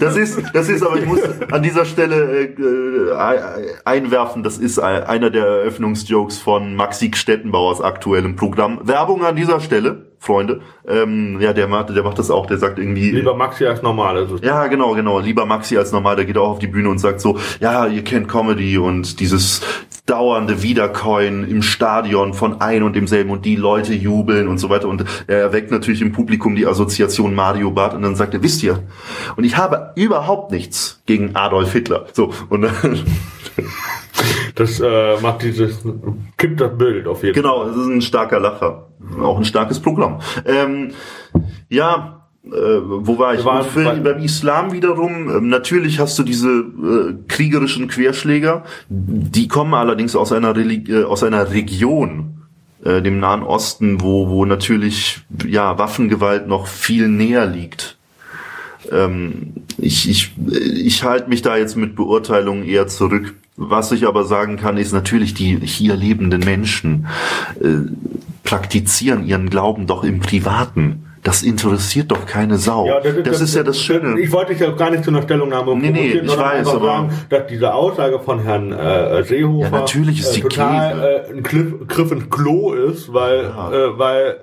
[0.00, 1.20] das ist, das ist, aber ich muss
[1.50, 8.80] an dieser Stelle äh, einwerfen, das ist einer der Eröffnungsjokes von Maxi Stettenbauers aktuellem Programm.
[8.84, 10.06] Werbung an dieser Stelle.
[10.18, 10.62] Freunde.
[10.88, 13.10] Ähm, ja, der macht, der macht das auch, der sagt irgendwie.
[13.10, 14.16] Lieber Maxi als normal.
[14.16, 14.38] Also.
[14.38, 15.18] Ja, genau, genau.
[15.18, 18.02] Lieber Maxi als normal, der geht auch auf die Bühne und sagt so, ja, ihr
[18.02, 19.60] kennt Comedy und dieses
[20.06, 24.88] dauernde Wiedercoin im Stadion von ein und demselben und die Leute jubeln und so weiter.
[24.88, 28.62] Und er erweckt natürlich im Publikum die Assoziation Mario Barth und dann sagt er, wisst
[28.62, 28.82] ihr,
[29.36, 32.06] und ich habe überhaupt nichts gegen Adolf Hitler.
[32.12, 32.72] So, und dann
[34.54, 35.84] Das äh, macht dieses,
[36.36, 37.72] kippt das Bild auf jeden genau, Fall.
[37.72, 38.88] Genau, das ist ein starker Lacher.
[39.20, 40.20] Auch ein starkes Programm.
[40.46, 40.92] Ähm,
[41.68, 43.44] ja, äh, wo war ich?
[43.44, 49.74] War, für, beim Islam wiederum, äh, natürlich hast du diese äh, kriegerischen Querschläger, die kommen
[49.74, 52.42] allerdings aus einer, Religi äh, aus einer Region,
[52.84, 57.96] äh, dem Nahen Osten, wo, wo natürlich ja Waffengewalt noch viel näher liegt.
[58.92, 63.34] Ähm, ich ich, ich halte mich da jetzt mit Beurteilungen eher zurück.
[63.56, 67.06] Was ich aber sagen kann, ist natürlich, die hier lebenden Menschen
[67.60, 67.88] äh,
[68.42, 71.03] praktizieren ihren Glauben doch im Privaten.
[71.24, 72.86] Das interessiert doch keine Sau.
[72.86, 74.20] Ja, das, ist, das, das, ist, ja das Schöne.
[74.20, 77.12] Ich wollte dich ja gar nicht zu einer Stellungnahme nee, nee, ich weiß, aber sagen,
[77.30, 81.42] dass diese Aussage von Herrn äh, Seehofer ja, natürlich ist äh, die total äh, ein
[81.42, 83.72] Griff, Griff ins Klo ist, weil, ja.
[83.72, 84.36] äh, weil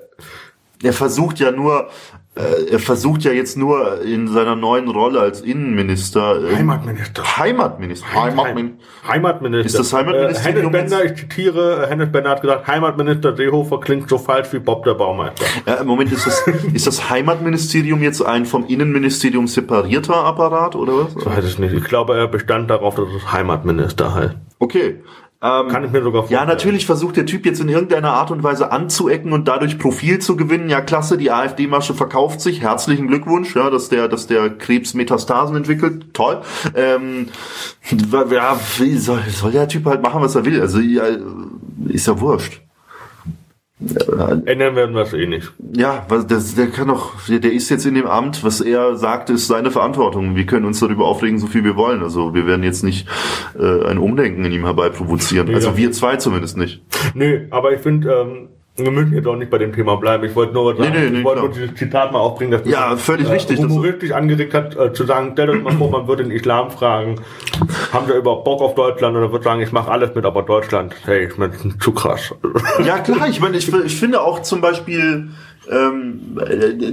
[0.81, 5.41] er versucht ja nur äh, er versucht ja jetzt nur in seiner neuen Rolle als
[5.41, 6.41] Innenminister.
[6.49, 7.37] Ähm, Heimatminister.
[7.37, 8.13] Heimatminister.
[8.13, 9.65] Heimatmin Heimatminister.
[9.65, 10.49] Ist das Heimatminister?
[10.49, 14.59] Äh, Hennes Bender, ich zitiere, Hennes Bender hat gesagt, Heimatminister Seehofer klingt so falsch wie
[14.59, 15.43] Bob der Baumeister.
[15.65, 20.99] Ja, Im Moment ist das, ist das Heimatministerium jetzt ein vom Innenministerium separierter Apparat oder
[20.99, 21.15] was?
[21.17, 21.73] Ich weiß es nicht.
[21.73, 24.35] Ich glaube, er bestand darauf, dass es Heimatminister heißt.
[24.59, 25.01] Okay.
[25.43, 26.41] Ähm, Kann ich mir sogar vorstellen.
[26.41, 30.19] Ja, natürlich versucht der Typ jetzt in irgendeiner Art und Weise anzuecken und dadurch Profil
[30.19, 30.69] zu gewinnen.
[30.69, 32.61] Ja, klasse, die AfD-Masche verkauft sich.
[32.61, 36.13] Herzlichen Glückwunsch, ja, dass der, dass der Krebs Metastasen entwickelt.
[36.13, 36.41] Toll.
[36.75, 37.29] Ähm,
[38.31, 38.59] ja,
[38.97, 40.61] soll, soll der Typ halt machen, was er will.
[40.61, 41.05] Also ja,
[41.87, 42.61] ist ja wurscht.
[44.45, 45.51] Ändern werden wir es eh nicht.
[45.75, 49.47] Ja, das, der kann doch, der ist jetzt in dem Amt, was er sagt, ist
[49.47, 50.35] seine Verantwortung.
[50.35, 52.03] Wir können uns darüber aufregen, so viel wir wollen.
[52.03, 53.07] Also wir werden jetzt nicht
[53.57, 55.47] äh, ein Umdenken in ihm herbeiprovozieren.
[55.47, 56.81] Nee, also wir zwei zumindest nicht.
[57.15, 60.23] Nö, aber ich finde, ähm, wir müssen jetzt auch nicht bei dem Thema bleiben.
[60.23, 62.95] Ich wollte nur sagen, nee, nee, ich wollte nur dieses Zitat mal aufbringen, dass ja,
[62.95, 66.23] völlig äh, richtig, humoristisch angeregt hat, äh, zu sagen, stellt euch mal vor, man würde
[66.23, 67.19] den Islam fragen,
[67.91, 69.15] haben wir überhaupt Bock auf Deutschland?
[69.17, 72.33] Und er würde sagen, ich mache alles mit, aber Deutschland, hey, ich meine, zu krass.
[72.85, 75.29] Ja klar, ich meine, ich, ich finde auch zum Beispiel
[75.69, 76.39] ähm,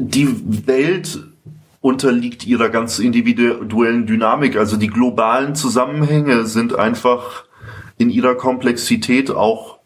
[0.00, 1.20] die Welt
[1.80, 4.56] unterliegt ihrer ganz individuellen Dynamik.
[4.56, 7.44] Also die globalen Zusammenhänge sind einfach
[7.98, 9.77] in ihrer Komplexität auch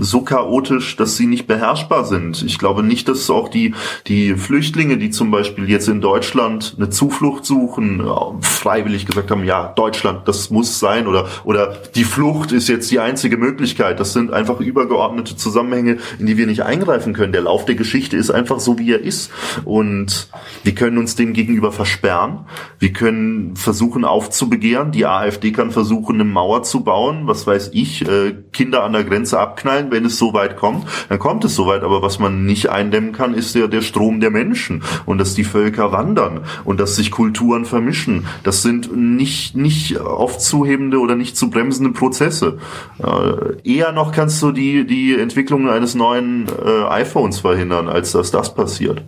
[0.00, 2.42] so chaotisch, dass sie nicht beherrschbar sind.
[2.42, 3.74] Ich glaube nicht, dass auch die,
[4.06, 8.02] die Flüchtlinge, die zum Beispiel jetzt in Deutschland eine Zuflucht suchen,
[8.40, 13.00] freiwillig gesagt haben, ja, Deutschland, das muss sein oder, oder die Flucht ist jetzt die
[13.00, 14.00] einzige Möglichkeit.
[14.00, 17.32] Das sind einfach übergeordnete Zusammenhänge, in die wir nicht eingreifen können.
[17.32, 19.30] Der Lauf der Geschichte ist einfach so, wie er ist.
[19.64, 20.28] Und
[20.64, 22.46] wir können uns dem gegenüber versperren.
[22.78, 24.92] Wir können versuchen aufzubegehren.
[24.92, 27.26] Die AfD kann versuchen, eine Mauer zu bauen.
[27.26, 31.18] Was weiß ich, äh, Kinder an der Grenze abknallen wenn es so weit kommt, dann
[31.18, 31.82] kommt es so weit.
[31.82, 35.44] Aber was man nicht eindämmen kann, ist der, der Strom der Menschen und dass die
[35.44, 38.26] Völker wandern und dass sich Kulturen vermischen.
[38.42, 42.58] Das sind nicht, nicht aufzuhebende oder nicht zu bremsende Prozesse.
[42.98, 48.30] Äh, eher noch kannst du die, die Entwicklung eines neuen äh, iPhones verhindern, als dass
[48.30, 49.02] das passiert.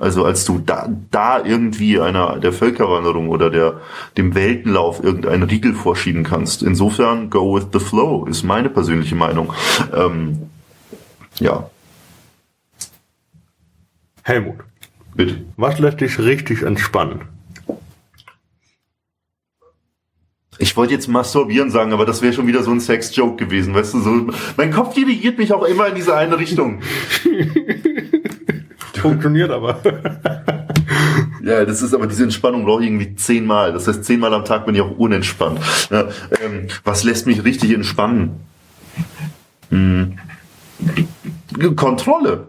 [0.00, 3.82] Also als du da, da irgendwie einer der Völkerwanderung oder der
[4.16, 6.62] dem Weltenlauf irgendeinen Riegel vorschieben kannst.
[6.62, 9.52] Insofern go with the flow ist meine persönliche Meinung.
[9.94, 10.48] Ähm,
[11.38, 11.68] ja.
[14.22, 14.56] Helmut.
[15.14, 15.44] Bitte.
[15.58, 17.20] Was lässt dich richtig entspannen?
[20.56, 23.94] Ich wollte jetzt masturbieren sagen, aber das wäre schon wieder so ein Sex-Joke gewesen, weißt
[23.94, 24.26] du, so.
[24.56, 26.80] Mein Kopf dirigiert mich auch immer in diese eine Richtung.
[29.00, 29.80] Funktioniert aber.
[31.42, 33.72] ja, das ist aber diese Entspannung brauche ich irgendwie zehnmal.
[33.72, 35.60] Das heißt, zehnmal am Tag bin ich auch unentspannt.
[35.90, 36.08] Ja,
[36.42, 38.40] ähm, was lässt mich richtig entspannen?
[39.70, 40.18] Hm.
[41.76, 42.48] Kontrolle.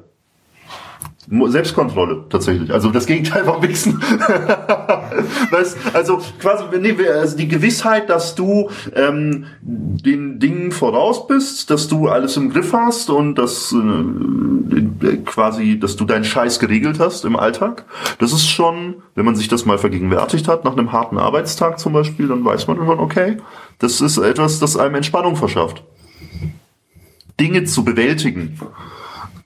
[1.31, 2.73] Selbstkontrolle tatsächlich.
[2.73, 4.01] Also das Gegenteil vom Wichsen.
[5.51, 11.87] weißt, also quasi nee, also die Gewissheit, dass du ähm, den Dingen voraus bist, dass
[11.87, 17.23] du alles im Griff hast und dass äh, quasi, dass du deinen Scheiß geregelt hast
[17.23, 17.85] im Alltag.
[18.19, 21.93] Das ist schon, wenn man sich das mal vergegenwärtigt hat, nach einem harten Arbeitstag zum
[21.93, 23.37] Beispiel, dann weiß man schon, okay,
[23.79, 25.83] das ist etwas, das einem Entspannung verschafft.
[27.39, 28.59] Dinge zu bewältigen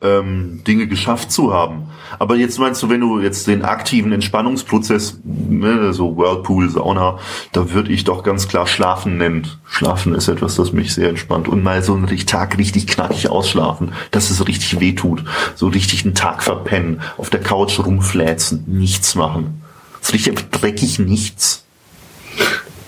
[0.06, 1.90] ähm, Dinge geschafft zu haben.
[2.20, 7.20] Aber jetzt meinst du, wenn du jetzt den aktiven Entspannungsprozess, ne, so Whirlpool, Sauna,
[7.52, 9.48] da würde ich doch ganz klar Schlafen nennen.
[9.66, 11.48] Schlafen ist etwas, das mich sehr entspannt.
[11.48, 15.24] Und mal so einen Tag richtig knackig ausschlafen, dass es richtig wehtut.
[15.56, 19.62] So richtig einen Tag verpennen, auf der Couch rumfläzen, nichts machen.
[20.02, 21.66] So richtig dreckig nichts.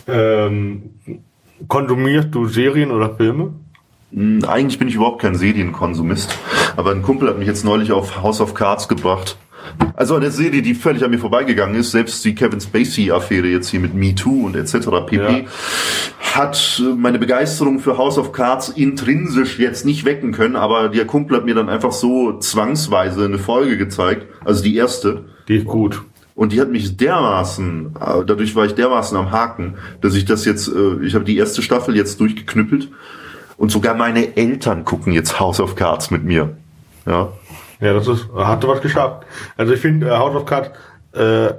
[0.08, 0.92] Ähm,
[1.68, 3.54] konsumierst du Serien oder Filme?
[4.14, 6.38] Hm, eigentlich bin ich überhaupt kein Serienkonsumist,
[6.78, 9.36] aber ein Kumpel hat mich jetzt neulich auf House of Cards gebracht.
[9.96, 13.80] Also eine Serie, die völlig an mir vorbeigegangen ist, selbst die Kevin Spacey-Affäre jetzt hier
[13.80, 14.88] mit Me Too und etc.
[15.06, 15.16] pp.
[15.16, 15.46] Ja.
[16.36, 21.06] hat äh, meine Begeisterung für House of Cards intrinsisch jetzt nicht wecken können, aber der
[21.06, 25.26] Kumpel hat mir dann einfach so zwangsweise eine Folge gezeigt, also die erste.
[25.48, 26.04] Die ist gut.
[26.36, 30.46] Und die hat mich dermaßen, äh, dadurch war ich dermaßen am Haken, dass ich das
[30.46, 32.90] jetzt, äh, ich habe die erste Staffel jetzt durchgeknüppelt
[33.58, 36.56] und sogar meine Eltern gucken jetzt House of Cards mit mir.
[37.08, 37.30] Ja.
[37.80, 39.26] Ja, das ist, hat was geschafft.
[39.56, 40.72] Also ich finde, äh, House of Cards,
[41.14, 41.54] äh,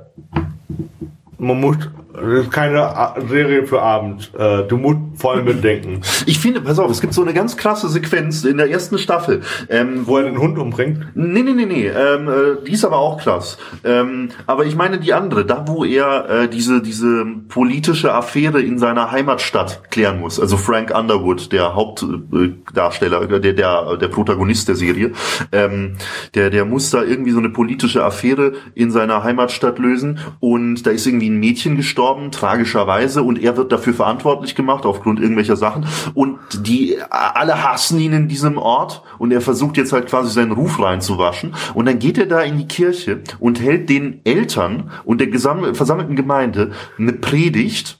[1.39, 1.77] man muss
[2.20, 4.31] das ist keine Serie für Abend.
[4.39, 6.01] Äh, du musst voll mitdenken.
[6.27, 9.43] Ich finde, pass auf, es gibt so eine ganz krasse Sequenz in der ersten Staffel.
[9.69, 11.07] Ähm, Wo er den Hund umbringt?
[11.15, 11.89] Nee, nee, nee, nee.
[11.89, 13.59] Ähm, äh, die ist aber auch krass.
[13.85, 18.78] Ähm, aber ich meine die andere, da wo er äh, diese, diese politische Affäre in
[18.78, 20.40] seiner Heimatstadt klären muss.
[20.40, 25.12] Also Frank Underwood, der Hauptdarsteller, der, der, der Protagonist der Serie,
[25.53, 25.97] ähm,
[26.35, 30.90] der, der muss da irgendwie so eine politische Affäre in seiner Heimatstadt lösen und da
[30.90, 35.57] ist irgendwie ein Mädchen gestorben gestorben, tragischerweise, und er wird dafür verantwortlich gemacht aufgrund irgendwelcher
[35.57, 35.87] Sachen.
[36.15, 40.53] Und die alle hassen ihn in diesem Ort und er versucht jetzt halt quasi seinen
[40.53, 41.55] Ruf reinzuwaschen.
[41.75, 45.29] Und dann geht er da in die Kirche und hält den Eltern und der
[45.75, 47.99] versammelten Gemeinde eine Predigt,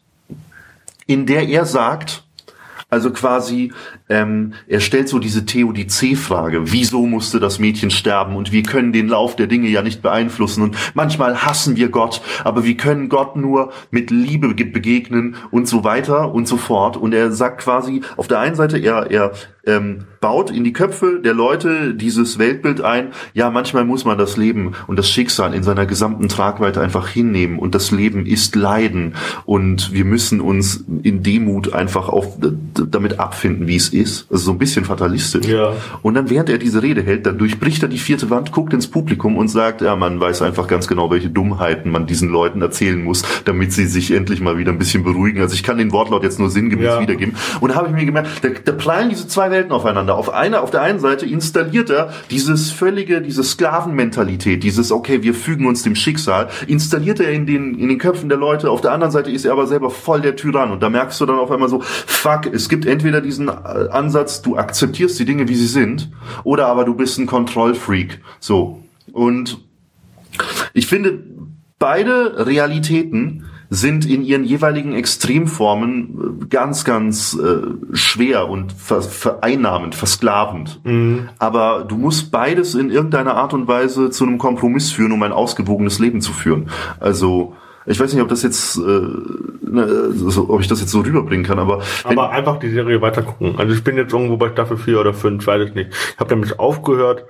[1.07, 2.25] in der er sagt,
[2.91, 3.73] also quasi,
[4.09, 9.09] ähm, er stellt so diese Theodizee-Frage, wieso musste das Mädchen sterben und wir können den
[9.09, 13.37] Lauf der Dinge ja nicht beeinflussen und manchmal hassen wir Gott, aber wir können Gott
[13.37, 16.97] nur mit Liebe begegnen und so weiter und so fort.
[16.97, 19.33] Und er sagt quasi, auf der einen Seite, er, er
[19.69, 24.37] ähm, baut in die Köpfe der Leute dieses Weltbild ein, ja, manchmal muss man das
[24.37, 29.15] Leben und das Schicksal in seiner gesamten Tragweite einfach hinnehmen und das Leben ist Leiden
[29.45, 33.98] und wir müssen uns in Demut einfach auf, damit abfinden, wie es ist.
[34.05, 35.47] Also so ein bisschen fatalistisch.
[35.47, 35.73] Ja.
[36.03, 38.89] Und dann, während er diese Rede hält, dann durchbricht er die vierte Wand, guckt ins
[38.89, 43.03] Publikum und sagt, ja, man weiß einfach ganz genau, welche Dummheiten man diesen Leuten erzählen
[43.03, 45.41] muss, damit sie sich endlich mal wieder ein bisschen beruhigen.
[45.41, 47.01] Also ich kann den Wortlaut jetzt nur sinngemäß ja.
[47.01, 47.37] wiedergeben.
[47.61, 50.17] Und da habe ich mir gemerkt, da, da prallen diese zwei Welten aufeinander.
[50.17, 55.35] Auf einer, auf der einen Seite installiert er dieses völlige, diese Sklavenmentalität, dieses, okay, wir
[55.35, 58.71] fügen uns dem Schicksal, installiert er in den, in den Köpfen der Leute.
[58.71, 60.71] Auf der anderen Seite ist er aber selber voll der Tyrann.
[60.71, 63.53] Und da merkst du dann auf einmal so, fuck, es gibt entweder diesen äh,
[63.93, 66.11] Ansatz, du akzeptierst die Dinge, wie sie sind,
[66.45, 68.21] oder aber du bist ein Kontrollfreak.
[68.41, 68.83] So.
[69.13, 69.59] Und
[70.73, 71.25] ich finde,
[71.79, 79.95] beide Realitäten sind in ihren jeweiligen Extremformen äh, ganz, ganz äh, schwer und ver vereinnahmend,
[79.95, 80.81] versklavend.
[80.85, 81.29] Mhm.
[81.39, 85.33] Aber du musst beides in irgendeiner Art und Weise zu einem Kompromiss führen, um ein
[85.33, 86.71] ausgewogenes Leben zu führen.
[86.99, 87.55] Also
[87.89, 91.45] Ich weiß nicht, ob das jetzt, äh, ne, so, ob ich das jetzt so rüberbringen
[91.45, 91.83] kann, aber.
[92.05, 93.55] Aber einfach die Serie weiter gucken.
[93.59, 95.91] Also ich bin jetzt irgendwo bei Staffel 4 oder 5, weiß ich nicht.
[95.93, 97.25] Ich habe nämlich aufgehört,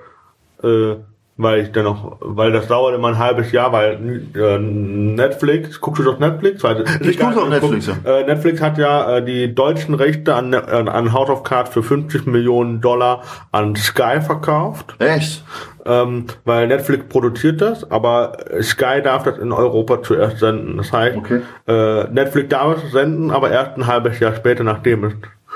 [0.63, 0.95] äh,
[1.37, 6.01] weil ich dann noch, weil das dauert immer ein halbes Jahr, weil äh, Netflix, guckst
[6.01, 6.61] du doch Netflix?
[6.63, 7.93] Weil, ich gucke auf Netflix, ja.
[8.03, 11.81] Äh, Netflix hat ja äh, die deutschen Rechte an, an, an House of Cards für
[11.81, 13.23] 50 Millionen Dollar
[13.53, 14.95] an Sky verkauft.
[14.99, 15.45] Echt?
[15.85, 20.77] Ähm, weil Netflix produziert das, aber Sky darf das in Europa zuerst senden.
[20.77, 21.41] Das heißt, okay.
[21.67, 25.13] äh, Netflix darf es senden, aber erst ein halbes Jahr später, nachdem es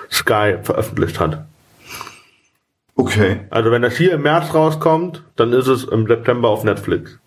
[0.10, 1.45] Sky veröffentlicht hat.
[2.95, 3.41] Okay.
[3.50, 7.18] Also wenn das hier im März rauskommt, dann ist es im September auf Netflix.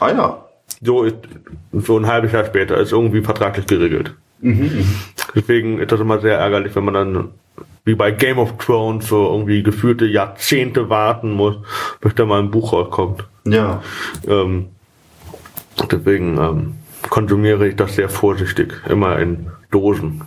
[0.00, 0.44] Ah ja.
[0.82, 1.16] So ist
[1.72, 4.14] so ein halbes Jahr später ist irgendwie vertraglich geregelt.
[4.40, 4.86] Mhm,
[5.34, 7.28] Deswegen ist das immer sehr ärgerlich, wenn man dann
[7.84, 11.56] wie bei Game of Thrones so irgendwie geführte Jahrzehnte warten muss,
[12.00, 13.24] bis da mal ein Buch rauskommt.
[13.46, 13.82] Ja.
[14.26, 14.66] Ähm,
[15.90, 16.74] deswegen ähm,
[17.10, 20.22] konsumiere ich das sehr vorsichtig, immer in Dosen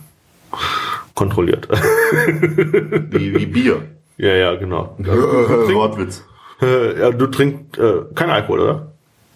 [1.14, 1.68] kontrolliert.
[3.10, 3.82] wie, wie Bier.
[4.18, 4.96] Ja, ja, genau.
[4.98, 5.12] Also,
[5.74, 6.24] Wortwitz.
[6.62, 8.92] Äh, ja, du trinkst äh, kein Alkohol, oder?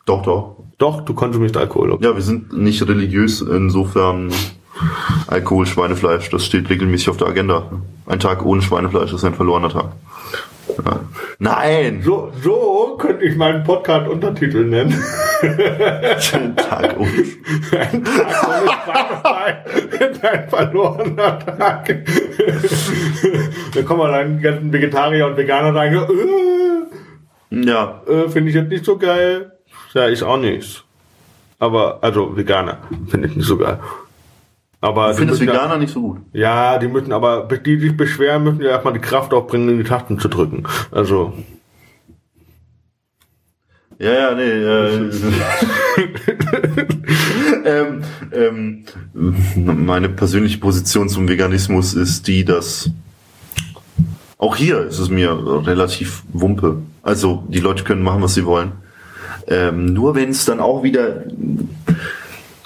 [0.06, 0.56] Doch, doch.
[0.78, 1.92] Doch, du konsumierst Alkohol.
[1.92, 2.04] Okay.
[2.04, 4.32] Ja, wir sind nicht religiös, insofern
[5.26, 7.70] Alkohol, Schweinefleisch, das steht regelmäßig auf der Agenda.
[8.06, 9.92] Ein Tag ohne Schweinefleisch ist ein verlorener Tag.
[11.38, 12.02] Nein!
[12.02, 15.02] So, so könnte ich meinen Podcast-Untertitel nennen.
[15.42, 17.10] ein Tag ohne
[17.78, 18.70] Ein Tag ohne
[19.20, 22.04] Schweinefleisch ein verlorener Tag.
[23.74, 25.96] Dann kommen dann die ganzen Vegetarier und Veganer sagen,
[27.50, 28.02] äh, ja.
[28.06, 29.52] Äh, finde ich jetzt nicht so geil.
[29.94, 30.84] Ja, ich auch nicht.
[31.58, 32.78] Aber, also Veganer
[33.08, 33.78] finde ich nicht so geil.
[34.82, 36.18] Aber du findest Veganer ja, nicht so gut?
[36.32, 39.84] Ja, die müssen aber, die sich beschweren, müssen ja erstmal die Kraft aufbringen, in die
[39.84, 40.64] Tasten zu drücken.
[40.90, 41.32] Also.
[44.00, 44.42] Ja, ja, nee.
[44.42, 45.10] Äh,
[47.64, 48.02] ähm,
[48.32, 48.84] ähm,
[49.54, 52.90] meine persönliche Position zum Veganismus ist die, dass
[54.36, 55.30] auch hier ist es mir
[55.64, 56.82] relativ wumpe.
[57.04, 58.72] Also die Leute können machen, was sie wollen.
[59.46, 61.22] Ähm, nur wenn es dann auch wieder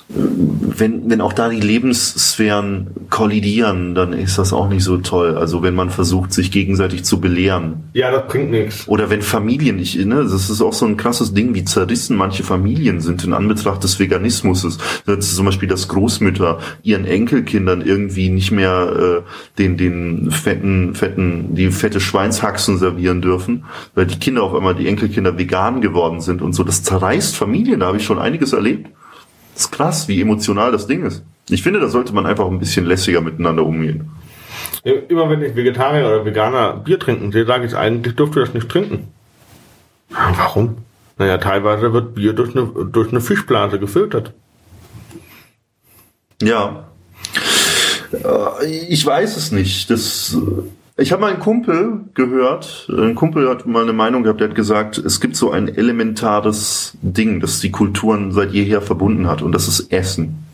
[0.09, 5.37] wenn, wenn auch da die Lebenssphären kollidieren, dann ist das auch nicht so toll.
[5.37, 7.85] Also wenn man versucht, sich gegenseitig zu belehren.
[7.93, 8.87] Ja, das bringt nichts.
[8.87, 12.45] Oder wenn Familien nicht, ne, das ist auch so ein krasses Ding, wie zerrissen manche
[12.45, 14.79] Familien sind in Anbetracht des Veganismus.
[15.07, 20.95] Das ist zum Beispiel, dass Großmütter ihren Enkelkindern irgendwie nicht mehr äh, den, den fetten,
[20.95, 23.65] fetten, die fette Schweinshaxen servieren dürfen,
[23.95, 26.63] weil die Kinder auf einmal, die Enkelkinder vegan geworden sind und so.
[26.63, 28.91] Das zerreißt Familien, da habe ich schon einiges erlebt.
[29.57, 31.23] Das ist krass, wie emotional das Ding ist.
[31.49, 34.11] Ich finde, da sollte man einfach ein bisschen lässiger miteinander umgehen.
[34.85, 38.69] Immer wenn ich Vegetarier oder Veganer Bier trinken sehe, sage ich eigentlich, dürfte das nicht
[38.69, 39.09] trinken.
[40.11, 40.77] Warum?
[41.17, 44.35] Naja, teilweise wird Bier durch eine, durch eine Fischblase gefiltert.
[46.43, 46.89] Ja.
[48.13, 49.89] Äh, ich weiß es nicht.
[49.89, 50.37] Das
[50.99, 54.57] ich habe mal einen Kumpel gehört, ein Kumpel hat mal eine Meinung gehabt, der hat
[54.57, 59.53] gesagt, es gibt so ein elementares Ding, das die Kulturen seit jeher verbunden hat und
[59.53, 60.47] das ist Essen.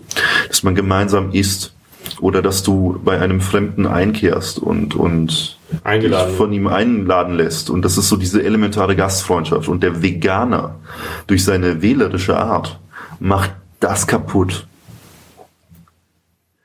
[0.49, 1.75] Dass man gemeinsam isst
[2.21, 6.35] oder dass du bei einem Fremden einkehrst und, und Eingeladen.
[6.35, 7.71] von ihm einladen lässt.
[7.71, 9.69] Und das ist so diese elementare Gastfreundschaft.
[9.69, 10.77] Und der Veganer
[11.27, 12.79] durch seine wählerische Art
[13.21, 14.67] macht das kaputt.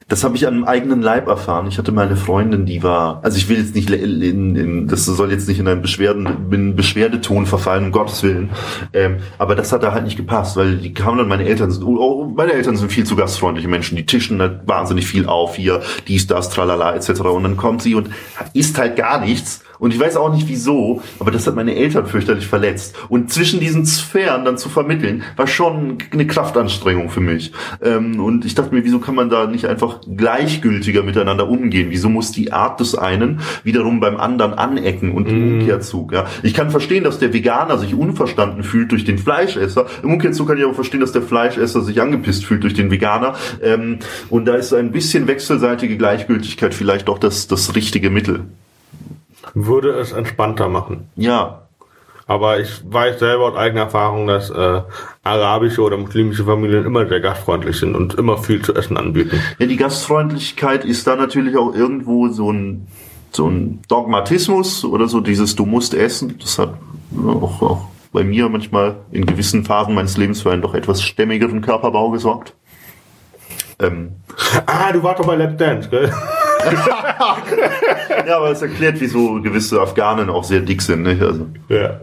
[0.10, 1.68] Das habe ich an eigenen Leib erfahren.
[1.68, 5.04] Ich hatte mal eine Freundin, die war, also ich will jetzt nicht, in, in, das
[5.04, 8.52] soll jetzt nicht in einen Beschwerden, in Beschwerdeton verfallen, um Gottes Willen.
[8.94, 11.84] Ähm, aber das hat da halt nicht gepasst, weil die kamen dann, meine Eltern sind,
[11.84, 15.58] oh, oh, meine Eltern sind viel zu gastfreundliche Menschen, die tischen halt wahnsinnig viel auf,
[15.58, 17.20] hier, dies, das, tralala, etc.
[17.22, 18.10] Und dann kommt sie und
[18.54, 22.06] isst halt gar nichts und ich weiß auch nicht wieso, aber das hat meine Eltern
[22.06, 22.96] fürchterlich verletzt.
[23.10, 27.52] Und zwischen diesen Sphären dann zu vermitteln, war schon eine Kraftanstrengung für mich.
[27.82, 31.88] Ähm, und ich dachte mir, wieso kann man da nicht einfach gleichgültiger miteinander umgehen?
[31.90, 35.60] Wieso muss die Art des einen wiederum beim anderen anecken und im mm.
[35.60, 36.14] Umkehrzug?
[36.14, 36.26] Ja?
[36.44, 39.86] Ich kann verstehen, dass der Veganer sich unverstanden fühlt durch den Fleischesser.
[40.04, 43.36] Im Umkehrzug kann ich aber verstehen, dass der Fleischesser sich angepisst fühlt durch den Veganer.
[43.62, 44.00] Ähm,
[44.30, 48.46] und da ist ein bisschen wechselseitige Gleichgültigkeit vielleicht doch das, das richtige Mittel
[49.54, 51.10] würde es entspannter machen.
[51.16, 51.64] Ja.
[52.30, 54.82] Aber ich weiß selber aus eigener Erfahrung, dass äh,
[55.24, 59.40] arabische oder muslimische Familien immer sehr gastfreundlich sind und immer viel zu essen anbieten.
[59.60, 62.88] Ja, die Gastfreundlichkeit ist da natürlich auch irgendwo so ein,
[63.32, 66.38] so ein Dogmatismus oder so dieses Du musst essen.
[66.42, 66.74] Das hat
[67.26, 71.62] auch, auch bei mir manchmal in gewissen Phasen meines Lebens für einen doch etwas stämmigeren
[71.62, 72.56] Körperbau gesorgt.
[73.80, 74.14] Ähm.
[74.66, 76.12] Ah, du warst doch bei Let's Dance, gell?
[78.28, 81.22] Ja, aber es erklärt, wieso gewisse Afghanen auch sehr dick sind, nicht?
[81.22, 81.48] Also.
[81.70, 82.02] Ja.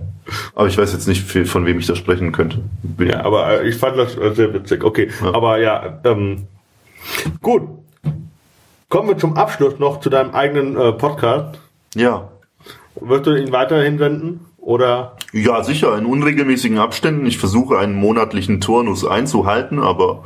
[0.55, 2.59] Aber ich weiß jetzt nicht, von wem ich da sprechen könnte.
[2.83, 4.83] Bin Ja, aber äh, ich fand das äh, sehr witzig.
[4.85, 5.35] Okay, Ja.
[5.35, 6.47] aber ja, ähm,
[7.43, 7.63] gut.
[8.89, 11.59] Kommen wir zum Abschluss noch zu deinem eigenen äh, Podcast.
[11.95, 12.29] ja.
[13.01, 14.47] Wirst du ihn weiterhin senden?
[14.65, 15.17] Oder?
[15.33, 17.27] Ja, sicher, in unregelmäßigen Abständen.
[17.27, 20.23] Ich versuche einen monatlichen Turnus einzuhalten, aber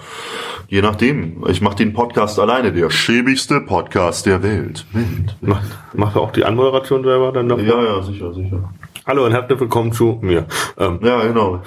[0.69, 1.44] je nachdem.
[1.48, 4.86] Ich mache den Podcast alleine, der schäbigste Podcast der Welt.
[4.93, 5.36] Welt.
[5.40, 7.59] Macht, macht er auch die Anmoderation selber dann noch?
[7.59, 8.73] Ja, ja, sicher, sicher.
[9.09, 10.44] Hallo und herzlich willkommen zu mir.
[10.76, 11.62] Ähm, Ja, genau.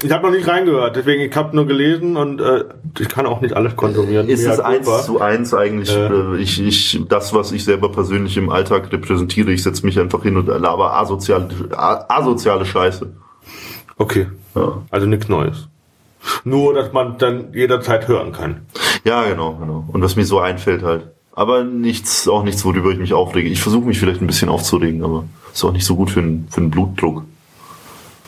[0.00, 2.66] ich habe noch nicht reingehört, deswegen ich habe nur gelesen und äh,
[3.00, 4.28] ich kann auch nicht alles konsumieren.
[4.28, 6.36] Ist es eins zu eins eigentlich, Äh.
[6.36, 10.36] ich, ich, das, was ich selber persönlich im Alltag repräsentiere, ich setze mich einfach hin
[10.36, 13.10] und laber asoziale, asoziale Scheiße.
[13.98, 14.82] Okay, Ja.
[14.90, 15.66] also nichts Neues.
[16.44, 18.66] Nur, dass man dann jederzeit hören kann.
[19.02, 19.84] Ja, genau, genau.
[19.92, 21.10] Und was mir so einfällt halt.
[21.34, 23.48] Aber nichts, auch nichts, worüber ich mich aufrege.
[23.48, 26.46] Ich versuche mich vielleicht ein bisschen aufzuregen, aber ist auch nicht so gut für den,
[26.48, 27.24] für den Blutdruck.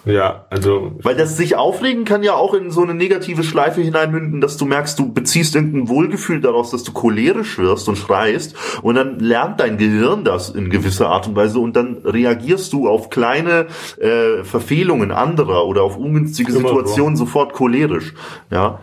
[0.07, 4.41] Ja, also Weil das sich aufregen kann ja auch in so eine negative Schleife hineinmünden,
[4.41, 8.95] dass du merkst, du beziehst irgendein Wohlgefühl daraus, dass du cholerisch wirst und schreist und
[8.95, 13.11] dann lernt dein Gehirn das in gewisser Art und Weise und dann reagierst du auf
[13.11, 13.67] kleine
[13.99, 16.53] äh, Verfehlungen anderer oder auf ungünstige.
[16.53, 18.15] Situationen sofort cholerisch.
[18.53, 18.79] Ja,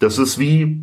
[0.00, 0.80] das ist wie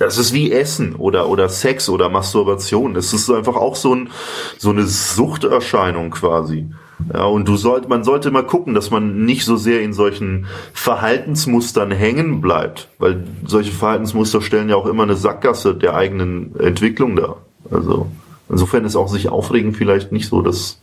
[0.00, 2.94] das ist wie Essen oder, oder Sex oder Masturbation.
[2.94, 4.08] Das ist einfach auch so, ein,
[4.56, 6.68] so eine Suchterscheinung quasi.
[7.12, 10.46] Ja, und du sollt, man sollte mal gucken, dass man nicht so sehr in solchen
[10.72, 17.14] Verhaltensmustern hängen bleibt, weil solche Verhaltensmuster stellen ja auch immer eine Sackgasse der eigenen Entwicklung
[17.14, 17.36] dar.
[17.70, 18.10] Also
[18.48, 20.80] insofern ist auch sich aufregen vielleicht nicht so das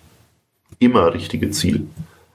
[0.77, 1.87] immer richtige Ziel.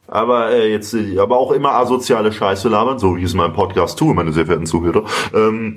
[0.09, 3.55] Aber äh, jetzt, aber auch immer asoziale Scheiße labern, so wie ich es in meinem
[3.55, 5.05] Podcast tue, meine sehr verehrten Zuhörer.
[5.33, 5.77] Ähm,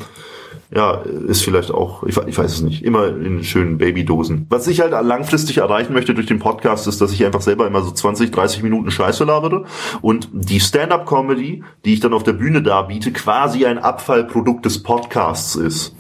[0.74, 4.48] ja, ist vielleicht auch, ich, ich weiß es nicht, immer in schönen Babydosen.
[4.50, 7.82] Was ich halt langfristig erreichen möchte durch den Podcast, ist, dass ich einfach selber immer
[7.82, 9.66] so 20, 30 Minuten Scheiße labere
[10.02, 15.56] und die Stand-up-Comedy, die ich dann auf der Bühne darbiete, quasi ein Abfallprodukt des Podcasts
[15.56, 15.96] ist.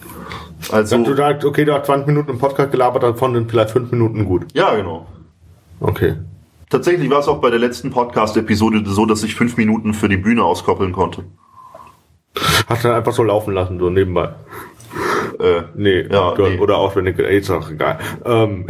[0.71, 3.71] Also, Wenn du sagst, okay, du hast 20 Minuten im Podcast gelabert, davon sind vielleicht
[3.71, 4.45] 5 Minuten gut.
[4.53, 5.05] ja, genau.
[5.79, 6.15] Okay.
[6.69, 10.17] Tatsächlich war es auch bei der letzten Podcast-Episode so, dass ich fünf Minuten für die
[10.17, 11.25] Bühne auskoppeln konnte.
[12.67, 14.33] Hast du dann einfach so laufen lassen, so nebenbei.
[15.39, 16.57] Äh, Nee, Ja, du, nee.
[16.59, 17.99] oder auswendig, ey, ist auch egal.
[18.23, 18.67] Ähm,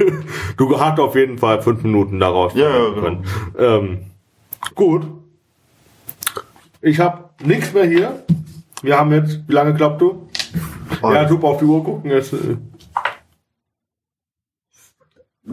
[0.56, 3.24] du hast auf jeden Fall fünf Minuten daraus Ja, ja, machen können.
[3.58, 3.98] Ähm,
[4.74, 5.06] gut.
[6.80, 8.24] Ich habe nichts mehr hier.
[8.82, 10.28] Wir haben jetzt, wie lange glaubst du?
[11.02, 12.10] Ja, super auf die Uhr gucken.
[12.10, 12.56] Jetzt, äh,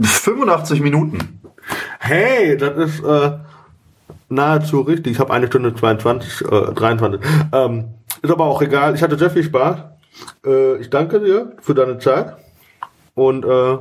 [0.01, 1.41] 85 Minuten.
[1.99, 3.31] hey, das ist äh,
[4.31, 5.13] nahezu richtig.
[5.13, 7.21] Ich habe eine Stunde 22, äh, 23.
[7.53, 7.85] Ähm,
[8.21, 8.95] ist aber auch egal.
[8.95, 9.77] Ich hatte sehr viel Spaß.
[10.45, 12.35] Äh, ich danke dir für deine Zeit
[13.15, 13.77] und äh,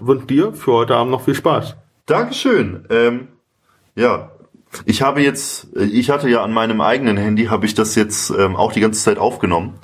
[0.00, 1.76] wünsche dir für heute Abend noch viel Spaß.
[2.06, 2.84] Dankeschön.
[2.90, 3.28] Ähm,
[3.94, 4.30] ja,
[4.84, 8.30] ich habe jetzt, äh, ich hatte ja an meinem eigenen Handy, habe ich das jetzt
[8.30, 9.74] ähm, auch die ganze Zeit aufgenommen.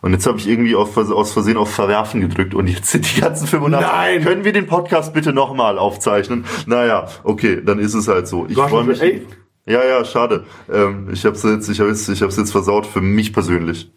[0.00, 3.20] Und jetzt habe ich irgendwie auf, aus Versehen auf Verwerfen gedrückt und jetzt sind die
[3.20, 3.90] ganzen 85.
[3.90, 4.22] Nein!
[4.22, 6.44] Können wir den Podcast bitte nochmal aufzeichnen?
[6.66, 8.46] Naja, okay, dann ist es halt so.
[8.48, 9.00] Ich freue mich.
[9.00, 9.26] echt?
[9.66, 10.44] Ja, ja, schade.
[10.72, 13.90] Ähm, ich habe es jetzt, ich jetzt, ich jetzt versaut für mich persönlich.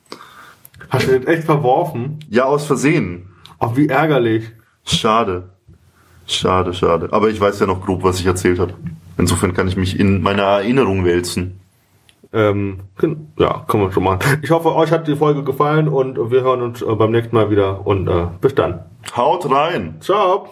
[0.89, 2.19] Hast du jetzt echt verworfen?
[2.29, 3.29] Ja, aus Versehen.
[3.57, 4.51] Ach, wie ärgerlich.
[4.83, 5.49] Schade.
[6.27, 7.07] Schade, schade.
[7.11, 8.73] Aber ich weiß ja noch grob, was ich erzählt habe.
[9.17, 11.60] Insofern kann ich mich in meine Erinnerung wälzen.
[12.33, 12.79] Ähm,
[13.37, 14.19] ja, können wir schon machen.
[14.41, 17.49] Ich hoffe, euch hat die Folge gefallen und wir hören uns äh, beim nächsten Mal
[17.49, 18.85] wieder und äh, bis dann.
[19.15, 19.97] Haut rein!
[19.99, 20.49] Ciao.